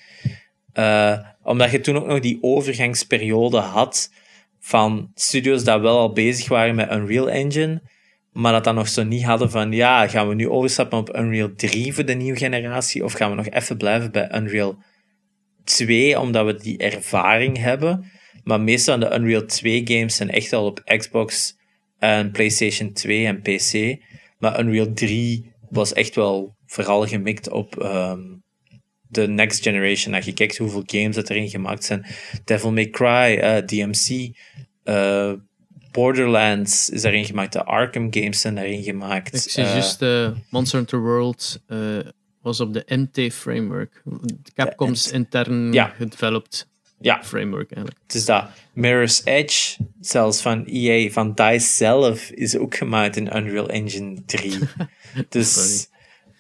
[0.74, 4.12] Uh, omdat je toen ook nog die overgangsperiode had
[4.60, 7.82] van studios dat wel al bezig waren met Unreal Engine,
[8.32, 11.56] maar dat dan nog zo niet hadden van ja, gaan we nu overstappen op Unreal
[11.56, 14.78] 3 voor de nieuwe generatie of gaan we nog even blijven bij Unreal
[15.64, 18.12] 2 omdat we die ervaring hebben.
[18.44, 21.58] Maar meestal de Unreal 2 games zijn echt al op Xbox
[22.00, 24.02] en PlayStation 2 en PC.
[24.40, 28.44] Maar Unreal 3 was echt wel vooral gemikt op um,
[29.14, 30.14] de next generation.
[30.14, 32.06] Als je kijkt hoeveel games dat erin gemaakt zijn.
[32.45, 34.35] Devil May Cry, uh, DMC,
[34.84, 35.34] uh,
[35.91, 37.53] Borderlands is daarin gemaakt.
[37.53, 39.45] De Arkham games zijn daarin gemaakt.
[39.45, 40.02] Ik zie Uh, juist
[40.49, 41.61] Monster Hunter World
[42.41, 44.03] was op de MT framework.
[44.56, 45.85] Capcom's intern Ja.
[45.88, 46.68] gedeveloped
[46.99, 47.99] ja, framework eigenlijk.
[48.06, 48.45] het is dat.
[48.73, 54.53] Mirror's Edge, zelfs van EA, van DICE zelf, is ook gemaakt in Unreal Engine 3.
[55.30, 55.88] dus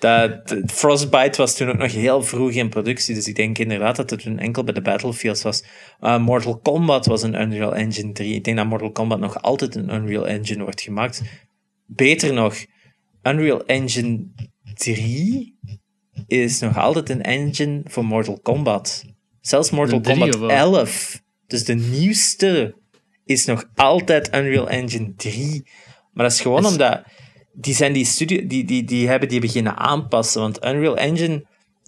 [0.03, 4.09] dat, Frostbite was toen ook nog heel vroeg in productie, dus ik denk inderdaad dat
[4.09, 5.63] het toen enkel bij de Battlefields was.
[6.01, 8.35] Uh, Mortal Kombat was een Unreal Engine 3.
[8.35, 11.21] Ik denk dat Mortal Kombat nog altijd een Unreal Engine wordt gemaakt.
[11.85, 12.55] Beter nog,
[13.21, 14.27] Unreal Engine
[14.73, 15.57] 3
[16.27, 19.05] is nog altijd een engine voor Mortal Kombat.
[19.41, 20.51] Zelfs Mortal drie, Kombat of wat?
[20.51, 22.75] 11, dus de nieuwste,
[23.25, 25.69] is nog altijd Unreal Engine 3.
[26.13, 27.03] Maar dat is gewoon Is- omdat
[27.53, 30.41] die, zijn die, die, die, die hebben die beginnen aanpassen.
[30.41, 31.45] Want Unreal Engine,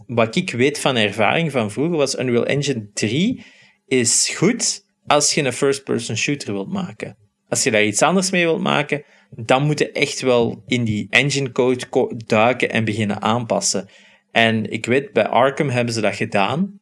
[0.07, 3.45] wat ik weet van ervaring van vroeger, was Unreal Engine 3
[3.87, 7.17] is goed als je een first-person shooter wilt maken.
[7.49, 11.07] Als je daar iets anders mee wilt maken, dan moet je echt wel in die
[11.09, 13.89] engine code duiken en beginnen aanpassen.
[14.31, 16.79] En ik weet, bij Arkham hebben ze dat gedaan,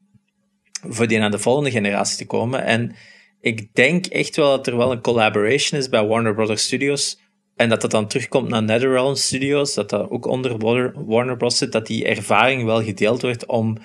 [0.87, 2.63] voor die naar de volgende generatie te komen.
[2.63, 2.95] En
[3.41, 7.21] ik denk echt wel dat er wel een collaboration is bij Warner Brothers Studios.
[7.55, 10.57] En dat dat dan terugkomt naar NetherRealm Studios, dat dat ook onder
[11.05, 11.57] Warner- Bros.
[11.57, 13.77] zit, dat die ervaring wel gedeeld wordt om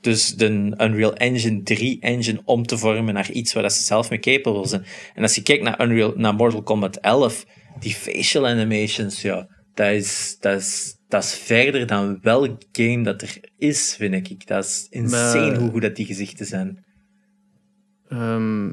[0.00, 0.46] dus de
[0.78, 4.66] Unreal Engine 3 engine om te vormen naar iets waar dat ze zelf mee capable
[4.66, 4.84] zijn.
[5.14, 7.44] En als je kijkt naar, Unreal, naar Mortal Kombat 11,
[7.80, 13.22] die facial animations, ja, dat is, dat is, dat is verder dan welk game dat
[13.22, 14.46] er is, vind ik.
[14.46, 16.84] Dat is insane Maar- hoe goed dat die gezichten zijn.
[18.08, 18.70] Ehm,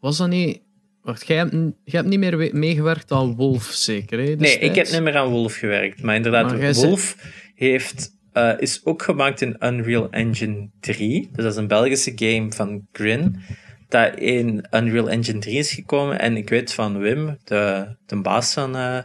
[0.00, 0.66] was dat niet...
[1.08, 4.18] Wacht, jij hebt, jij hebt niet meer we- meegewerkt aan Wolf, zeker?
[4.18, 6.02] Hè, Nee, ik heb niet meer aan Wolf gewerkt.
[6.02, 7.16] Maar inderdaad, Maar jij zei- Wolf
[7.54, 11.28] heeft, eh, is ook gemaakt in Unreal Engine 3.
[11.32, 13.40] Dus dat is een Belgische game van Grin.
[13.88, 16.18] Dat in Unreal Engine 3 is gekomen.
[16.18, 18.98] En ik weet van Wim, de, de baas van eh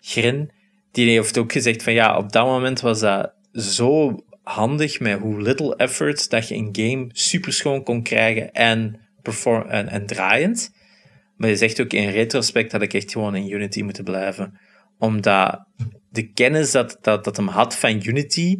[0.00, 0.50] Grin,
[0.92, 5.42] die heeft ook gezegd van ja, op dat moment was dat zo handig met hoe
[5.42, 10.72] little effort dat je een game super schoon kon krijgen en, perform en, en draaiend.
[11.44, 14.58] Maar je zegt ook in retrospect dat ik echt gewoon in Unity moeten blijven.
[14.98, 15.66] Omdat
[16.10, 18.56] de kennis dat, dat, dat hem had van Unity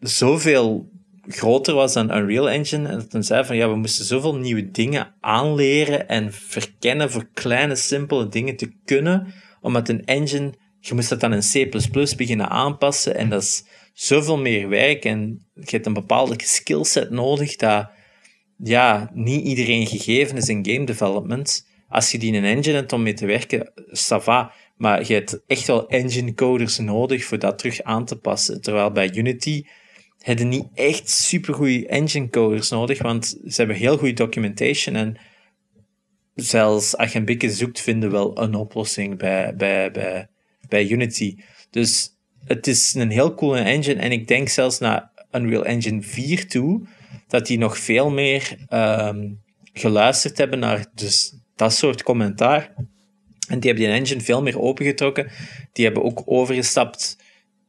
[0.00, 0.90] zoveel
[1.26, 2.88] groter was dan Unreal Engine.
[2.88, 7.28] En dat hij zei van ja, we moesten zoveel nieuwe dingen aanleren en verkennen voor
[7.32, 9.34] kleine, simpele dingen te kunnen.
[9.60, 13.16] Omdat een engine, je moest dat dan in C++ beginnen aanpassen.
[13.16, 15.04] En dat is zoveel meer werk.
[15.04, 17.90] En je hebt een bepaalde skillset nodig dat
[18.56, 21.66] ja, niet iedereen gegeven is in game development.
[21.88, 24.52] Als je die een engine hebt om mee te werken, ça va.
[24.76, 28.60] Maar je hebt echt wel engine coders nodig voor dat terug aan te passen.
[28.60, 29.64] Terwijl bij Unity
[30.18, 35.16] heb je niet echt supergoeie engine coders nodig, want ze hebben heel goede documentation en
[36.34, 40.28] zelfs als je een beetje zoekt, vinden wel een oplossing bij, bij, bij,
[40.68, 41.36] bij Unity.
[41.70, 42.10] Dus
[42.44, 46.86] het is een heel coole engine en ik denk zelfs naar Unreal Engine 4 toe,
[47.28, 49.28] dat die nog veel meer ehm,
[49.72, 52.74] geluisterd hebben naar dus dat soort commentaar.
[53.48, 55.30] En die hebben die engine veel meer opengetrokken.
[55.72, 57.18] Die hebben ook overgestapt,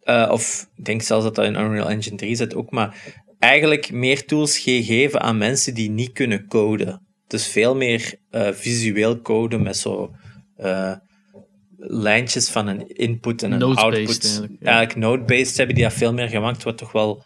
[0.01, 3.91] eh, of ik denk zelfs dat dat in Unreal Engine 3 zit ook, maar eigenlijk
[3.91, 7.01] meer tools gegeven aan mensen die niet kunnen coden.
[7.27, 10.11] Dus veel meer eh, visueel coden met zo
[10.55, 10.93] eh,
[11.77, 13.85] lijntjes van een input en een output.
[13.93, 14.67] eigenlijk, ja.
[14.67, 17.23] Eigenlijk node-based hebben die dat veel meer gemaakt, wat toch wel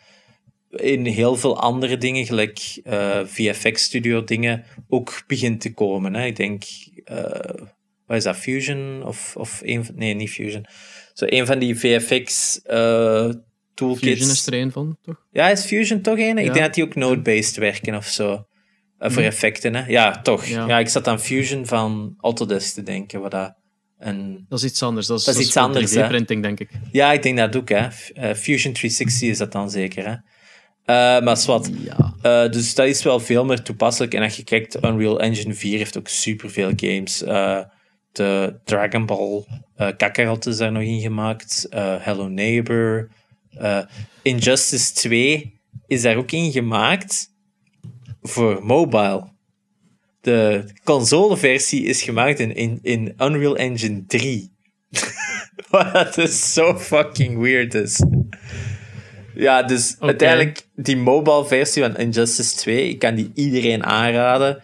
[0.75, 6.13] in heel veel andere dingen, gelijk eh, VFX Studio dingen, ook begint te komen.
[6.13, 6.25] Hè.
[6.25, 6.63] Ik denk,
[7.03, 7.65] eh,
[8.05, 9.03] wat is dat, Fusion?
[9.05, 10.65] Of, of een nee, niet Fusion.
[11.13, 13.29] Zo een van die VFX eh
[13.73, 14.07] toolkits.
[14.07, 15.25] Fusion is er een van, toch?
[15.31, 16.37] Ja, is Fusion toch een?
[16.37, 18.45] Ik denk dat die ook node-based werken of zo.
[18.99, 19.85] Voor effecten, hè?
[19.87, 20.45] Ja, toch.
[20.45, 20.67] Ja.
[20.67, 20.79] Ja.
[20.79, 23.53] ik zat aan Fusion van Autodesk te denken, wat dat.
[24.47, 25.07] Dat is iets anders.
[25.07, 26.03] Dat is, Dat is iets anders, hè?
[26.03, 26.69] 3D-printing, denk ik.
[26.91, 27.91] Ja, ik denk dat ook, hè.
[28.35, 30.15] Fusion 360 is dat dan zeker, hè.
[30.85, 31.69] Eh, maar zwart.
[31.83, 32.13] Ja.
[32.21, 34.13] Eh, dus dat is wel veel meer toepasselijk.
[34.13, 37.23] En als je kijkt, Unreal Engine 4 heeft ook superveel games.
[37.23, 37.59] Eh,
[38.11, 39.45] de Dragon Ball
[39.97, 41.67] Kakarot is daar nog in gemaakt.
[41.99, 43.09] Hello Neighbor.
[44.21, 47.29] Injustice 2 is daar ook in gemaakt
[48.21, 49.31] voor mobile.
[50.21, 54.51] De consoleversie is gemaakt in, in, in Unreal Engine 3.
[55.69, 58.03] Wat is zo fucking weird is.
[59.35, 64.61] Ja, dus uiteindelijk die mobile versie van Injustice 2, ik kan die iedereen aanraden.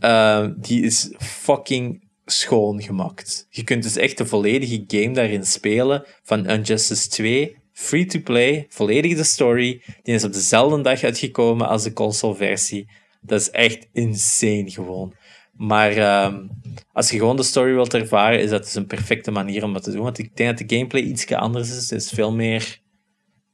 [0.00, 3.46] Uh, die is fucking schoon gemaakt.
[3.50, 7.56] Je kunt dus echt de volledige game daarin spelen van Injustice 2.
[7.72, 9.82] Free to play, volledig de story.
[10.02, 12.88] Die is op dezelfde dag uitgekomen als de console-versie.
[13.20, 15.14] Dat is echt insane gewoon.
[15.52, 16.50] Maar um,
[16.92, 19.82] als je gewoon de story wilt ervaren, is dat dus een perfecte manier om dat
[19.82, 20.02] te doen.
[20.02, 21.90] Want ik denk dat de gameplay iets anders is.
[21.90, 22.80] Het is veel meer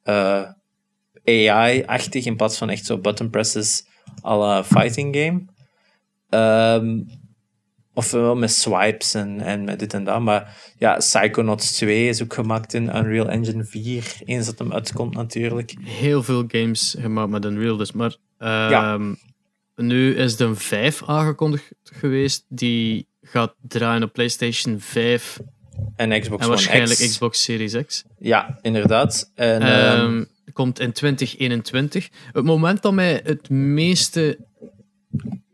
[0.04, 0.42] uh,
[1.24, 3.86] AI-achtig in plaats van echt zo button presses
[4.24, 5.44] à la fighting game.
[6.80, 7.06] Um,
[7.94, 10.20] ofwel met swipes en, en met dit en dat.
[10.20, 14.16] Maar ja, Psychonauts 2 is ook gemaakt in Unreal Engine 4.
[14.24, 15.74] Eens dat hem uitkomt, natuurlijk.
[15.80, 17.92] Heel veel games gemaakt met Unreal, dus.
[17.92, 18.98] Maar Ja.
[19.76, 22.44] nu is de 5 aangekondigd geweest.
[22.48, 25.40] Die gaat draaien op PlayStation 5
[25.96, 27.08] En Xbox en One waarschijnlijk X.
[27.08, 28.04] Xbox Series X.
[28.18, 29.30] Ja, inderdaad.
[29.34, 32.08] En, Um, um, komt in 2021.
[32.32, 34.38] Het moment dat mij het meeste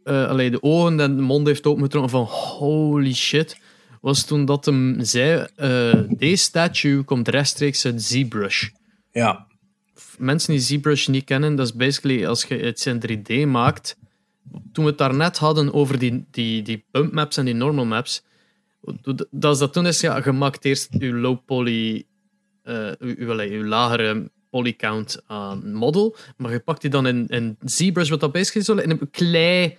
[0.05, 3.61] uh, allee, de ogen en de mond heeft opengetrokken van holy shit,
[4.01, 8.69] was toen dat hem zei, uh, deze statue komt rechtstreeks uit ZBrush.
[9.13, 9.47] Ja.
[10.19, 13.97] Mensen die ZBrush niet kennen, dat is basically als je iets in 3D maakt.
[14.73, 18.23] Toen we het daarnet hadden over die, die, die bump maps en die normal maps,
[19.31, 22.07] dat is dat toen is, ja, je maakt eerst je low poly,
[22.65, 28.21] uh, uw, lagere polycount aan model, maar je pakt die dan in, in ZBrush, wat
[28.21, 29.77] dat basically zo in een klei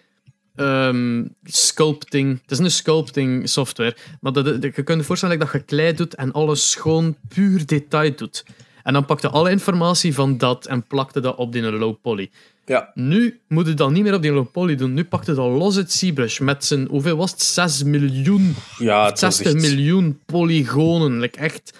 [0.55, 2.41] um, sculpting.
[2.41, 3.95] Het is een sculpting software.
[4.19, 8.15] Maar dat, je kunt je voorstellen dat je klei doet en alles schoon puur detail
[8.15, 8.45] doet.
[8.83, 12.31] En dan pakte alle informatie van dat en plakte dat op die low poly.
[12.69, 12.91] Ja.
[12.93, 14.93] Nu moet je dat niet meer op die low poly doen.
[14.93, 17.41] Nu pakte dat los het ZBrush met zijn, hoeveel was het?
[17.41, 18.55] 6 miljoen.
[18.77, 21.19] Ja, 60 miljoen polygonen.
[21.19, 21.73] Like echt.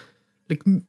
[0.46, 0.82] Like,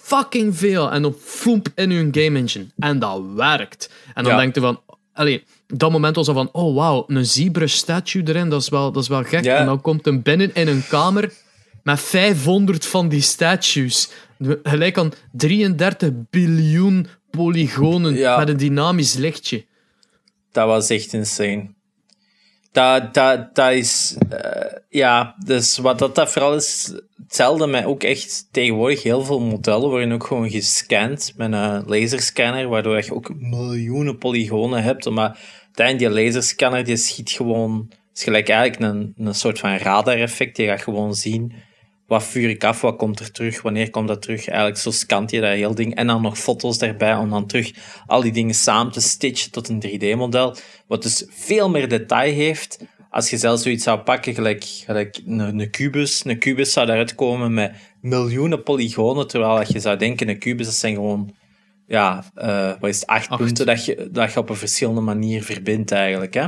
[0.00, 0.90] fucking veel.
[0.90, 2.66] En op foemp in hun game engine.
[2.78, 3.90] En dat werkt.
[4.14, 4.38] En dan ja.
[4.38, 4.80] denk je van.
[5.12, 8.92] Allee, dat moment was al van, oh wauw, een ZBrush statue erin, dat is wel,
[8.92, 9.44] dat is wel gek.
[9.46, 11.32] En dan komt hem binnen in een kamer
[11.82, 14.10] met 500 van die statues.
[14.62, 19.66] Gelijk aan 33 biljoen polygonen met een dynamisch lichtje.
[20.52, 21.76] Dat was echt insane.
[22.72, 24.16] Dat, dat, dat is...
[24.32, 26.92] Uh, ja, dus wat dat, dat vooral is...
[27.22, 32.68] Hetzelfde met ook echt tegenwoordig heel veel modellen worden ook gewoon gescand met een laserscanner,
[32.68, 35.10] waardoor je ook miljoenen polygonen hebt.
[35.10, 37.90] Maar uiteindelijk, die laserscanner die schiet gewoon...
[38.14, 40.56] is gelijk eigenlijk een, een soort van radar-effect.
[40.56, 41.52] Je gaat gewoon zien
[42.08, 44.48] wat vuur ik af, wat komt er terug, wanneer komt dat terug.
[44.48, 45.94] Eigenlijk zo scant je dat heel ding.
[45.94, 47.72] En dan nog foto's daarbij om dan terug
[48.06, 50.56] al die dingen samen te stitchen tot een 3D-model.
[50.86, 52.84] Wat dus veel meer detail heeft.
[53.10, 56.24] Als je zelf zoiets zou pakken, gelijk, gelijk een, een kubus.
[56.24, 60.74] Een kubus zou daaruit komen met miljoenen polygonen, terwijl je zou denken, een kubus, dat
[60.74, 61.34] zijn gewoon
[61.88, 65.42] ja, uh, wat is het, acht, punten dat je, dat je op een verschillende manier
[65.42, 66.34] verbindt eigenlijk.
[66.34, 66.46] Hè?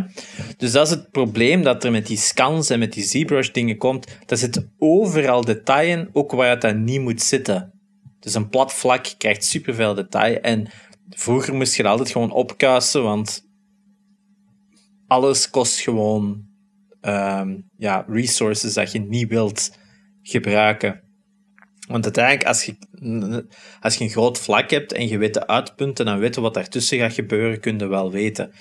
[0.57, 3.77] Dus dat is het probleem dat er met die scans en met die ZBrush dingen
[3.77, 4.07] komt.
[4.27, 7.73] Dat zit overal detail in, ook waar het dan niet moet zitten.
[8.19, 10.41] Dus een plat vlak krijgt superveel detail.
[10.41, 10.69] En
[11.09, 13.43] vroeger moest je dat altijd gewoon opkuisen, want
[15.07, 16.45] alles kost gewoon
[17.01, 19.79] um, ja, resources dat je niet wilt
[20.23, 21.10] gebruiken.
[21.91, 22.77] Want uiteindelijk, als je,
[23.81, 26.99] als je een groot vlak hebt en je weet de uitpunten en weet wat daartussen
[26.99, 28.53] gaat gebeuren, kun je wel weten.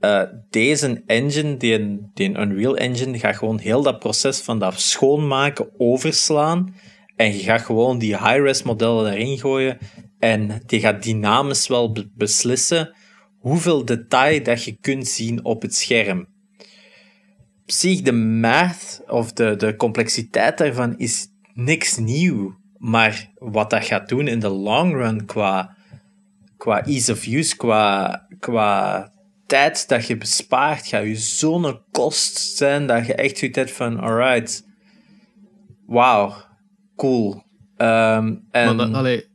[0.00, 5.68] Uh, deze engine, die, die Unreal Engine, gaat gewoon heel dat proces van dat schoonmaken
[5.78, 6.74] overslaan.
[7.16, 9.78] En je gaat gewoon die high-res modellen erin gooien.
[10.18, 12.94] En die gaat dynamisch wel beslissen
[13.38, 16.26] hoeveel detail dat je kunt zien op het scherm.
[17.64, 22.56] Zie de math of de, de complexiteit daarvan is niks nieuw.
[22.78, 25.76] Maar wat dat gaat doen in de long run qua,
[26.56, 29.12] qua ease of use, qua, qua
[29.46, 34.00] tijd dat je bespaart, gaat je zo'n kost zijn dat je echt zoiets hebt van,
[34.00, 34.66] alright,
[35.86, 36.34] wauw,
[36.96, 37.42] cool.
[37.76, 38.94] Um, en...
[38.94, 39.26] Allee,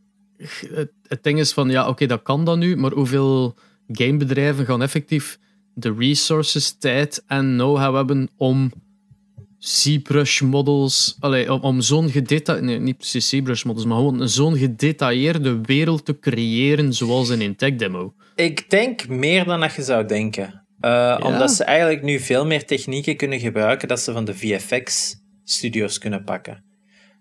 [0.74, 3.58] het, het, ding is van, ja, oké, dat kan dan nu, maar hoeveel
[3.88, 5.40] gamebedrijven gaan effectief
[5.74, 8.72] de resources, tijd en know-how hebben om
[9.62, 14.58] ZBrush models, allee, om, om zo'n gedetailleerde, nee, niet precies ZBrush models, maar gewoon zo'n
[14.58, 18.14] gedetailleerde wereld te creëren zoals in een tech demo?
[18.36, 20.66] Ik denk meer dan dat je zou denken.
[20.82, 25.16] Uh, Omdat ze eigenlijk nu veel meer technieken kunnen gebruiken dat ze van de VFX
[25.44, 26.64] studios kunnen pakken.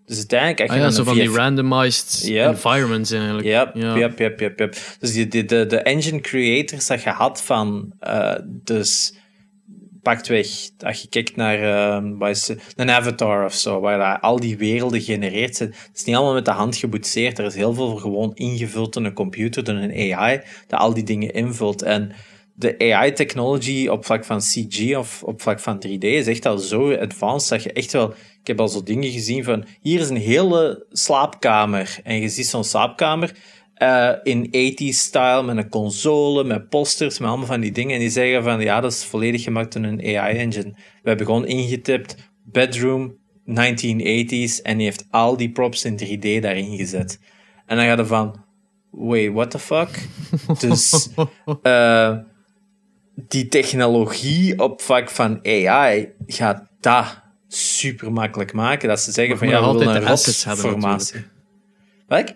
[0.05, 0.71] Dus uiteindelijk...
[0.71, 3.47] Ah, ja, zo van die randomized environments eigenlijk.
[3.47, 4.77] Yep, ja, yep, yep, yep, yep.
[4.99, 7.93] Dus die, de, de, de engine creators dat je had van...
[8.07, 9.19] Uh, dus
[10.01, 10.47] pakt weg,
[10.79, 12.31] als je kijkt naar uh,
[12.75, 15.69] een avatar of zo, waar al die werelden genereert zijn.
[15.69, 17.39] Het is niet allemaal met de hand geboetseerd.
[17.39, 21.03] Er is heel veel gewoon ingevuld in een computer, door een AI, dat al die
[21.03, 21.81] dingen invult.
[21.81, 22.11] En
[22.53, 26.93] de AI-technology op vlak van CG of op vlak van 3D is echt al zo
[26.95, 28.13] advanced dat je echt wel...
[28.41, 31.99] Ik heb al zo dingen gezien van, hier is een hele slaapkamer.
[32.03, 33.35] En je ziet zo'n slaapkamer
[33.81, 37.93] uh, in 80s-style met een console, met posters, met allemaal van die dingen.
[37.93, 40.73] En die zeggen van ja, dat is volledig gemaakt door een AI-engine.
[40.73, 43.17] We hebben gewoon ingetipt bedroom
[43.49, 47.19] 1980s en die heeft al die props in 3D daarin gezet.
[47.65, 48.43] En dan gaat er van,
[48.89, 50.07] wait, what the fuck?
[50.59, 51.09] dus
[51.63, 52.17] uh,
[53.15, 58.89] die technologie op vlak van AI gaat dat super makkelijk maken.
[58.89, 61.23] Dat ze zeggen van ja, we willen een rotformatie.
[62.07, 62.35] Wat?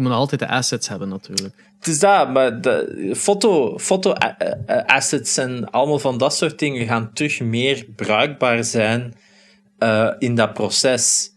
[0.00, 1.54] Je moet altijd de assets hebben, natuurlijk.
[1.78, 4.12] Het is dat, maar de foto, foto
[4.86, 9.14] assets en allemaal van dat soort dingen gaan terug meer bruikbaar zijn
[9.78, 11.30] uh, in dat proces.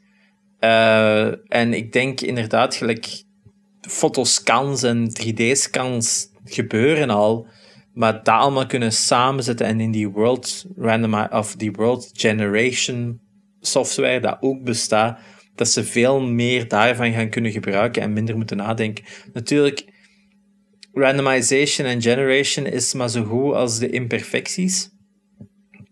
[1.47, 3.23] En ik denk inderdaad, gelijk
[3.81, 7.47] fotoscans en 3D-scans gebeuren al.
[7.93, 13.19] Maar dat allemaal kunnen samenzetten en in die world random of die world generation
[13.59, 15.19] software dat ook bestaat,
[15.55, 19.05] dat ze veel meer daarvan gaan kunnen gebruiken en minder moeten nadenken.
[19.33, 19.85] Natuurlijk,
[20.93, 24.91] randomization en generation is maar zo goed als de imperfecties.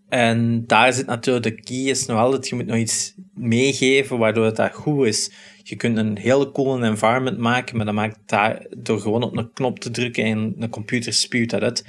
[0.08, 4.44] En daar zit natuurlijk de key is nog altijd, je moet nog iets meegeven waardoor
[4.44, 5.32] het dat goed is.
[5.62, 9.52] Je kunt een hele coole environment maken, maar dat maakt daar, door gewoon op een
[9.52, 11.84] knop te drukken en een computer spuwt dat uit.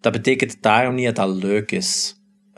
[0.00, 2.14] Dat betekent daarom niet dat dat leuk is.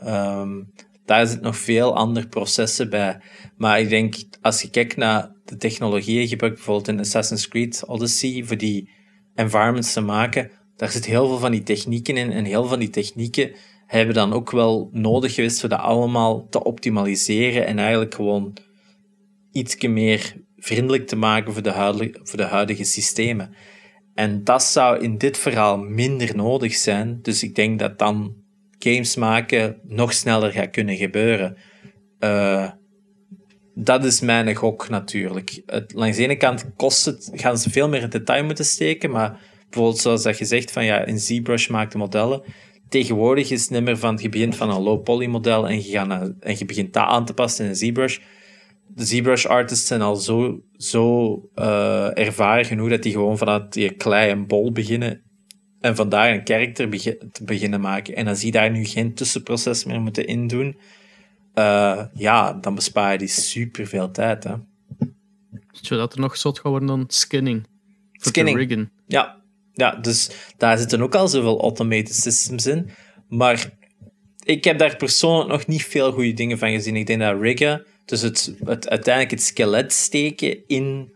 [0.07, 0.73] Um,
[1.05, 3.19] daar zit nog veel andere processen bij.
[3.57, 8.43] Maar ik denk, als je kijkt naar de technologieën gebruikt, bijvoorbeeld in Assassin's Creed Odyssey,
[8.43, 8.89] voor die
[9.35, 12.31] environments te maken, daar zit heel veel van die technieken in.
[12.31, 13.51] En heel veel van die technieken
[13.85, 18.57] hebben dan ook wel nodig geweest voor dat allemaal te optimaliseren en eigenlijk gewoon
[19.51, 23.55] iets meer vriendelijk te maken voor de, huidige, voor de huidige systemen.
[24.13, 27.19] En dat zou in dit verhaal minder nodig zijn.
[27.21, 28.42] Dus ik denk dat dan
[28.83, 31.57] games maken nog sneller gaat kunnen gebeuren.
[32.19, 32.69] Uh,
[33.75, 35.61] dat is mijn gok natuurlijk.
[35.65, 39.11] Het, langs de ene kant kost het, gaan ze veel meer in detail moeten steken,
[39.11, 39.39] maar
[39.69, 42.43] bijvoorbeeld zoals dat je zegt van ja, in ZBrush maakt modellen.
[42.89, 46.31] Tegenwoordig is het niet van, je begint van een low poly model en je, gaat
[46.39, 48.19] en je begint dat aan te passen in ZBrush.
[48.87, 53.93] De ZBrush artists zijn al zo, zo uh, ervaren genoeg dat die gewoon vanuit die
[53.93, 55.23] klei en bol beginnen
[55.83, 56.89] en vandaar een karakter
[57.31, 58.15] te beginnen maken.
[58.15, 60.77] En als die daar nu geen tussenproces meer moeten indoen,
[61.55, 64.43] uh, ja, dan bespaar je die super veel tijd.
[64.43, 64.53] Hè.
[65.71, 67.67] Zodat er nog zot gaat worden dan skinning.
[68.11, 68.89] Skinning.
[69.07, 69.41] Ja.
[69.73, 72.89] ja, dus daar zitten ook al zoveel automated systems in.
[73.27, 73.69] Maar
[74.43, 76.95] ik heb daar persoonlijk nog niet veel goede dingen van gezien.
[76.95, 81.13] Ik denk dat riggen, dus het, het, uiteindelijk het skelet steken in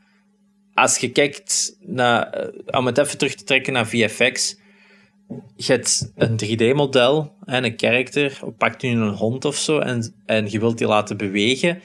[0.77, 4.57] als je kijkt naar, eh, om het even terug te trekken naar VFX,
[5.55, 10.51] je hebt een 3D-model en een karakter, pakt nu een hond of zo en, en
[10.51, 11.81] je wilt die laten bewegen,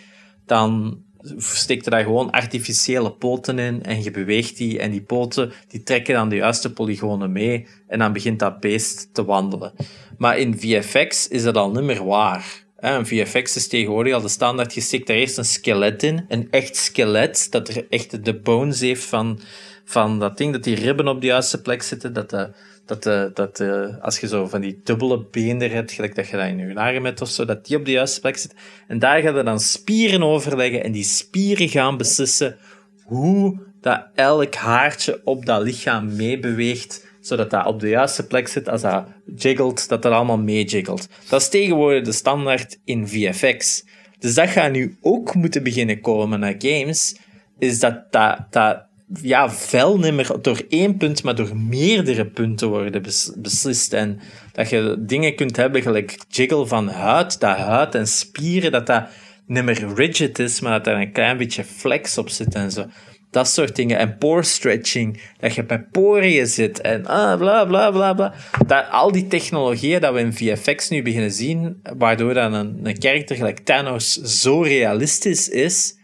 [0.47, 1.03] dan
[1.37, 5.83] steekt er daar gewoon artificiële poten in en je beweegt die en die poten die
[5.83, 9.73] trekken dan de juiste polygonen mee en dan begint dat beest te wandelen.
[10.19, 12.62] Maar in VFX is dat al niet meer waar.
[12.83, 14.75] Een VFX is tegenwoordig al de standaard.
[14.75, 16.25] Je steekt daar eerst een skelet in.
[16.29, 19.41] Een echt skelet, dat er echt de bones heeft van,
[19.85, 22.51] van dat ding, dat die ribben op de juiste plek zitten, dat de,
[22.87, 26.37] dat de, dat de, als je zo van die dubbele benen hebt, gelijk dat je
[26.37, 28.55] dat in je naren met of zo, dat die op de juiste plek zit.
[28.89, 32.57] En daar gaan we dan spieren overleggen en die spieren gaan beslissen
[33.05, 38.69] hoe dat elk haartje op dat lichaam meebeweegt zodat dat op de juiste plek zit
[38.69, 39.05] als dat
[39.37, 41.09] jiggelt, dat dat allemaal meejiggelt.
[41.29, 43.85] Dat is tegenwoordig de standaard in VFX.
[44.19, 47.17] Dus dat gaat nu ook moeten beginnen komen naar games,
[47.59, 48.85] is dat dat, dat
[49.21, 53.03] ja, vel niet meer door één punt, maar door meerdere punten worden
[53.37, 53.93] beslist.
[53.93, 54.21] En
[54.53, 59.09] dat je dingen kunt hebben, gelijk jiggle van huid, dat huid en spieren, dat dat
[59.47, 62.87] niet meer rigid is, maar dat er een klein beetje flex op zit en zo.
[63.33, 63.99] Dat soort dingen.
[63.99, 68.35] En pore stretching, dat je bij poriën zit en ah, bla bla bla bla.
[68.67, 72.99] Dat, al die technologieën dat we in VFX nu beginnen zien, waardoor dan een, een
[72.99, 75.99] karakter gelijk Thanos zo realistisch is,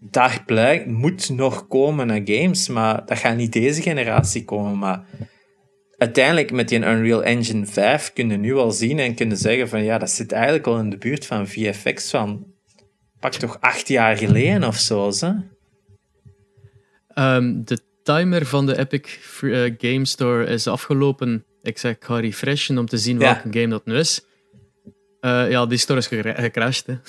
[0.00, 4.78] daar blijkt, moet nog komen naar games, maar dat gaat niet deze generatie komen.
[4.78, 5.04] Maar
[5.96, 9.84] uiteindelijk met die Unreal Engine 5 kun je nu al zien en kunnen zeggen van
[9.84, 12.46] ja, dat zit eigenlijk al in de buurt van VFX van
[13.20, 15.10] pak toch acht jaar geleden of zo.
[17.18, 21.44] Um, de timer van de Epic uh, Game Store is afgelopen.
[21.62, 24.20] Ik zeg, ik ga refreshen om te zien welke game dat nu is.
[25.20, 26.86] Uh, ja, die store is gecrashed.
[26.86, 26.94] Hè.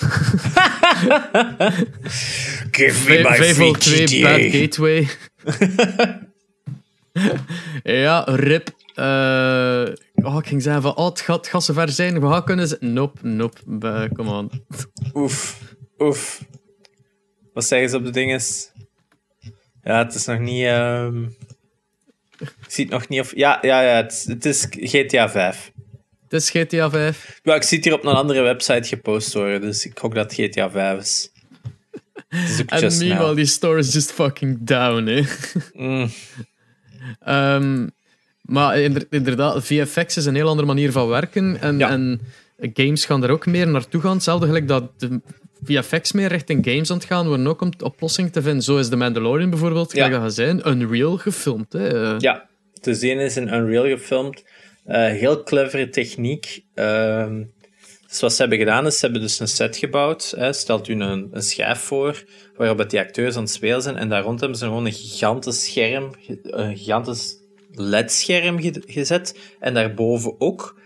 [2.72, 5.07] Give me my 502 Bad Gateway.
[8.03, 8.69] ja, rip.
[8.95, 12.19] Uh, oh, ik ging zeggen van, oh, het gaat, gaat zover zijn.
[12.19, 12.77] We gaan kunnen...
[12.80, 14.10] Nope, nope.
[14.14, 14.52] Come on.
[15.14, 15.61] Oef,
[15.98, 16.41] oef.
[17.53, 18.68] Wat zeggen ze op de dinges?
[19.84, 20.65] Ja, het is nog niet.
[20.65, 21.35] Um...
[22.39, 23.35] Ik zie het nog niet of.
[23.35, 25.72] Ja, ja, ja het, het is GTA 5.
[26.23, 27.39] Het is GTA 5.
[27.43, 30.31] Ja, ik zie het hier op een andere website gepost worden, dus ik hoop dat
[30.35, 31.31] het GTA 5 is.
[32.65, 35.23] En meanwhile, die store is just fucking down, hè.
[35.73, 36.10] Mm.
[37.27, 37.91] um,
[38.41, 38.80] maar
[39.10, 41.61] inderdaad, VFX is een heel andere manier van werken.
[41.61, 42.22] En, en
[42.73, 44.14] games gaan er ook meer naartoe gaan.
[44.14, 45.22] Hetzelfde gelijk dat de
[45.64, 48.64] VFX meer richting games aan het gaan worden, ook om oplossing te vinden.
[48.64, 50.10] Zo is The Mandalorian bijvoorbeeld, ja.
[50.10, 51.73] dat zijn, Unreal gefilmd.
[51.73, 52.15] Hè.
[52.18, 52.49] Ja,
[52.81, 54.44] te zien is in Unreal gefilmd.
[54.88, 56.64] Uh, heel clevere techniek.
[56.76, 57.27] Uh,
[58.07, 60.34] Dus wat ze hebben gedaan is, ze hebben dus een set gebouwd.
[60.38, 60.53] Hè.
[60.53, 62.23] Stelt u een, een schijf voor,
[62.56, 63.98] waarop die acteurs aan het spelen zijn.
[63.98, 66.11] En daar rond hebben ze gewoon een gigantisch scherm,
[66.44, 67.38] een gigantisch
[67.72, 68.57] LED-scherm
[68.88, 69.40] gezet.
[69.60, 70.77] En daarboven ook.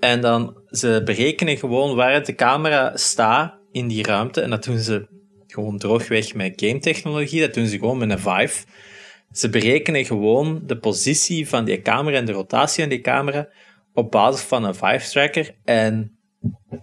[0.00, 4.40] En dan, ze berekenen gewoon waar de camera staat in die ruimte.
[4.40, 5.06] En dat doen ze
[5.46, 7.40] gewoon droogweg met game technologie.
[7.40, 8.64] Dat doen ze gewoon met een Vive.
[9.32, 13.48] Ze berekenen gewoon de positie van die camera en de rotatie van die camera
[13.94, 15.54] op basis van een Vive tracker.
[15.64, 16.18] En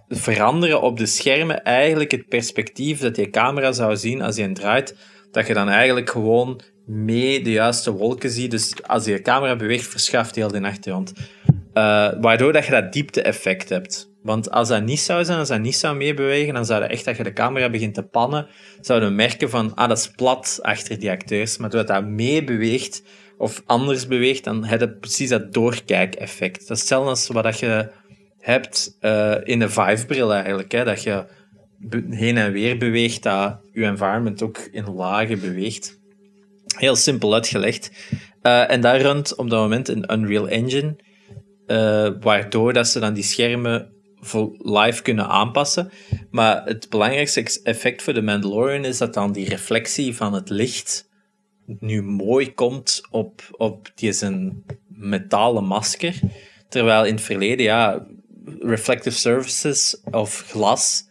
[0.08, 4.96] veranderen op de schermen eigenlijk het perspectief dat je camera zou zien als je draait.
[5.30, 8.50] Dat je dan eigenlijk gewoon mee de juiste wolken ziet.
[8.50, 11.12] Dus als je camera beweegt, verschaft heel de achtergrond.
[11.74, 14.10] Uh, waardoor dat je dat diepte-effect hebt.
[14.26, 17.04] Want als dat niet zou zijn, als dat niet zou meebewegen, dan zou je echt,
[17.04, 18.46] dat je de camera begint te pannen,
[18.80, 21.56] zouden we merken van, ah, dat is plat achter die acteurs.
[21.56, 23.02] Maar doordat dat meebeweegt,
[23.38, 26.58] of anders beweegt, dan heb je precies dat doorkijk-effect.
[26.60, 27.92] Dat is hetzelfde als wat je
[28.38, 30.72] hebt uh, in een Vive-bril eigenlijk.
[30.72, 30.84] Hè?
[30.84, 31.24] Dat je
[32.10, 35.98] heen en weer beweegt, dat je environment ook in lagen beweegt.
[36.76, 37.90] Heel simpel uitgelegd.
[38.42, 40.96] Uh, en daar runt op dat moment een Unreal Engine,
[41.66, 43.94] uh, waardoor dat ze dan die schermen
[44.58, 45.90] live kunnen aanpassen.
[46.30, 51.08] Maar het belangrijkste effect voor de Mandalorian is dat dan die reflectie van het licht
[51.66, 56.20] nu mooi komt op, op die zijn metalen masker.
[56.68, 58.06] Terwijl in het verleden, ja,
[58.60, 61.04] reflective surfaces of glas,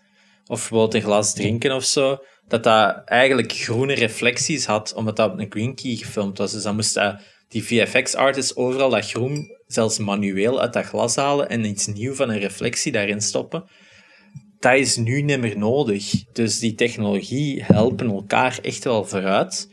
[0.45, 2.17] of bijvoorbeeld een glas drinken of zo,
[2.47, 6.51] dat dat eigenlijk groene reflecties had, omdat dat op een green key gefilmd was.
[6.51, 6.99] Dus dan moest
[7.47, 12.29] die VFX-artists overal dat groen zelfs manueel uit dat glas halen en iets nieuw van
[12.29, 13.63] een reflectie daarin stoppen.
[14.59, 16.25] Dat is nu niet meer nodig.
[16.31, 19.71] Dus die technologie helpen elkaar echt wel vooruit.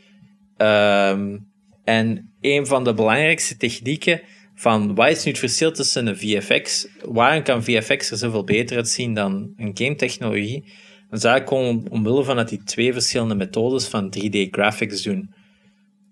[0.57, 1.37] Ehm,
[1.83, 4.21] en een van de belangrijkste technieken
[4.55, 8.77] van wat is nu het verschil tussen een VFX, waarom kan VFX er zoveel beter
[8.77, 10.61] uitzien dan een game technologie?
[11.09, 15.33] Dat is eigenlijk omwille van dat die twee verschillende methodes van 3D graphics doen.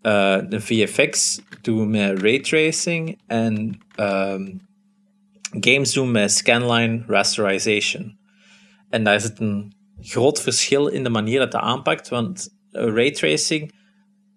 [0.01, 4.61] Uh, de VFX doen met raytracing en um,
[5.59, 8.17] games doen met scanline rasterization.
[8.89, 13.73] En daar zit een groot verschil in de manier dat dat aanpakt, want raytracing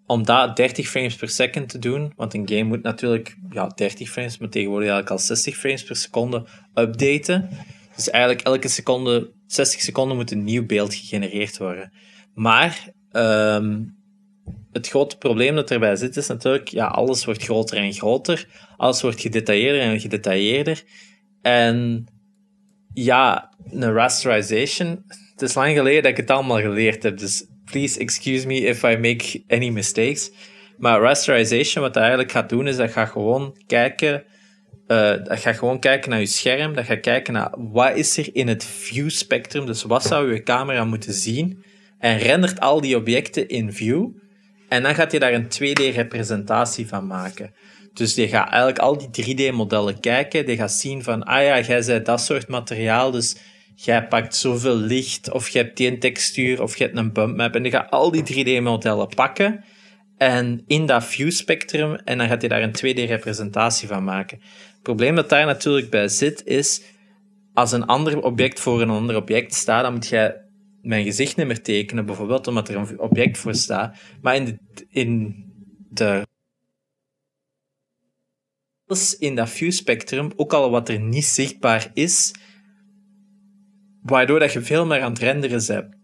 [0.06, 4.10] om dat 30 frames per second te doen, want een game moet natuurlijk ja, 30
[4.10, 7.48] frames, maar tegenwoordig eigenlijk al 60 frames per seconde updaten.
[7.96, 11.92] Dus eigenlijk elke seconde, 60 seconden moet een nieuw beeld gegenereerd worden.
[12.34, 13.96] Maar um,
[14.72, 18.46] het grote probleem dat erbij zit is natuurlijk, ja, alles wordt groter en groter.
[18.76, 20.82] Alles wordt gedetailleerder en gedetailleerder.
[21.42, 22.06] En
[22.94, 27.98] ja, een rasterization, het is lang geleden dat ik het allemaal geleerd heb, dus please
[27.98, 30.30] excuse me if I make any mistakes.
[30.78, 34.24] Maar rasterization, wat dat eigenlijk gaat doen, is dat gaat gewoon kijken,
[34.86, 38.28] uh, dat gaat gewoon kijken naar je scherm, dat gaat kijken naar wat is er
[38.32, 41.64] in het view spectrum, dus wat zou je camera moeten zien,
[41.98, 44.06] en rendert al die objecten in view,
[44.74, 47.54] en dan gaat je daar een 2D-representatie van maken.
[47.92, 51.82] Dus je gaat eigenlijk al die 3D-modellen kijken, je gaat zien van, ah ja, jij
[51.82, 53.36] zei dat soort materiaal, dus
[53.74, 57.54] jij pakt zoveel licht, of je hebt die textuur, of je hebt een bump map,
[57.54, 59.64] en je gaat al die 3D-modellen pakken
[60.16, 64.38] en in dat view spectrum, en dan gaat je daar een 2D-representatie van maken.
[64.40, 66.82] Het probleem dat daar natuurlijk bij zit, is
[67.52, 70.43] als een ander object voor een ander object staat, dan moet jij
[70.84, 73.96] mijn gezicht niet meer tekenen, bijvoorbeeld omdat er een object voor staat.
[74.22, 75.34] Maar in de, in
[75.90, 76.26] de
[79.18, 82.34] in dat view spectrum, ook al wat er niet zichtbaar is,
[84.02, 86.02] waardoor dat je veel meer aan het renderen bent.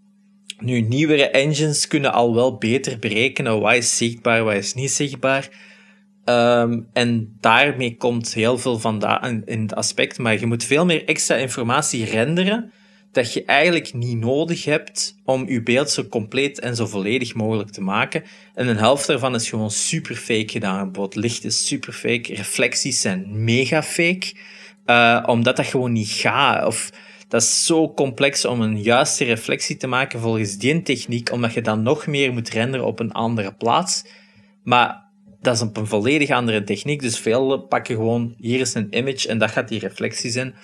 [0.58, 5.68] Nu, nieuwere engines kunnen al wel beter berekenen wat is zichtbaar, wat is niet zichtbaar.
[6.24, 10.18] Um, en daarmee komt heel veel van dat in het aspect.
[10.18, 12.72] Maar je moet veel meer extra informatie renderen
[13.12, 17.70] dat je eigenlijk niet nodig hebt om je beeld zo compleet en zo volledig mogelijk
[17.70, 18.22] te maken.
[18.54, 20.84] En een helft daarvan is gewoon super fake gedaan.
[20.84, 24.32] Bijvoorbeeld licht is super fake, reflecties zijn mega fake,
[24.86, 26.66] uh, omdat dat gewoon niet gaat.
[26.66, 26.90] Of
[27.28, 31.62] dat is zo complex om een juiste reflectie te maken volgens die techniek, omdat je
[31.62, 34.04] dan nog meer moet renderen op een andere plaats.
[34.62, 35.08] Maar
[35.40, 37.00] dat is op een volledig andere techniek.
[37.00, 40.54] Dus veel pakken gewoon, hier is een image en dat gaat die reflectie zijn.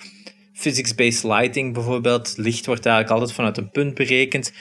[0.57, 4.53] Physics-based lighting bijvoorbeeld, licht wordt eigenlijk altijd vanuit een punt berekend.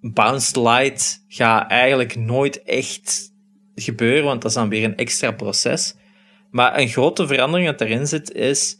[0.00, 3.32] Bounced light gaat eigenlijk nooit echt
[3.74, 5.94] gebeuren, want dat is dan weer een extra proces.
[6.50, 8.78] Maar een grote verandering dat erin zit is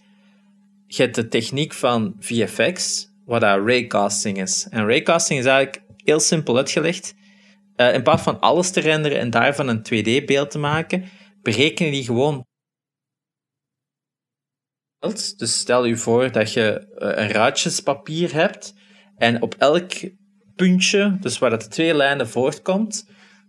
[0.86, 4.66] je de techniek van VFX, wat dat raycasting is.
[4.70, 7.14] En raycasting is eigenlijk heel simpel uitgelegd.
[7.76, 11.04] Uh, in plaats van alles te renderen en daarvan een 2D-beeld te maken,
[11.42, 12.46] berekenen die gewoon
[14.98, 18.74] Dus stel je voor dat je eh, een ruitjespapier hebt
[19.16, 19.92] en op elk
[20.56, 23.08] puntje, dus waar dat de twee lijnen voortkomt,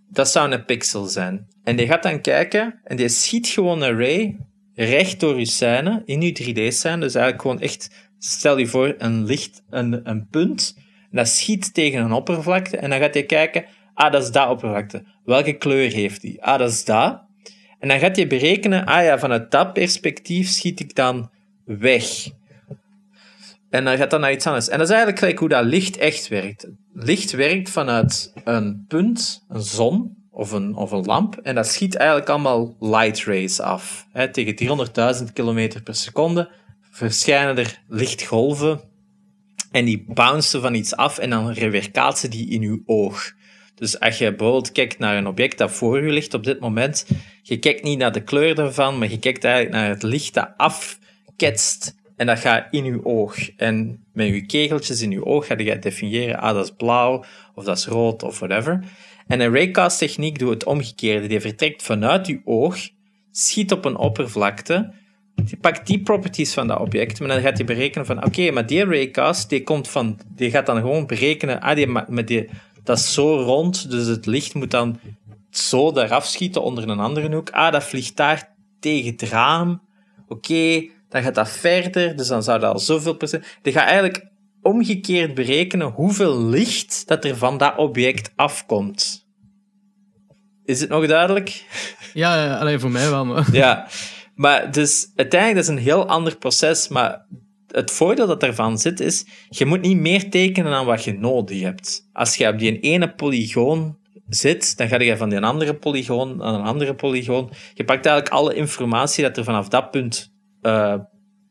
[0.10, 1.48] dat zou een pixel zijn.
[1.64, 4.38] En die gaat dan kijken en die schiet gewoon een ray
[4.74, 7.00] recht door je scène, in je 3D-scène.
[7.00, 10.74] Dus eigenlijk gewoon echt, stel je voor, een licht, een, een punt,
[11.12, 14.50] en dat schiet tegen een oppervlakte, en dan gaat hij kijken, ah, dat is dat
[14.50, 15.04] oppervlakte.
[15.24, 16.44] Welke kleur heeft die?
[16.44, 17.26] Ah, dat is dat.
[17.80, 21.30] En dan gaat hij berekenen, ah ja, vanuit dat perspectief schiet ik dan
[21.68, 22.28] weg.
[23.70, 24.70] En dan gaat dat naar iets anders.
[24.70, 26.68] En dat is eigenlijk gelijk hoe dat licht echt werkt.
[26.94, 31.96] Licht werkt vanuit een punt, een zon of een, of een lamp, en dat schiet
[31.96, 34.08] eigenlijk allemaal light rays af.
[34.32, 34.88] Tegen
[35.28, 36.50] 300.000 km per seconde
[36.92, 38.82] verschijnen er lichtgolven
[39.72, 43.34] en die bouncen van iets af en dan rewerkaatsen die in uw oog.
[43.76, 47.08] Dus als je bijvoorbeeld kijkt naar een object dat voor je ligt op dit moment,
[47.42, 50.54] je kijkt niet naar de kleur ervan, maar je kijkt eigenlijk naar het licht dat
[51.38, 53.56] afketst en dat gaat in je oog.
[53.56, 57.24] En met je kegeltjes in je oog ga je definiëren, ah, dat is blauw,
[57.56, 58.84] of dat is rood, of whatever.
[59.28, 61.28] En een raycast techniek doet het omgekeerde.
[61.28, 62.78] Die vertrekt vanuit je oog,
[63.32, 64.94] schiet op een oppervlakte,
[65.36, 68.66] die pakt die properties van dat object, maar dan gaat hij berekenen van, oké, maar
[68.66, 72.50] die raycast, die komt van, die gaat dan gewoon berekenen, ah, die, met die,
[72.84, 75.00] dat is zo rond, dus het licht moet dan
[75.50, 77.50] zo daaraf schieten onder een andere hoek.
[77.50, 79.82] Ah, dat vliegt daar tegen het raam.
[80.28, 83.46] Oké, dan gaat dat verder, dus dan zou dat al zoveel procent...
[83.62, 84.26] Die gaat eigenlijk
[84.62, 89.26] omgekeerd berekenen hoeveel licht dat er van dat object afkomt.
[90.64, 91.50] Is het nog duidelijk?
[92.14, 93.26] Ja, alleen voor mij wel.
[93.26, 93.48] Maar.
[93.56, 93.88] Ja,
[94.36, 97.26] maar dus uiteindelijk dat is een heel ander proces, maar
[97.68, 101.62] het voordeel dat ervan zit is, je moet niet meer tekenen dan wat je nodig
[101.62, 102.08] hebt.
[102.14, 103.98] Als je op die ene polygoon
[104.30, 107.52] zit, dan ga je van die andere polygoon naar een andere polygoon.
[107.74, 110.96] Je pakt eigenlijk alle informatie dat er vanaf dat punt uh,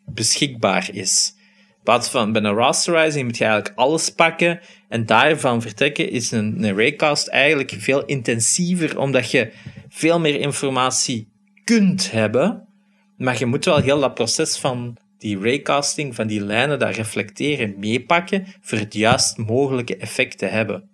[0.05, 1.35] beschikbaar is.
[1.83, 6.65] Plaats van bij een rasterizing moet je eigenlijk alles pakken en daarvan vertrekken is een,
[6.65, 9.53] een raycast eigenlijk veel intensiever, omdat je
[9.89, 11.29] veel meer informatie
[11.65, 12.69] kunt hebben,
[13.17, 17.75] maar je moet wel heel dat proces van die raycasting, van die lijnen, dat reflecteren,
[17.79, 20.91] meepakken voor het juist mogelijke effect te hebben.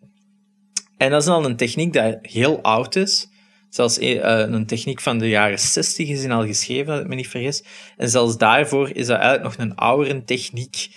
[0.97, 3.29] En dat is al een techniek die heel oud is.
[3.73, 7.29] Zelfs eh, een techniek van de jaren 60 is al geschreven, als ik me niet
[7.29, 7.65] vergis.
[7.97, 10.89] En zelfs daarvoor is dat eigenlijk nog een oudere techniek.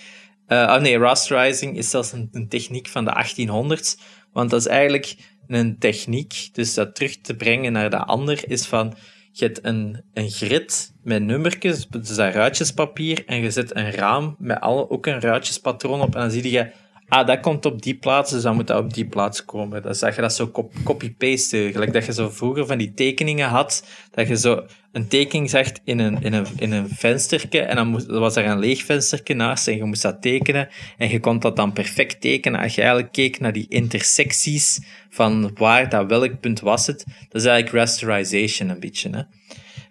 [0.48, 4.02] Uh, oh nee, rasterizing is zelfs een, een, techniek van de 1800s.
[4.32, 5.16] Want dat is eigenlijk
[5.48, 8.94] een techniek, dus dat terug te brengen naar de ander, is van
[9.32, 14.36] je hebt een, een grid met nummertjes, dus dat ruitjespapier, en je zet een raam
[14.40, 16.72] met alle, ook een ruitjespatroon op, en dan zie je
[17.08, 19.82] ah, dat komt op die plaats, dus dan moet dat op die plaats komen.
[19.82, 20.52] Dan zag je dat zo
[20.84, 25.50] copy-paste, gelijk dat je zo vroeger van die tekeningen had, dat je zo een tekening
[25.50, 29.34] zag in een, in een, in een vensterke, en dan was er een leeg vensterke
[29.34, 32.82] naast, en je moest dat tekenen, en je kon dat dan perfect tekenen als je
[32.82, 34.80] eigenlijk keek naar die intersecties
[35.10, 37.04] van waar dat welk punt was het.
[37.30, 39.10] Dat is eigenlijk rasterization een beetje.
[39.10, 39.22] Hè?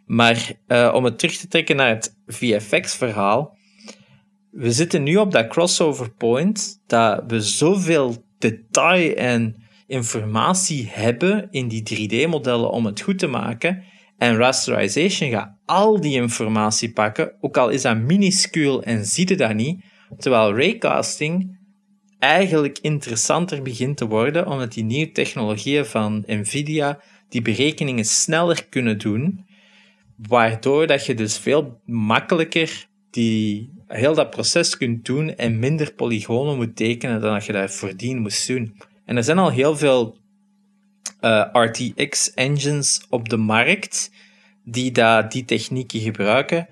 [0.06, 3.56] Maar uh, om het terug te trekken naar het VFX-verhaal,
[4.54, 9.56] we zitten nu op dat crossover point dat we zoveel detail en
[9.86, 13.82] informatie hebben in die 3D-modellen om het goed te maken.
[14.18, 19.36] En rasterization gaat al die informatie pakken, ook al is dat minuscuul en ziet je
[19.36, 19.84] dat niet.
[20.18, 21.58] Terwijl raycasting
[22.18, 28.98] eigenlijk interessanter begint te worden, omdat die nieuwe technologieën van NVIDIA die berekeningen sneller kunnen
[28.98, 29.46] doen,
[30.16, 36.56] waardoor dat je dus veel makkelijker die heel dat proces kunt doen en minder polygonen
[36.56, 38.76] moet tekenen dan dat je dat voordien moest doen.
[39.04, 40.16] En er zijn al heel veel
[41.20, 44.10] uh, eh, RTX-engines op de markt
[44.64, 46.68] die dat, die technieken gebruiken.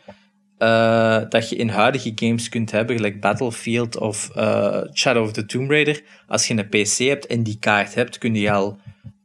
[0.58, 5.46] Uh, dat je in huidige games kunt hebben, gelijk Battlefield of uh, Shadow of the
[5.46, 6.02] Tomb Raider.
[6.26, 8.78] Als je een PC hebt en die kaart hebt, kun je al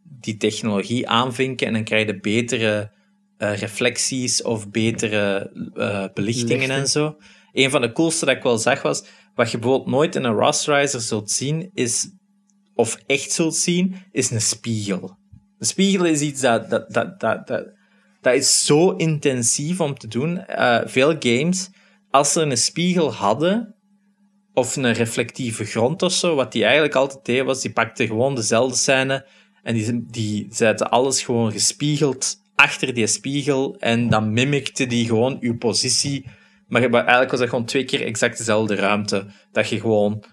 [0.03, 2.91] die technologie aanvinken en dan krijg je betere
[3.37, 5.51] reflecties of betere
[6.13, 7.15] belichtingen en zo
[7.57, 9.03] een van de coolste dat ik wel zag was,
[9.35, 12.09] wat je bijvoorbeeld nooit in een rasterizer zult zien, is,
[12.75, 15.17] of echt zult zien, is een spiegel.
[15.59, 17.65] Een spiegel is iets dat, dat, dat, dat, dat,
[18.21, 20.43] dat is zo intensief om te doen.
[20.49, 21.69] Uh, veel games,
[22.09, 23.75] als ze een spiegel hadden,
[24.53, 28.35] of een reflectieve grond of zo, wat die eigenlijk altijd deed, was die pakte gewoon
[28.35, 29.27] dezelfde scène
[29.63, 35.37] en die, die zetten alles gewoon gespiegeld achter die spiegel en dan mimikte die gewoon
[35.39, 36.25] uw positie
[36.67, 39.25] maar eigenlijk was dat gewoon twee keer exact dezelfde ruimte.
[39.51, 40.23] Dat je gewoon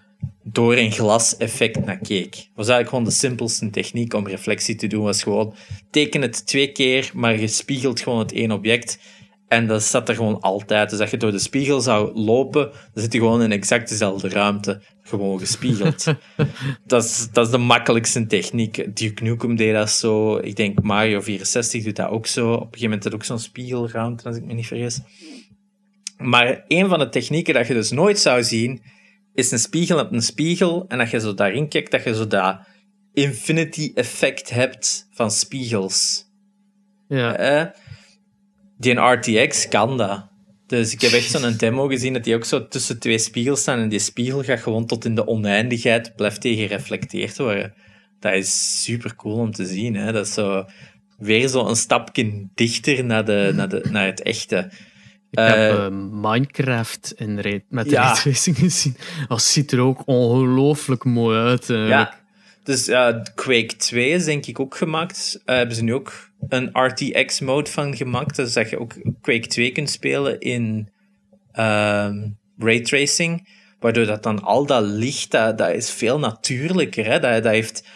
[0.43, 2.31] door een glas effect naar keek.
[2.31, 5.03] Dat was eigenlijk gewoon de simpelste techniek om reflectie te doen.
[5.03, 5.55] Was gewoon
[5.91, 8.99] teken het twee keer, maar je spiegelt gewoon het één object.
[9.47, 10.89] En dat staat er gewoon altijd.
[10.89, 14.29] Dus als je door de spiegel zou lopen, dan zit je gewoon in exact dezelfde
[14.29, 14.81] ruimte.
[15.01, 16.05] Gewoon gespiegeld.
[16.85, 18.97] dat, is, dat is de makkelijkste techniek.
[18.97, 20.37] Duke Nukem deed dat zo.
[20.37, 22.51] Ik denk Mario 64 doet dat ook zo.
[22.51, 24.99] Op een gegeven moment had ook zo'n spiegelruimte, als ik me niet vergis.
[26.17, 28.81] Maar een van de technieken dat je dus nooit zou zien,
[29.33, 30.85] is een spiegel op een spiegel.
[30.87, 32.59] En dat je zo daarin kijkt, dat je zo dat
[33.13, 36.23] infinity effect hebt van spiegels.
[37.07, 37.73] Ja.
[38.77, 40.27] Die een RTX kan dat.
[40.67, 43.79] Dus ik heb echt zo'n demo gezien dat die ook zo tussen twee spiegels staan
[43.79, 47.73] en die spiegel gaat gewoon tot in de oneindigheid, blijft die gereflecteerd worden.
[48.19, 49.95] Dat is super cool om te zien.
[49.95, 50.11] Hè?
[50.11, 50.65] Dat is zo
[51.17, 54.71] weer zo een stapje dichter naar, de, naar, de, naar het echte.
[55.39, 58.01] Ik heb Eh, eh, Minecraft in ray- met Ja.
[58.03, 58.97] raytracing gezien.
[59.27, 61.69] Dat ziet er ook ongelooflijk mooi uit.
[61.69, 62.11] eigenlijk.
[62.11, 62.19] Ja,
[62.63, 62.85] dus
[63.35, 65.41] Quake 2 is denk ik ook gemaakt.
[65.45, 68.35] Eh, hebben ze nu ook een RTX-mode van gemaakt.
[68.35, 70.89] Dus dat je ook Quake 2 kunt spelen in
[71.51, 73.47] ehm raytracing.
[73.79, 77.05] Waardoor dat dan al dat licht, dat, dat is veel natuurlijker.
[77.05, 77.19] Hè?
[77.19, 77.87] Dat, dat, heeft,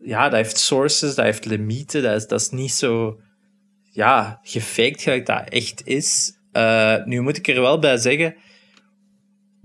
[0.00, 2.02] ja, dat heeft sources, dat heeft limieten.
[2.02, 3.20] Dat is, dat is niet zo
[3.90, 6.32] ja, gefaked gelijk dat echt is.
[6.54, 8.34] Eh, nu moet ik er wel bij zeggen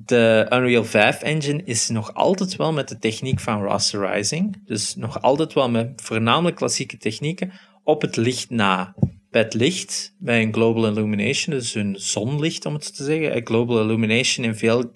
[0.05, 4.61] de Unreal 5 engine is nog altijd wel met de techniek van rasterizing.
[4.65, 7.51] Dus nog altijd wel met voornamelijk klassieke technieken
[7.83, 8.95] op het licht na.
[9.31, 13.35] Bij het licht, bij een global illumination, dus een zonlicht om het zo te zeggen.
[13.35, 14.91] Een global illumination in veel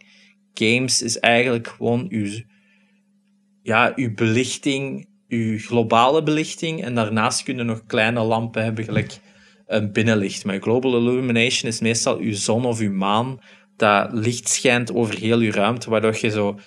[0.53, 2.41] games is eigenlijk gewoon uw,
[3.61, 6.83] ja, uw belichting, uw globale belichting.
[6.83, 9.19] En daarnaast kunnen nog kleine lampen hebben, gelijk
[9.65, 10.45] een binnenlicht.
[10.45, 13.39] Maar global illumination is meestal uw zon of uw maan
[13.75, 16.59] dat licht schijnt over heel je ruimte, waardoor je zo,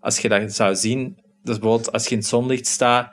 [0.00, 3.12] als je dat zou zien, dus bijvoorbeeld als je in het zonlicht staat,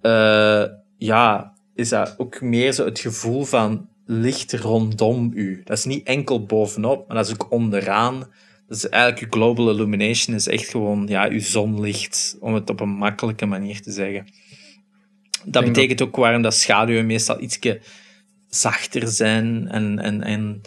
[0.00, 0.64] eh,
[0.98, 5.62] ja, is dat ook meer zo het gevoel van licht rondom u.
[5.64, 8.24] Dat is niet enkel bovenop, maar dat is ook onderaan.
[8.68, 12.88] Dus eigenlijk je global illumination is echt gewoon ja, uw zonlicht, om het op een
[12.88, 14.26] makkelijke manier te zeggen.
[15.44, 17.80] Dat betekent ook waarom dat schaduwen meestal ietsje
[18.54, 20.60] zachter zijn en, en, en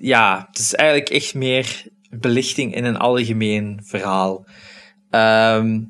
[0.00, 4.46] ja, het is eigenlijk echt meer belichting in een algemeen verhaal.
[5.10, 5.80] Ehm,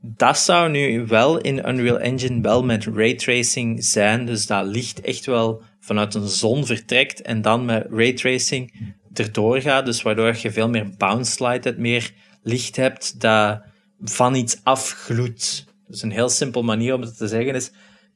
[0.00, 5.26] dat zou nu wel in Unreal Engine wel met raytracing zijn, dus dat licht echt
[5.26, 10.68] wel vanuit een zon vertrekt en dan met raytracing erdoor gaat, dus waardoor je veel
[10.68, 12.12] meer bounce light hebt, meer
[12.42, 13.62] licht hebt dat
[14.00, 15.64] van iets afgloedt.
[15.86, 17.70] Dus een heel simpel manier om het te zeggen is,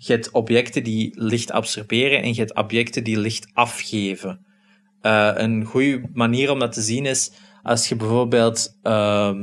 [0.06, 4.44] je hebt objecten die licht absorberen en je hebt objecten die licht afgeven.
[5.00, 7.30] Eh, een goede manier om dat te zien is
[7.62, 9.36] als je bijvoorbeeld ehm,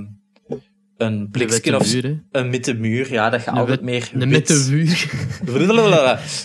[0.97, 4.29] een blikje of muur, een witte muur, ja, dat je Een altijd wit- meer Een
[4.29, 5.09] wit- witte muur.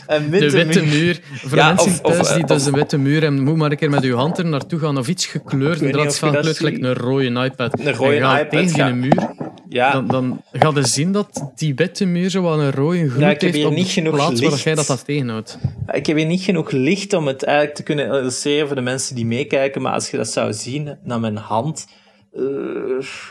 [0.06, 1.20] een De witte muur.
[1.34, 3.70] Voor Ja, mensen of- of- thuis die of- dus een witte muur hebben, moet maar
[3.70, 6.74] een keer met je hand er naartoe gaan of iets gekleurd, je dat gekleurd, gelijk
[6.76, 6.84] ziet.
[6.84, 7.80] een rode iPad.
[7.80, 8.86] Een rode en iPad, tegen ja.
[8.86, 9.34] die muur,
[9.76, 13.20] Ja, dan, dan ga je zien dat die witte muur zo wat een rode gloed
[13.20, 15.58] Ja, ik heb heeft hier op niet de genoeg plaats waar jij dat, dat tegenhoudt.
[15.92, 19.14] ik heb hier niet genoeg licht om het eigenlijk te kunnen illustreren voor de mensen
[19.14, 21.86] die meekijken, maar als je dat zou zien naar mijn hand...
[22.36, 22.42] eh,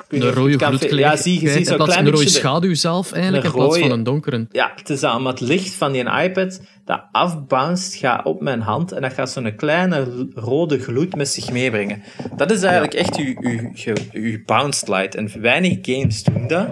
[0.07, 0.91] weet niet Een rode gelijk.
[0.91, 4.03] Ja, zie je ziet zo'n klein een rode schaduw zelf eigenlijk, in plaats van een
[4.03, 4.47] donkere.
[4.51, 8.91] Ja, het is omdat het licht van die iPad dat afbounced gaat op mijn hand
[8.91, 12.03] en dat gaat zo'n kleine rode gloed met zich meebrengen.
[12.35, 13.71] Dat is eigenlijk echt uw, uw,
[14.11, 15.15] uw bounced light.
[15.15, 16.67] En weinig games doen dat.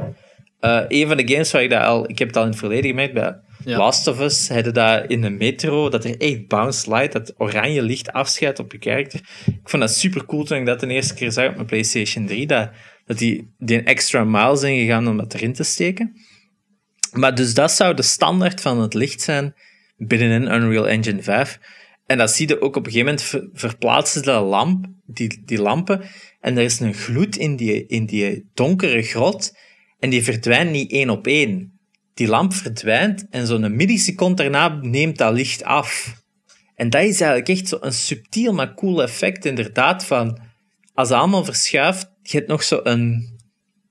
[0.60, 2.10] Eh, een van de games waar ik dat al...
[2.10, 3.36] Ik heb het al in het verleden gemerkt, bij
[3.66, 7.82] Last of Us hadden dat in de metro, dat er echt bounced light, dat oranje
[7.82, 9.20] licht afscheidt op je karakter.
[9.46, 12.26] Ik vond dat super cool toen ik dat de eerste keer zag op mijn PlayStation
[12.26, 12.70] 3, dat,
[13.06, 16.14] die, die een extra mile zijn gegaan om dat erin te steken.
[17.12, 19.54] Maar dus dat zou de standaard van het licht zijn
[19.98, 21.60] binnenin Unreal Engine 5.
[22.06, 25.62] En dat zie je ook op een gegeven moment ver- verplaatsen de lamp, die, die
[25.62, 26.02] lampen.
[26.40, 29.58] En er is een gloed in die, in die donkere grot.
[30.00, 31.73] En die verdwijnt niet één op één.
[32.14, 36.22] Die lamp verdwijnt en zo'n milliseconde daarna neemt dat licht af.
[36.76, 40.40] En dat is eigenlijk echt zo'n subtiel maar cool effect, inderdaad, van
[40.94, 43.32] als het allemaal verschuift, je hebt nog zo'n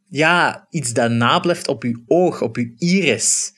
[0.08, 3.54] ja, iets dat nablijft op je oog, op je iris.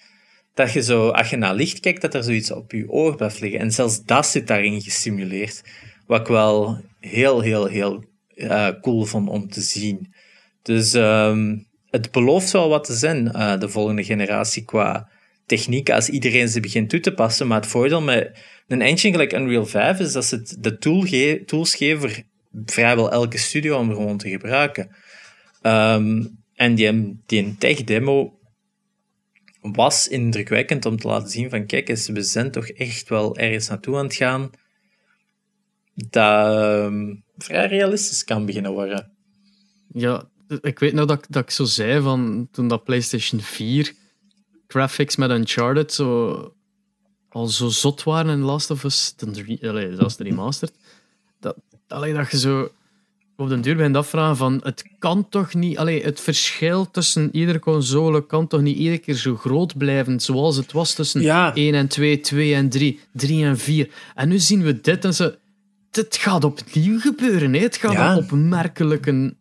[0.55, 3.41] Dat je zo, als je naar licht kijkt, dat er zoiets op je oog blijft
[3.41, 3.61] liggen.
[3.61, 5.62] En zelfs dat zit daarin gesimuleerd.
[6.07, 8.05] Wat ik wel heel, heel, heel
[8.35, 10.15] eh, cool vond om te zien.
[10.62, 11.57] Dus ehm,
[11.95, 15.09] het belooft wel wat te zijn, eh, de volgende generatie, qua
[15.47, 17.47] techniek, als iedereen ze begint toe te passen.
[17.47, 21.01] Maar het voordeel met een engine gelijk Unreal 5 is dat ze het de tool
[21.01, 22.25] ge- tools geven
[22.65, 24.97] vrijwel elke studio om gewoon te gebruiken.
[25.62, 28.39] Ehm, en die, die tech-demo
[29.61, 33.69] was indrukwekkend om te laten zien van kijk eens, we zijn toch echt wel ergens
[33.69, 34.51] naartoe aan het gaan.
[35.95, 39.12] dat ehm, vrij realistisch kan beginnen worden.
[39.93, 40.29] Ja,
[40.61, 43.93] ik weet nog dat, dat ik zo zei van toen dat PlayStation 4
[44.69, 46.53] graphics met Uncharted zo,
[47.29, 49.15] al zo zot waren in Last of Us,
[49.63, 50.75] allee, zelfs de remastered,
[51.41, 51.57] dat,
[51.89, 52.71] allee, dat je zo
[53.37, 57.59] op den duur bij afvragen van het kan toch niet, allee, het verschil tussen iedere
[57.59, 61.55] console kan toch niet iedere keer zo groot blijven zoals het was tussen Ja.
[61.55, 63.89] 1 en 2, 2 en 3, 3 en 4.
[64.15, 65.39] En nu zien we dit en ze,
[65.91, 67.53] dit gaat opnieuw gebeuren.
[67.53, 67.59] Hè?
[67.61, 68.13] Het gaat Ja.
[68.13, 69.35] een opmerkelijke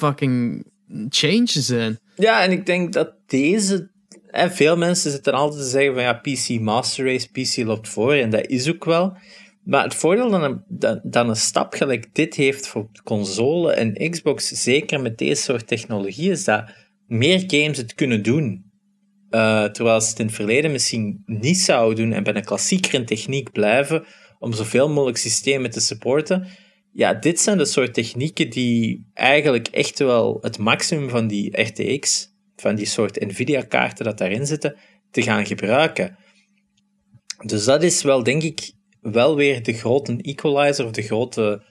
[0.00, 0.64] fucking
[1.08, 1.98] change zijn.
[2.16, 3.90] Ja, en ik denk dat deze...
[4.30, 8.14] En veel mensen zitten altijd te zeggen van ja, PC Master Race, PC loopt voor.
[8.14, 9.16] En dat is ook wel.
[9.64, 14.48] Maar het voordeel dan een, dan een stap gelijk dit heeft voor console en Xbox,
[14.48, 16.64] zeker met deze soort technologie, is dat
[17.06, 18.64] meer games het kunnen doen.
[19.30, 23.04] Eh, terwijl ze het in het verleden misschien niet zouden doen en bij een klassiekere
[23.04, 24.04] techniek blijven
[24.38, 26.46] om zoveel mogelijk systemen te supporten.
[26.92, 32.28] Ja, dit zijn de soort technieken die eigenlijk echt wel het maximum van die RTX,
[32.56, 34.76] van die soort Nvidia-kaarten dat daarin zitten,
[35.10, 36.16] te gaan gebruiken.
[37.46, 41.62] Dus dat is wel, denk ik, wel weer de grote equalizer of de grote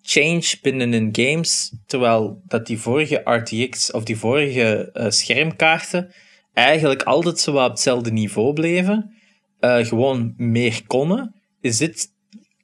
[0.00, 1.72] change binnen in games.
[1.86, 6.14] Terwijl dat die vorige RTX of die vorige eh, schermkaarten
[6.52, 9.14] eigenlijk altijd zo op hetzelfde niveau bleven,
[9.58, 12.11] eh, gewoon meer konnen, is dit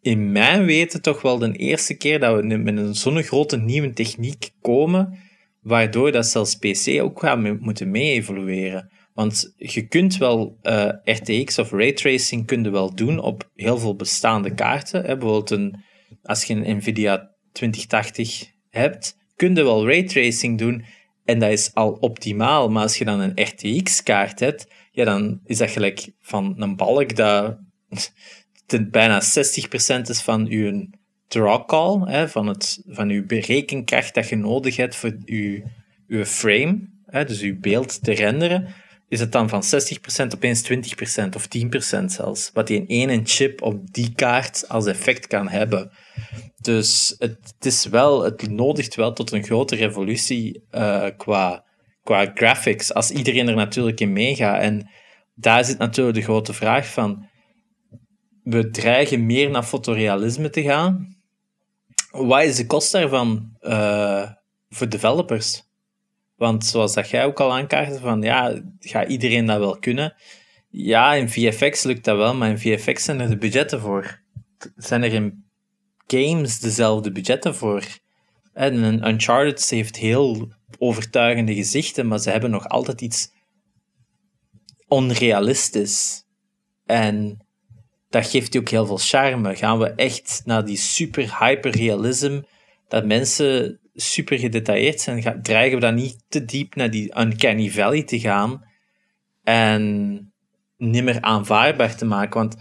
[0.09, 3.93] in mijn weten toch wel de eerste keer dat we met een zo'n grote nieuwe
[3.93, 5.19] techniek komen,
[5.61, 8.93] waardoor dat zelfs PC ook gaat me- moeten mee evolueren.
[9.15, 13.97] Want je kunt wel eh, RTX of raytracing kun je wel doen op heel veel
[13.97, 15.01] bestaande kaarten.
[15.05, 15.17] Hè.
[15.17, 15.85] Bijvoorbeeld een,
[16.23, 20.85] als je een Nvidia 2080 hebt, kun je wel raytracing doen
[21.25, 22.71] en dat is al optimaal.
[22.71, 27.17] Maar als je dan een RTX-kaart hebt, ja, dan is dat gelijk van een balk
[27.17, 27.59] dat
[28.69, 30.89] ten bijna 60% is van je
[31.29, 35.63] draw call, hè, van, het, van je berekenkracht dat je nodig hebt voor je,
[36.07, 38.75] je frame, hè, dus je beeld te renderen,
[39.09, 39.63] is het dan van
[40.23, 41.49] 60% opeens 20% of
[42.01, 42.51] 10% zelfs.
[42.55, 45.91] Wat die in één chip op die kaart als effect kan hebben.
[46.61, 51.65] Dus het, het is wel, het nodigt wel tot een grote revolutie eh, qua,
[52.03, 54.61] qua graphics, als iedereen er natuurlijk in meegaat.
[54.61, 54.91] En
[55.35, 57.29] daar zit natuurlijk de grote vraag van,
[58.49, 61.17] we dreigen meer naar fotorealisme te gaan.
[62.11, 64.31] Wat is de kost daarvan eh,
[64.69, 65.63] voor developers?
[66.37, 70.15] Want zoals dat jij ook al aankaartte, van ja, gaat iedereen dat wel kunnen?
[70.69, 74.21] Ja, in VFX lukt dat wel, maar in VFX zijn er de budgetten voor.
[74.77, 75.45] Zijn er in
[76.07, 77.85] games dezelfde budgetten voor?
[78.53, 83.31] En Uncharted heeft heel overtuigende gezichten, maar ze hebben nog altijd iets
[84.87, 86.25] onrealistisch.
[86.87, 87.47] En
[88.09, 89.57] dat geeft die ook heel veel charme.
[89.57, 92.41] Gaan we echt naar die super hyperrealism,
[92.89, 98.03] dat mensen super gedetailleerd zijn, dreigen we dan niet te diep naar die uncanny valley
[98.03, 98.65] te gaan
[99.45, 100.33] en
[100.77, 102.41] niet meer aanvaardbaar te maken.
[102.41, 102.57] Want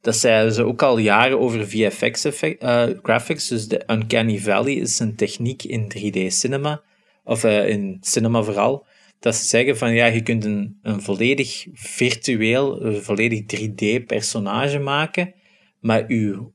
[0.00, 3.48] dat zeiden ze ook al jaren over VFX effect, eh, graphics.
[3.48, 6.82] Dus de uncanny valley is een techniek in 3D cinema,
[7.24, 8.86] of eh, in cinema vooral,
[9.20, 15.34] dat ze zeggen van ja, je kunt een, een volledig virtueel, volledig 3D-personage maken,
[15.80, 16.52] maar uw,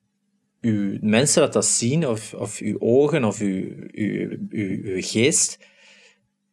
[0.62, 5.60] uw mensen dat dat zien, of, of uw ogen, of uw, uw, uw, geest,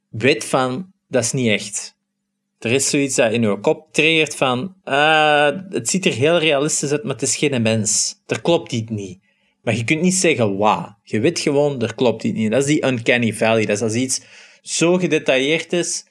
[0.09, 1.97] weet van, dat is niet echt.
[2.59, 6.91] Er is zoiets dat in uw kop triggert van, ah, het ziet er heel realistisch
[6.91, 8.23] uit, maar het is geen mens.
[8.27, 9.19] Er klopt iets niet.
[9.63, 10.97] Maar je kunt niet zeggen, wauw.
[11.03, 12.51] Je weet gewoon, er klopt iets niet.
[12.51, 13.65] Dat is die uncanny valley.
[13.67, 14.21] Dat is als iets
[14.69, 16.07] zo gedetailleerd is,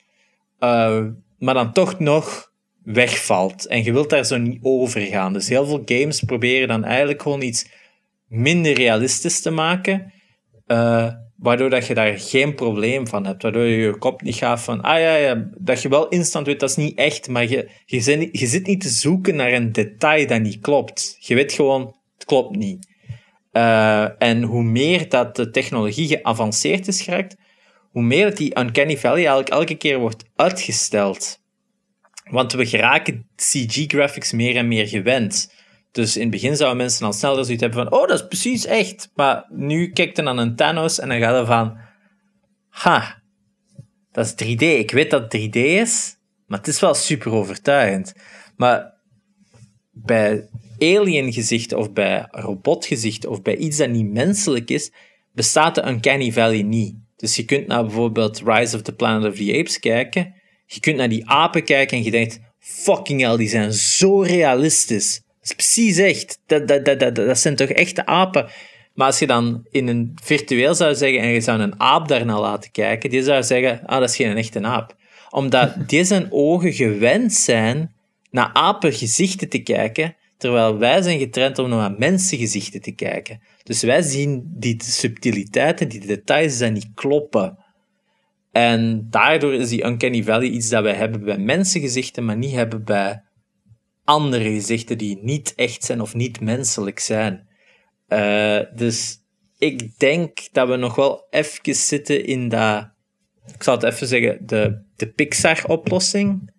[0.60, 1.06] uh,
[1.38, 2.52] maar dan toch nog
[2.84, 3.68] wegvalt.
[3.68, 5.34] En je wilt daar zo niet over gaan.
[5.34, 7.70] Dus heel veel games proberen dan eigenlijk gewoon iets
[8.28, 10.14] minder realistisch te maken,
[10.68, 13.42] uh, waardoor dat je daar geen probleem van hebt.
[13.42, 16.60] Waardoor je je kop niet gaat van, ah ja, ja, dat je wel instant weet,
[16.60, 19.54] dat is niet echt, maar je, je, zit niet, je zit niet te zoeken naar
[19.54, 21.18] een detail dat niet klopt.
[21.20, 22.96] Je weet gewoon, het klopt niet.
[23.52, 27.36] Uh, en hoe meer dat de technologie geavanceerd is geraakt,
[27.98, 31.40] hoe meer dat die uncanny valley eigenlijk elke keer wordt uitgesteld.
[32.30, 35.54] Want we geraken CG-graphics meer en meer gewend.
[35.92, 38.66] Dus in het begin zouden mensen al snel zoiets hebben van, oh, dat is precies
[38.66, 39.12] echt.
[39.16, 41.78] Maar nu kijkt je aan een Thanos en dan gaat er van,
[42.70, 43.22] ha,
[44.12, 44.62] dat is 3D.
[44.62, 46.16] Ik weet dat het 3D is,
[46.46, 48.14] maar het is wel super overtuigend.
[48.56, 48.94] Maar
[49.92, 50.50] bij
[50.80, 54.92] alien gezichten of bij robotgezichten of bij iets dat niet menselijk is,
[55.32, 57.06] bestaat de Uncanny Valley niet.
[57.18, 60.34] Dus je kunt naar bijvoorbeeld Rise of the Planet of the Apes kijken.
[60.66, 65.22] Je kunt naar die apen kijken en je denkt, fucking hell, die zijn zo realistisch.
[65.42, 66.40] is precies echt.
[66.46, 68.50] Dat, dat, dat, dat, dat zijn toch echte apen.
[68.94, 72.40] Maar als je dan in een virtueel zou zeggen en je zou een aap daarna
[72.40, 74.96] laten kijken, die zou zeggen, ah, dat is geen echte aap.
[75.30, 77.96] Omdat die zijn ogen gewend zijn
[78.32, 83.42] naar apengezichten te kijken, terwijl wij zijn getraind om naar mensengezichten te kijken.
[83.64, 87.58] Dus wij zien die subtiliteiten, die details, zijn niet kloppen.
[88.52, 92.84] En daardoor is die Uncanny Valley iets dat wij hebben bij mensengezichten, maar niet hebben
[92.84, 93.22] bij
[94.04, 97.48] andere gezichten die niet echt zijn of niet menselijk zijn.
[98.08, 99.20] Uh, dus
[99.58, 102.90] ik denk dat we nog wel even zitten in dat,
[103.54, 106.52] ik zal het even zeggen, de, de Pixar-oplossing.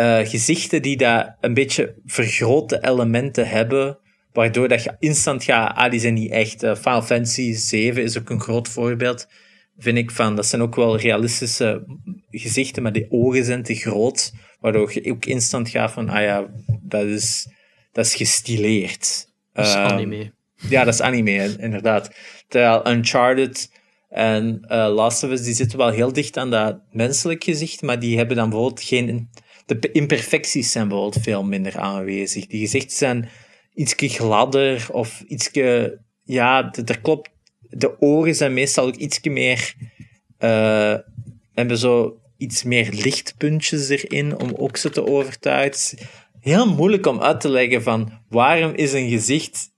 [0.00, 3.98] Uh, gezichten die daar een beetje vergrote elementen hebben,
[4.32, 6.62] waardoor dat je instant gaat, ah, die zijn niet echt.
[6.62, 9.28] Uh, Final Fantasy 7 is ook een groot voorbeeld,
[9.78, 11.84] vind ik, van, dat zijn ook wel realistische
[12.30, 16.46] gezichten, maar die ogen zijn te groot, waardoor je ook instant gaat van, ah ja,
[16.82, 17.48] dat is,
[17.92, 19.26] dat is gestileerd.
[19.52, 20.32] Dat is uh, anime.
[20.68, 22.10] Ja, dat is anime, inderdaad.
[22.48, 23.70] Terwijl Uncharted
[24.08, 27.98] en uh, Last of Us, die zitten wel heel dicht aan dat menselijk gezicht, maar
[27.98, 29.28] die hebben dan bijvoorbeeld geen...
[29.78, 32.46] De imperfecties zijn bijvoorbeeld veel minder aanwezig.
[32.46, 33.28] Die gezichten zijn
[33.74, 35.50] iets gladder of iets...
[36.24, 37.30] Ja, er klopt...
[37.68, 39.74] De ogen zijn meestal ook iets meer...
[40.38, 40.94] Uh,
[41.54, 45.98] hebben zo iets meer lichtpuntjes erin om ook ze te overtuigen.
[46.40, 49.72] heel moeilijk om uit te leggen van waarom is een gezicht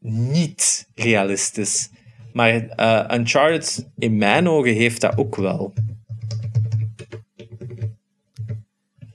[0.00, 1.90] niet realistisch.
[2.32, 5.72] Maar uh, Uncharted, in mijn ogen, heeft dat ook wel.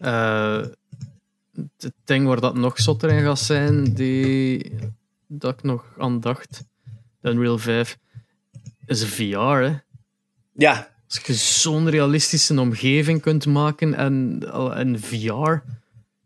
[0.02, 0.62] Uh,
[1.78, 4.72] het ding waar dat nog zotter in gaat zijn, die,
[5.28, 6.64] dat ik nog aan dacht,
[7.22, 7.98] Unreal 5,
[8.86, 9.78] is VR, hè?
[10.54, 10.90] Ja.
[11.08, 14.40] Als je zo'n realistische omgeving kunt maken en,
[14.74, 15.54] en VR,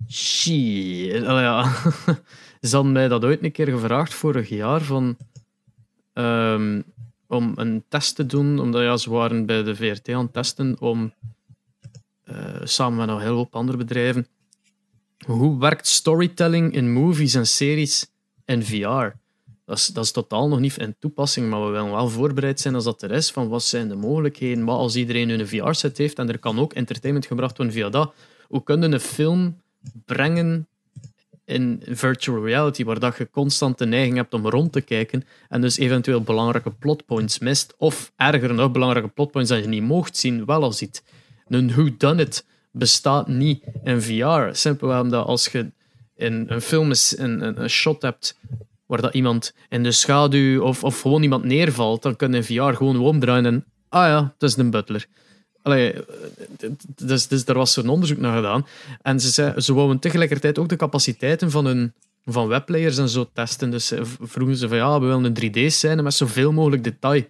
[0.09, 1.23] shit.
[1.23, 1.73] Ja.
[2.61, 5.17] Ze hadden mij dat ooit een keer gevraagd vorig jaar van,
[6.13, 6.83] um,
[7.27, 10.75] om een test te doen, omdat ja, ze waren bij de VRT aan het testen
[10.79, 11.13] om
[12.63, 14.27] samen met nog heel veel andere bedrijven.
[15.25, 18.11] Hoe werkt storytelling in movies en series
[18.45, 19.21] in VR?
[19.65, 22.75] Dat is, dat is totaal nog niet in toepassing, maar we willen wel voorbereid zijn
[22.75, 23.31] als dat er is.
[23.31, 24.65] Van wat zijn de mogelijkheden?
[24.65, 28.13] Wat als iedereen een VR-set heeft en er kan ook entertainment gebracht worden via dat?
[28.47, 29.61] Hoe kunnen een film
[30.05, 30.67] brengen
[31.45, 35.61] in virtual reality, waar dat je constant de neiging hebt om rond te kijken en
[35.61, 40.45] dus eventueel belangrijke plotpoints mist, of erger nog, belangrijke plotpoints dat je niet mocht zien,
[40.45, 41.03] wel al ziet.
[41.53, 44.41] Een whodunit bestaat niet in VR.
[44.51, 45.71] Simpelweg omdat als je
[46.15, 48.39] in een film een, een, shot hebt
[48.85, 52.61] waar dat iemand in de schaduw of, of gewoon iemand neervalt, dan kun in VR
[52.61, 55.05] gewoon omdraaien en ah ja, het is een butler.
[55.61, 55.95] Allee,
[56.95, 58.65] dus, dus daar was zo'n onderzoek naar gedaan.
[59.01, 61.93] En ze, zei, ze wouden tegelijkertijd ook de capaciteiten van hun
[62.25, 63.69] van webplayers en zo testen.
[63.69, 67.25] Dus vroegen ze van ja, we willen een 3D-scène met zoveel mogelijk detail.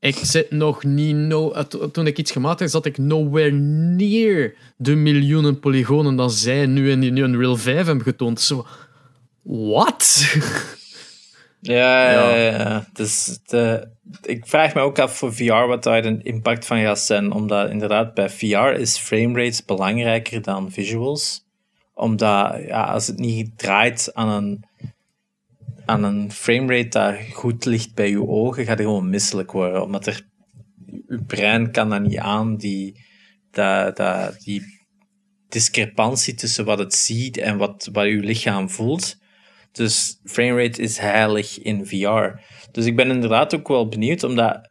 [0.00, 1.16] Ik zit nog niet...
[1.16, 1.52] No,
[1.92, 6.90] toen ik iets gemaakt heb, zat ik nowhere near de miljoenen polygonen dat zij nu
[6.90, 8.40] in die Unreal 5 hebben getoond.
[8.40, 8.66] Zo,
[9.42, 10.24] what?
[11.60, 12.86] Ja, ja, ja.
[12.92, 13.88] Dus de,
[14.22, 17.32] ik vraag me ook af voor VR wat daar een impact van gaat zijn.
[17.32, 21.44] Omdat inderdaad bij VR is framerate belangrijker dan visuals.
[21.94, 24.64] Omdat ja, als het niet draait aan een,
[25.86, 29.82] aan een framerate dat goed ligt bij je ogen, gaat het gewoon misselijk worden.
[29.82, 30.26] Omdat er,
[31.06, 33.04] je brein kan dat niet aan, die,
[33.50, 34.62] dat, dat, die
[35.48, 39.16] discrepantie tussen wat het ziet en wat, wat je lichaam voelt.
[39.72, 42.40] Dus framerate is heilig in VR.
[42.72, 44.70] Dus ik ben inderdaad ook wel benieuwd, omdat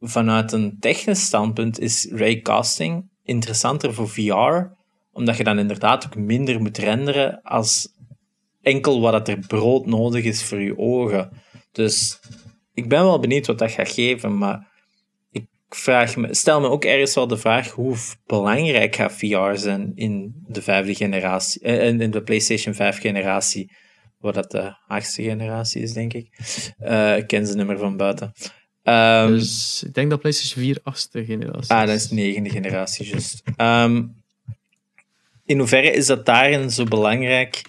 [0.00, 4.76] vanuit een technisch standpunt is raycasting interessanter voor VR,
[5.12, 7.96] omdat je dan inderdaad ook minder moet renderen als
[8.68, 11.30] enkel wat er brood nodig is voor je ogen.
[11.72, 12.20] Dus
[12.74, 14.66] ik ben wel benieuwd wat dat gaat geven, maar
[15.30, 17.96] ik vraag me, stel me ook ergens wel de vraag hoe
[18.26, 23.70] belangrijk gaat VR zijn in de vijfde generatie, eh, in de PlayStation 5 generatie
[24.18, 26.28] wat dat de achtste generatie is, denk ik.
[26.80, 28.32] Uh, ik ken ze nummer van buiten.
[28.82, 33.06] Um, dus ik denk dat PlayStation 4 achtste generatie Ah, dat is de negende generatie,
[33.06, 33.42] juist.
[33.56, 34.22] Um,
[35.44, 37.62] in hoeverre is dat daarin zo belangrijk?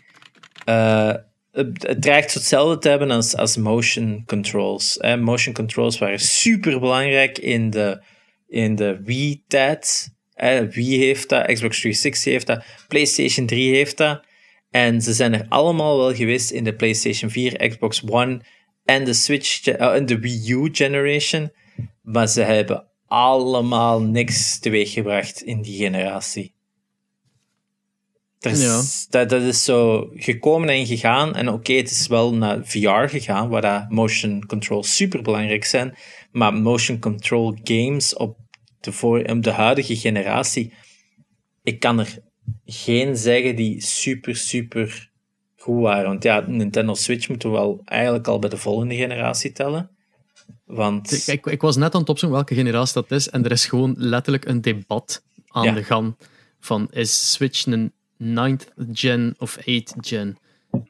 [0.69, 1.13] Uh,
[1.51, 4.97] het, het dreigt hetzelfde te hebben als, als motion controls.
[4.97, 8.03] Eh, motion controls waren super belangrijk in de,
[8.47, 10.13] in de Wii-tijd.
[10.33, 14.23] Eh, Wii heeft dat, Xbox 360 heeft dat, PlayStation 3 heeft dat.
[14.69, 18.41] En ze zijn er allemaal wel geweest in de PlayStation 4, Xbox One
[18.85, 21.51] en de Switch uh, de Wii U generation.
[22.01, 26.53] Maar ze hebben allemaal niks teweeggebracht in die generatie.
[28.39, 28.81] Is- Ja.
[29.09, 31.35] dat, dat is zo gekomen en gegaan.
[31.35, 35.97] En oké, het is wel naar VR gegaan, waar dat motion control super belangrijk zijn.
[36.31, 38.37] Maar motion control games op
[38.79, 40.73] de, voor, op de huidige generatie,
[41.63, 42.17] ik kan er
[42.65, 45.09] geen zeggen die super, super
[45.55, 46.05] goed waren.
[46.09, 49.89] Want ja, Nintendo Switch moeten we wel eigenlijk al bij de volgende generatie tellen.
[50.65, 53.29] Want Ik, ik, ik was net aan het opzoeken welke generatie dat is.
[53.29, 55.71] En er is gewoon letterlijk een debat aan Ja.
[55.73, 56.17] de gang.
[56.59, 57.93] Van is Switch een
[58.23, 60.37] 9th gen of 8th gen?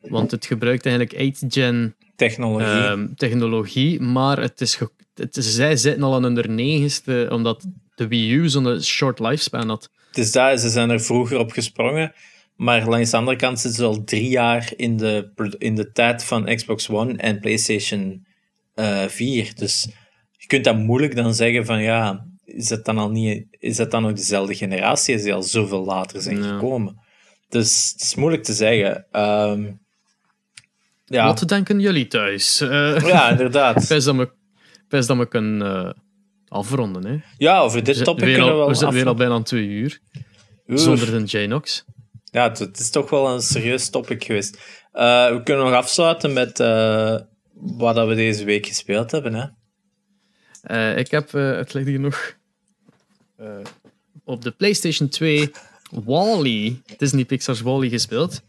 [0.01, 2.67] Want het gebruikt eigenlijk 8th gen technologie.
[2.67, 3.99] ehm, technologie.
[3.99, 4.79] Maar het is
[5.13, 7.27] het is, zij zitten al aan hun negenste.
[7.31, 7.65] Omdat
[7.95, 9.89] de Wii U zo'n short lifespan had.
[10.11, 12.13] Dus daar, ze zijn er vroeger op gesprongen.
[12.55, 16.23] Maar langs de andere kant zitten ze al drie jaar in de, in de tijd
[16.23, 18.25] van Xbox One en PlayStation
[18.73, 19.51] eh 4.
[19.55, 19.87] Dus
[20.37, 23.91] je kunt dat moeilijk dan zeggen van ja, is dat dan al niet, is dat
[23.91, 26.43] dan ook dezelfde generatie als die al zoveel later zijn Ja.
[26.53, 27.07] gekomen?
[27.49, 29.05] Dus het is moeilijk te zeggen.
[29.11, 29.71] Ehm,
[31.05, 31.25] ja.
[31.25, 32.61] Wat denken jullie thuis?
[32.61, 33.75] Eh ja, inderdaad.
[33.87, 34.31] best dat we,
[34.87, 35.91] best dat we kunnen eh,
[36.47, 37.05] afronden.
[37.05, 37.17] Hè.
[37.37, 39.99] Ja, over dit topic kunnen we al, wel we zitten weer al bijna twee uur.
[40.67, 40.79] Oef.
[40.79, 41.85] Zonder de Janox.
[42.23, 44.59] Ja, het, het is toch wel een serieus topic geweest.
[44.91, 46.57] Eh, we kunnen nog afsluiten met
[47.53, 49.33] wat dat we deze week gespeeld hebben.
[49.33, 50.95] Hè?
[50.95, 52.37] Ik heb, het ligt hier nog,
[53.39, 53.57] eh,
[54.23, 55.51] op de PlayStation 2
[55.89, 58.41] Wally, Disney Pixar's Wally gespeeld.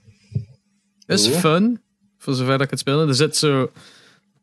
[1.06, 1.80] Is fun,
[2.18, 3.08] voor zover dat ik het speel.
[3.08, 3.70] Er zit zo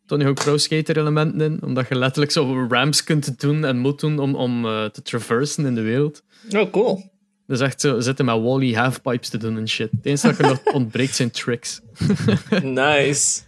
[0.06, 4.00] Tony Hawk Pro Skater elementen in, omdat je letterlijk zo ramps kunt doen en moet
[4.00, 6.24] doen om, om eh, te traversen in de wereld.
[6.56, 7.04] Oh, cool.
[7.48, 9.92] Dus echt zo zitten met Wally halfpipes te doen en shit.
[9.92, 11.82] Het enige dat je nog ontbreekt zijn tricks.
[12.62, 13.40] Nice.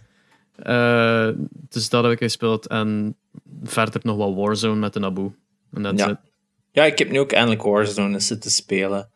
[0.62, 1.28] Eh,
[1.68, 2.66] dus dat heb ik gespeeld.
[2.66, 3.16] En
[3.64, 5.34] verder nog wat Warzone met de Naboo.
[5.72, 6.10] En that's Ja.
[6.10, 6.16] it.
[6.72, 9.08] Ja, ik heb nu ook eindelijk Warzone zitten spelen.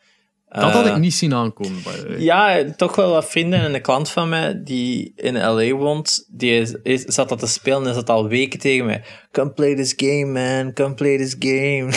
[0.60, 1.82] Dat had Eh, ik niet zien aankomen.
[2.18, 6.60] Ja, toch wel wat vrienden en een klant van mij die in LA woont, die
[6.82, 9.02] is, zat dat te spelen en zat al weken tegen mij.
[9.32, 10.72] Come play this game, man.
[10.72, 11.90] Come play this game.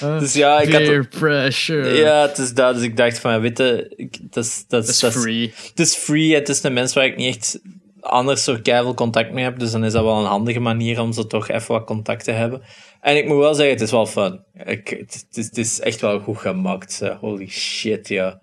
[0.20, 1.08] dus ja, ik had...
[1.08, 1.94] Pressure.
[1.94, 2.74] Ja, het is dat.
[2.74, 4.64] Dus ik dacht van, weet je, is...
[4.68, 5.52] Dat is- free.
[5.68, 7.60] Het is free, het is een mens waar ik niet echt
[8.06, 11.12] anders zo keiveel contact mee heb, dus dan is dat wel een handige manier om
[11.12, 12.62] zo toch even wat contact te hebben.
[13.00, 14.44] En ik moet wel zeggen, het is wel fun.
[14.64, 17.02] Ik, het, het is, het is echt wel goed gemaakt.
[17.20, 18.40] Holy shit, ja.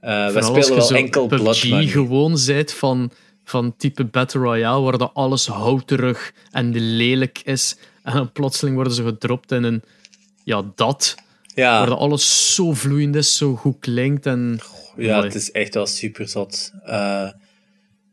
[0.00, 1.86] Eh we spelen wel enkel PUBG Blood Money.
[1.86, 3.10] gewoon zijt van,
[3.44, 7.76] van type Battle Royale, waar dat alles houterig en lelijk is.
[8.02, 9.82] En dan plotseling worden ze gedropt in een...
[10.44, 11.14] Ja, dat.
[11.54, 14.26] Waar Ja, dat alles zo vloeiend is, zo goed klinkt.
[14.26, 14.58] En,
[14.96, 16.72] ja, het is echt wel super zot.
[16.84, 17.28] Eh,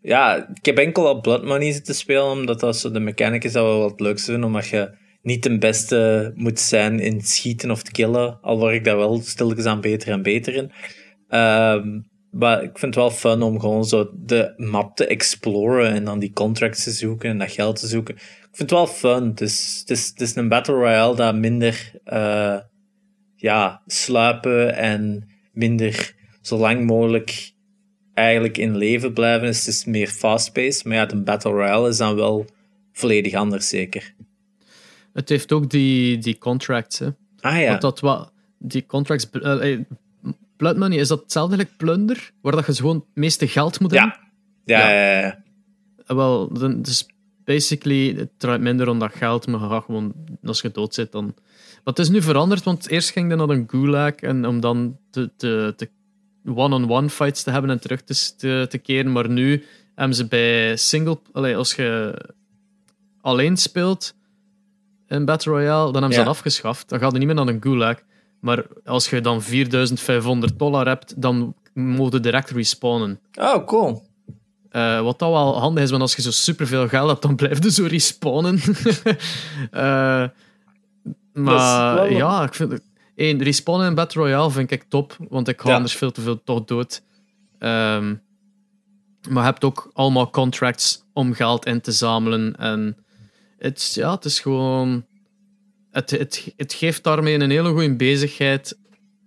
[0.02, 3.52] ja, ik heb enkel al Blood Money zitten spelen, omdat dat zo de mechanic is
[3.52, 7.82] dat wel wat leukste vinden, omdat je niet de beste moet zijn in schieten of
[7.82, 10.72] killen, al word ik daar wel stilletjes aan beter en beter in.
[11.28, 12.00] Ehm,
[12.32, 16.20] maar ik vind het wel fun om gewoon zo de map te exploren en dan
[16.20, 18.16] die contracts te zoeken en dat geld te zoeken.
[18.16, 19.28] Ik vind het wel fun.
[19.28, 22.58] Het is, het is, het is een Battle Royale dat minder eh,
[23.36, 27.51] ja, sluipen en minder zo lang mogelijk
[28.22, 29.48] eigenlijk in leven blijven.
[29.48, 29.58] is.
[29.66, 32.46] Het is meer fast-paced, maar ja, de Battle Royale is dan wel
[32.94, 34.14] volledig anders, zeker.
[35.14, 37.08] het heeft ook die, die contracts, hè.
[37.40, 39.30] Ah ja, Want dat wat, die contracts...
[39.30, 39.80] eh,
[40.58, 42.32] Blood Money, is dat hetzelfde like plunder?
[42.42, 44.18] Waar dat je gewoon het meeste geld moet hebben?
[44.66, 44.80] ja.
[44.80, 45.00] Ja, Ja.
[45.12, 45.44] ja, ja.
[46.06, 47.06] Eh, Wel, dan- dus
[47.44, 51.26] basically, het draait minder om dat geld, maar gewoon, als je dood zit, dan...
[51.84, 54.98] Maar het is nu veranderd, want eerst ging je naar een gulag en om dan
[55.10, 55.90] te, te, te
[56.46, 59.66] one-on-one fights te hebben en terug te, te, te keren, maar nu
[59.96, 61.20] hebben ze bij single...
[61.32, 62.14] Allee, als je
[63.22, 64.14] alleen speelt
[65.08, 66.26] in Battle Royale, dan hebben ze Ja.
[66.26, 66.90] dat afgeschaft.
[66.90, 67.98] Dan gaat je niet meer naar een gulag.
[68.40, 73.20] Maar als je dan 4500 dollar hebt, dan moet je direct respawnen.
[73.40, 74.04] Oh, cool.
[74.70, 77.64] Eh, wat dat wel handig is, want als je zo superveel geld hebt, dan blijf
[77.64, 78.60] je zo respawnen.
[79.72, 80.28] Eh,
[81.34, 82.82] maar ja, ik vind
[83.22, 85.76] Eén, respawnen in Battle Royale vind ik top, want ik ga Ja.
[85.76, 87.02] anders veel te veel toch dood.
[87.60, 88.16] Ehm,
[89.30, 92.56] maar je hebt ook allemaal contracts om geld in te zamelen.
[92.56, 92.98] En
[93.58, 95.06] het, ja, het is gewoon...
[95.92, 98.78] Het, het, het geeft daarmee een hele goede bezigheid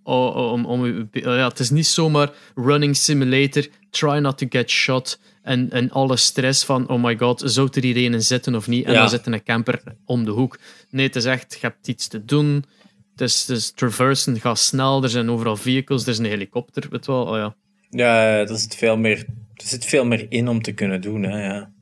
[0.02, 5.70] om, om, ja, het is niet zomaar running simulator, try not to get shot en,
[5.70, 8.84] en alle stress van oh my god, zou er hier een zitten of niet?
[8.86, 8.98] En Ja.
[8.98, 10.58] dan zit een camper om de hoek.
[10.90, 12.64] Nee, het is echt, je hebt iets te doen.
[13.16, 17.26] Het is traversen, ga snel, er zijn overal vehicles, er is een helikopter, weet wel.
[17.26, 17.54] Oh, ja.
[17.90, 19.18] Ja, er zit veel meer,
[19.54, 21.72] er zit veel meer in om te kunnen doen, hè, ja.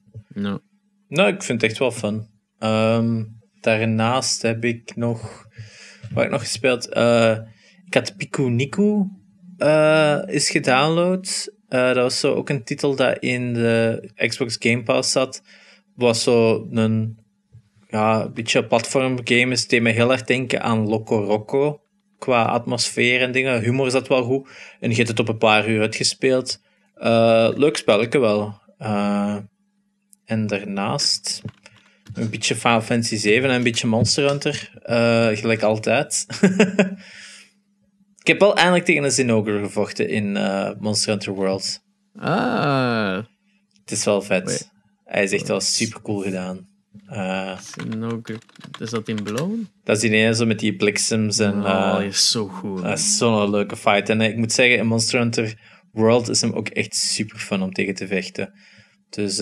[1.08, 2.26] Nou, ik vind het echt wel fun.
[2.58, 3.24] Ehm,
[3.60, 5.46] daarnaast heb ik nog...
[6.00, 6.88] Wat heb ik nog gespeeld?
[6.88, 7.38] Eh,
[7.86, 9.04] ik had Piku Niku
[9.56, 11.52] eh, is gedownload.
[11.68, 15.42] Eh, dat was zo ook een titel dat in de Xbox Game Pass zat.
[15.94, 17.18] Was zo een
[17.92, 19.54] ja, een beetje platform game.
[19.54, 21.80] Het deed me heel erg denken aan Loco Roco.
[22.18, 23.60] Qua atmosfeer en dingen.
[23.60, 24.48] Humor zat wel goed.
[24.80, 26.60] En je hebt het op een paar uur uitgespeeld.
[26.96, 28.60] Uh, leuk spelletje wel.
[30.24, 31.42] en daarnaast
[32.14, 34.70] een beetje Final Fantasy 7 en een beetje Monster Hunter.
[35.36, 36.26] gelijk altijd.
[38.20, 40.32] Ik heb wel eindelijk tegen een Zinogre gevochten in
[40.78, 41.80] Monster Hunter World.
[42.16, 43.16] Ah.
[43.80, 44.70] Het is wel vet.
[45.04, 46.71] Hij is echt wel super cool gedaan.
[47.10, 48.38] Uh, Zinogre,
[48.80, 49.56] is dat in blauw?
[49.84, 51.66] Dat is ineens zo met die bliksems en...
[51.66, 52.82] Oh, uh, is zo goed.
[52.82, 54.08] Dat is zo'n leuke fight.
[54.08, 55.58] En ik moet zeggen, in Monster Hunter
[55.92, 58.52] World is hem ook echt super fun om tegen te vechten.
[59.10, 59.36] Dus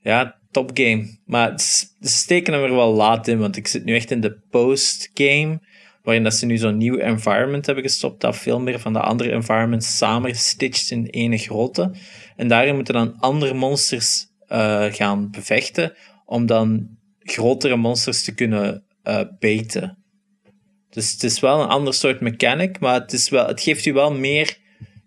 [0.00, 1.18] ja, top game.
[1.24, 4.40] Maar ze steken hem er wel laat in, want ik zit nu echt in de
[4.50, 5.60] post-game
[6.02, 9.30] waarin dat ze nu zo'n nieuw environment hebben gestopt, dat veel meer van de andere
[9.30, 11.94] environments samengestitcht in ene grote.
[12.36, 15.92] En daarin moeten dan andere monsters uh, gaan bevechten,
[16.34, 16.88] om dan
[17.18, 19.98] grotere monsters te kunnen uh, baiten.
[20.90, 23.92] Dus het is wel een ander soort mechanic, maar het, is wel, het geeft u
[23.92, 24.58] wel meer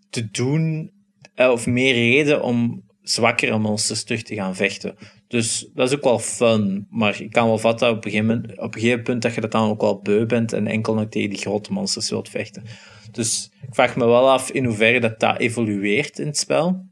[0.10, 0.92] te doen,
[1.36, 4.96] uh, of meer reden om zwakkere monsters terug te gaan vechten.
[5.28, 6.88] Dus dat is ook wel fun.
[6.90, 9.82] Maar ik kan wel vatten op een, gegeven moment, punt dat je dat dan ook
[9.82, 12.64] wel beu bent en enkel nog tegen die grote monsters wilt vechten.
[13.12, 16.87] Dus ik vraag me wel af in hoeverre dat, dat evolueert in het spel.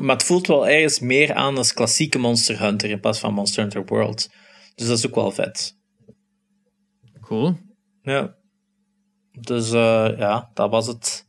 [0.00, 3.62] Maar het voelt wel ergens meer aan als klassieke Monster Hunter in plaats van Monster
[3.62, 4.30] Hunter World.
[4.74, 5.76] Dus dat is ook wel vet.
[7.20, 7.58] Cool.
[8.02, 8.36] Ja.
[9.40, 11.26] Dus uh, ja, dat was het.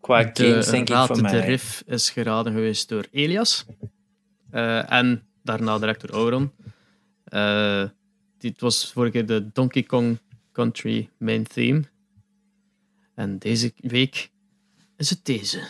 [0.00, 1.30] Qua de, games, denk ik, voor mij.
[1.32, 3.66] De riff is geraden geweest door Elias.
[4.52, 6.52] Uh, en daarna direct door Auron.
[7.28, 7.88] Uh,
[8.38, 10.18] dit was vorige keer de Donkey Kong
[10.52, 11.82] Country main theme.
[13.14, 14.30] En deze week
[14.96, 15.62] is het deze.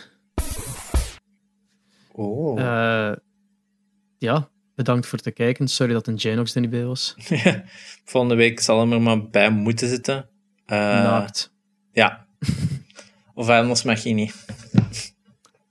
[2.17, 2.59] Oh.
[2.59, 3.11] Uh,
[4.17, 5.67] ja, bedankt voor het kijken.
[5.67, 7.15] Sorry dat een Genox er niet bij was.
[8.05, 10.29] Volgende week zal hem er maar bij moeten zitten.
[10.65, 11.53] Uh, Naakt.
[11.91, 12.27] Ja.
[13.33, 14.45] of anders mag je niet.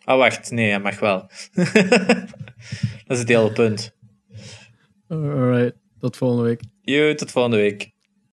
[0.05, 0.51] Oh, wacht.
[0.51, 1.31] Nee, hij mag wel.
[3.07, 3.95] Dat is het hele punt.
[5.09, 6.61] Alright, tot volgende week.
[6.83, 7.93] Jo, tot volgende week.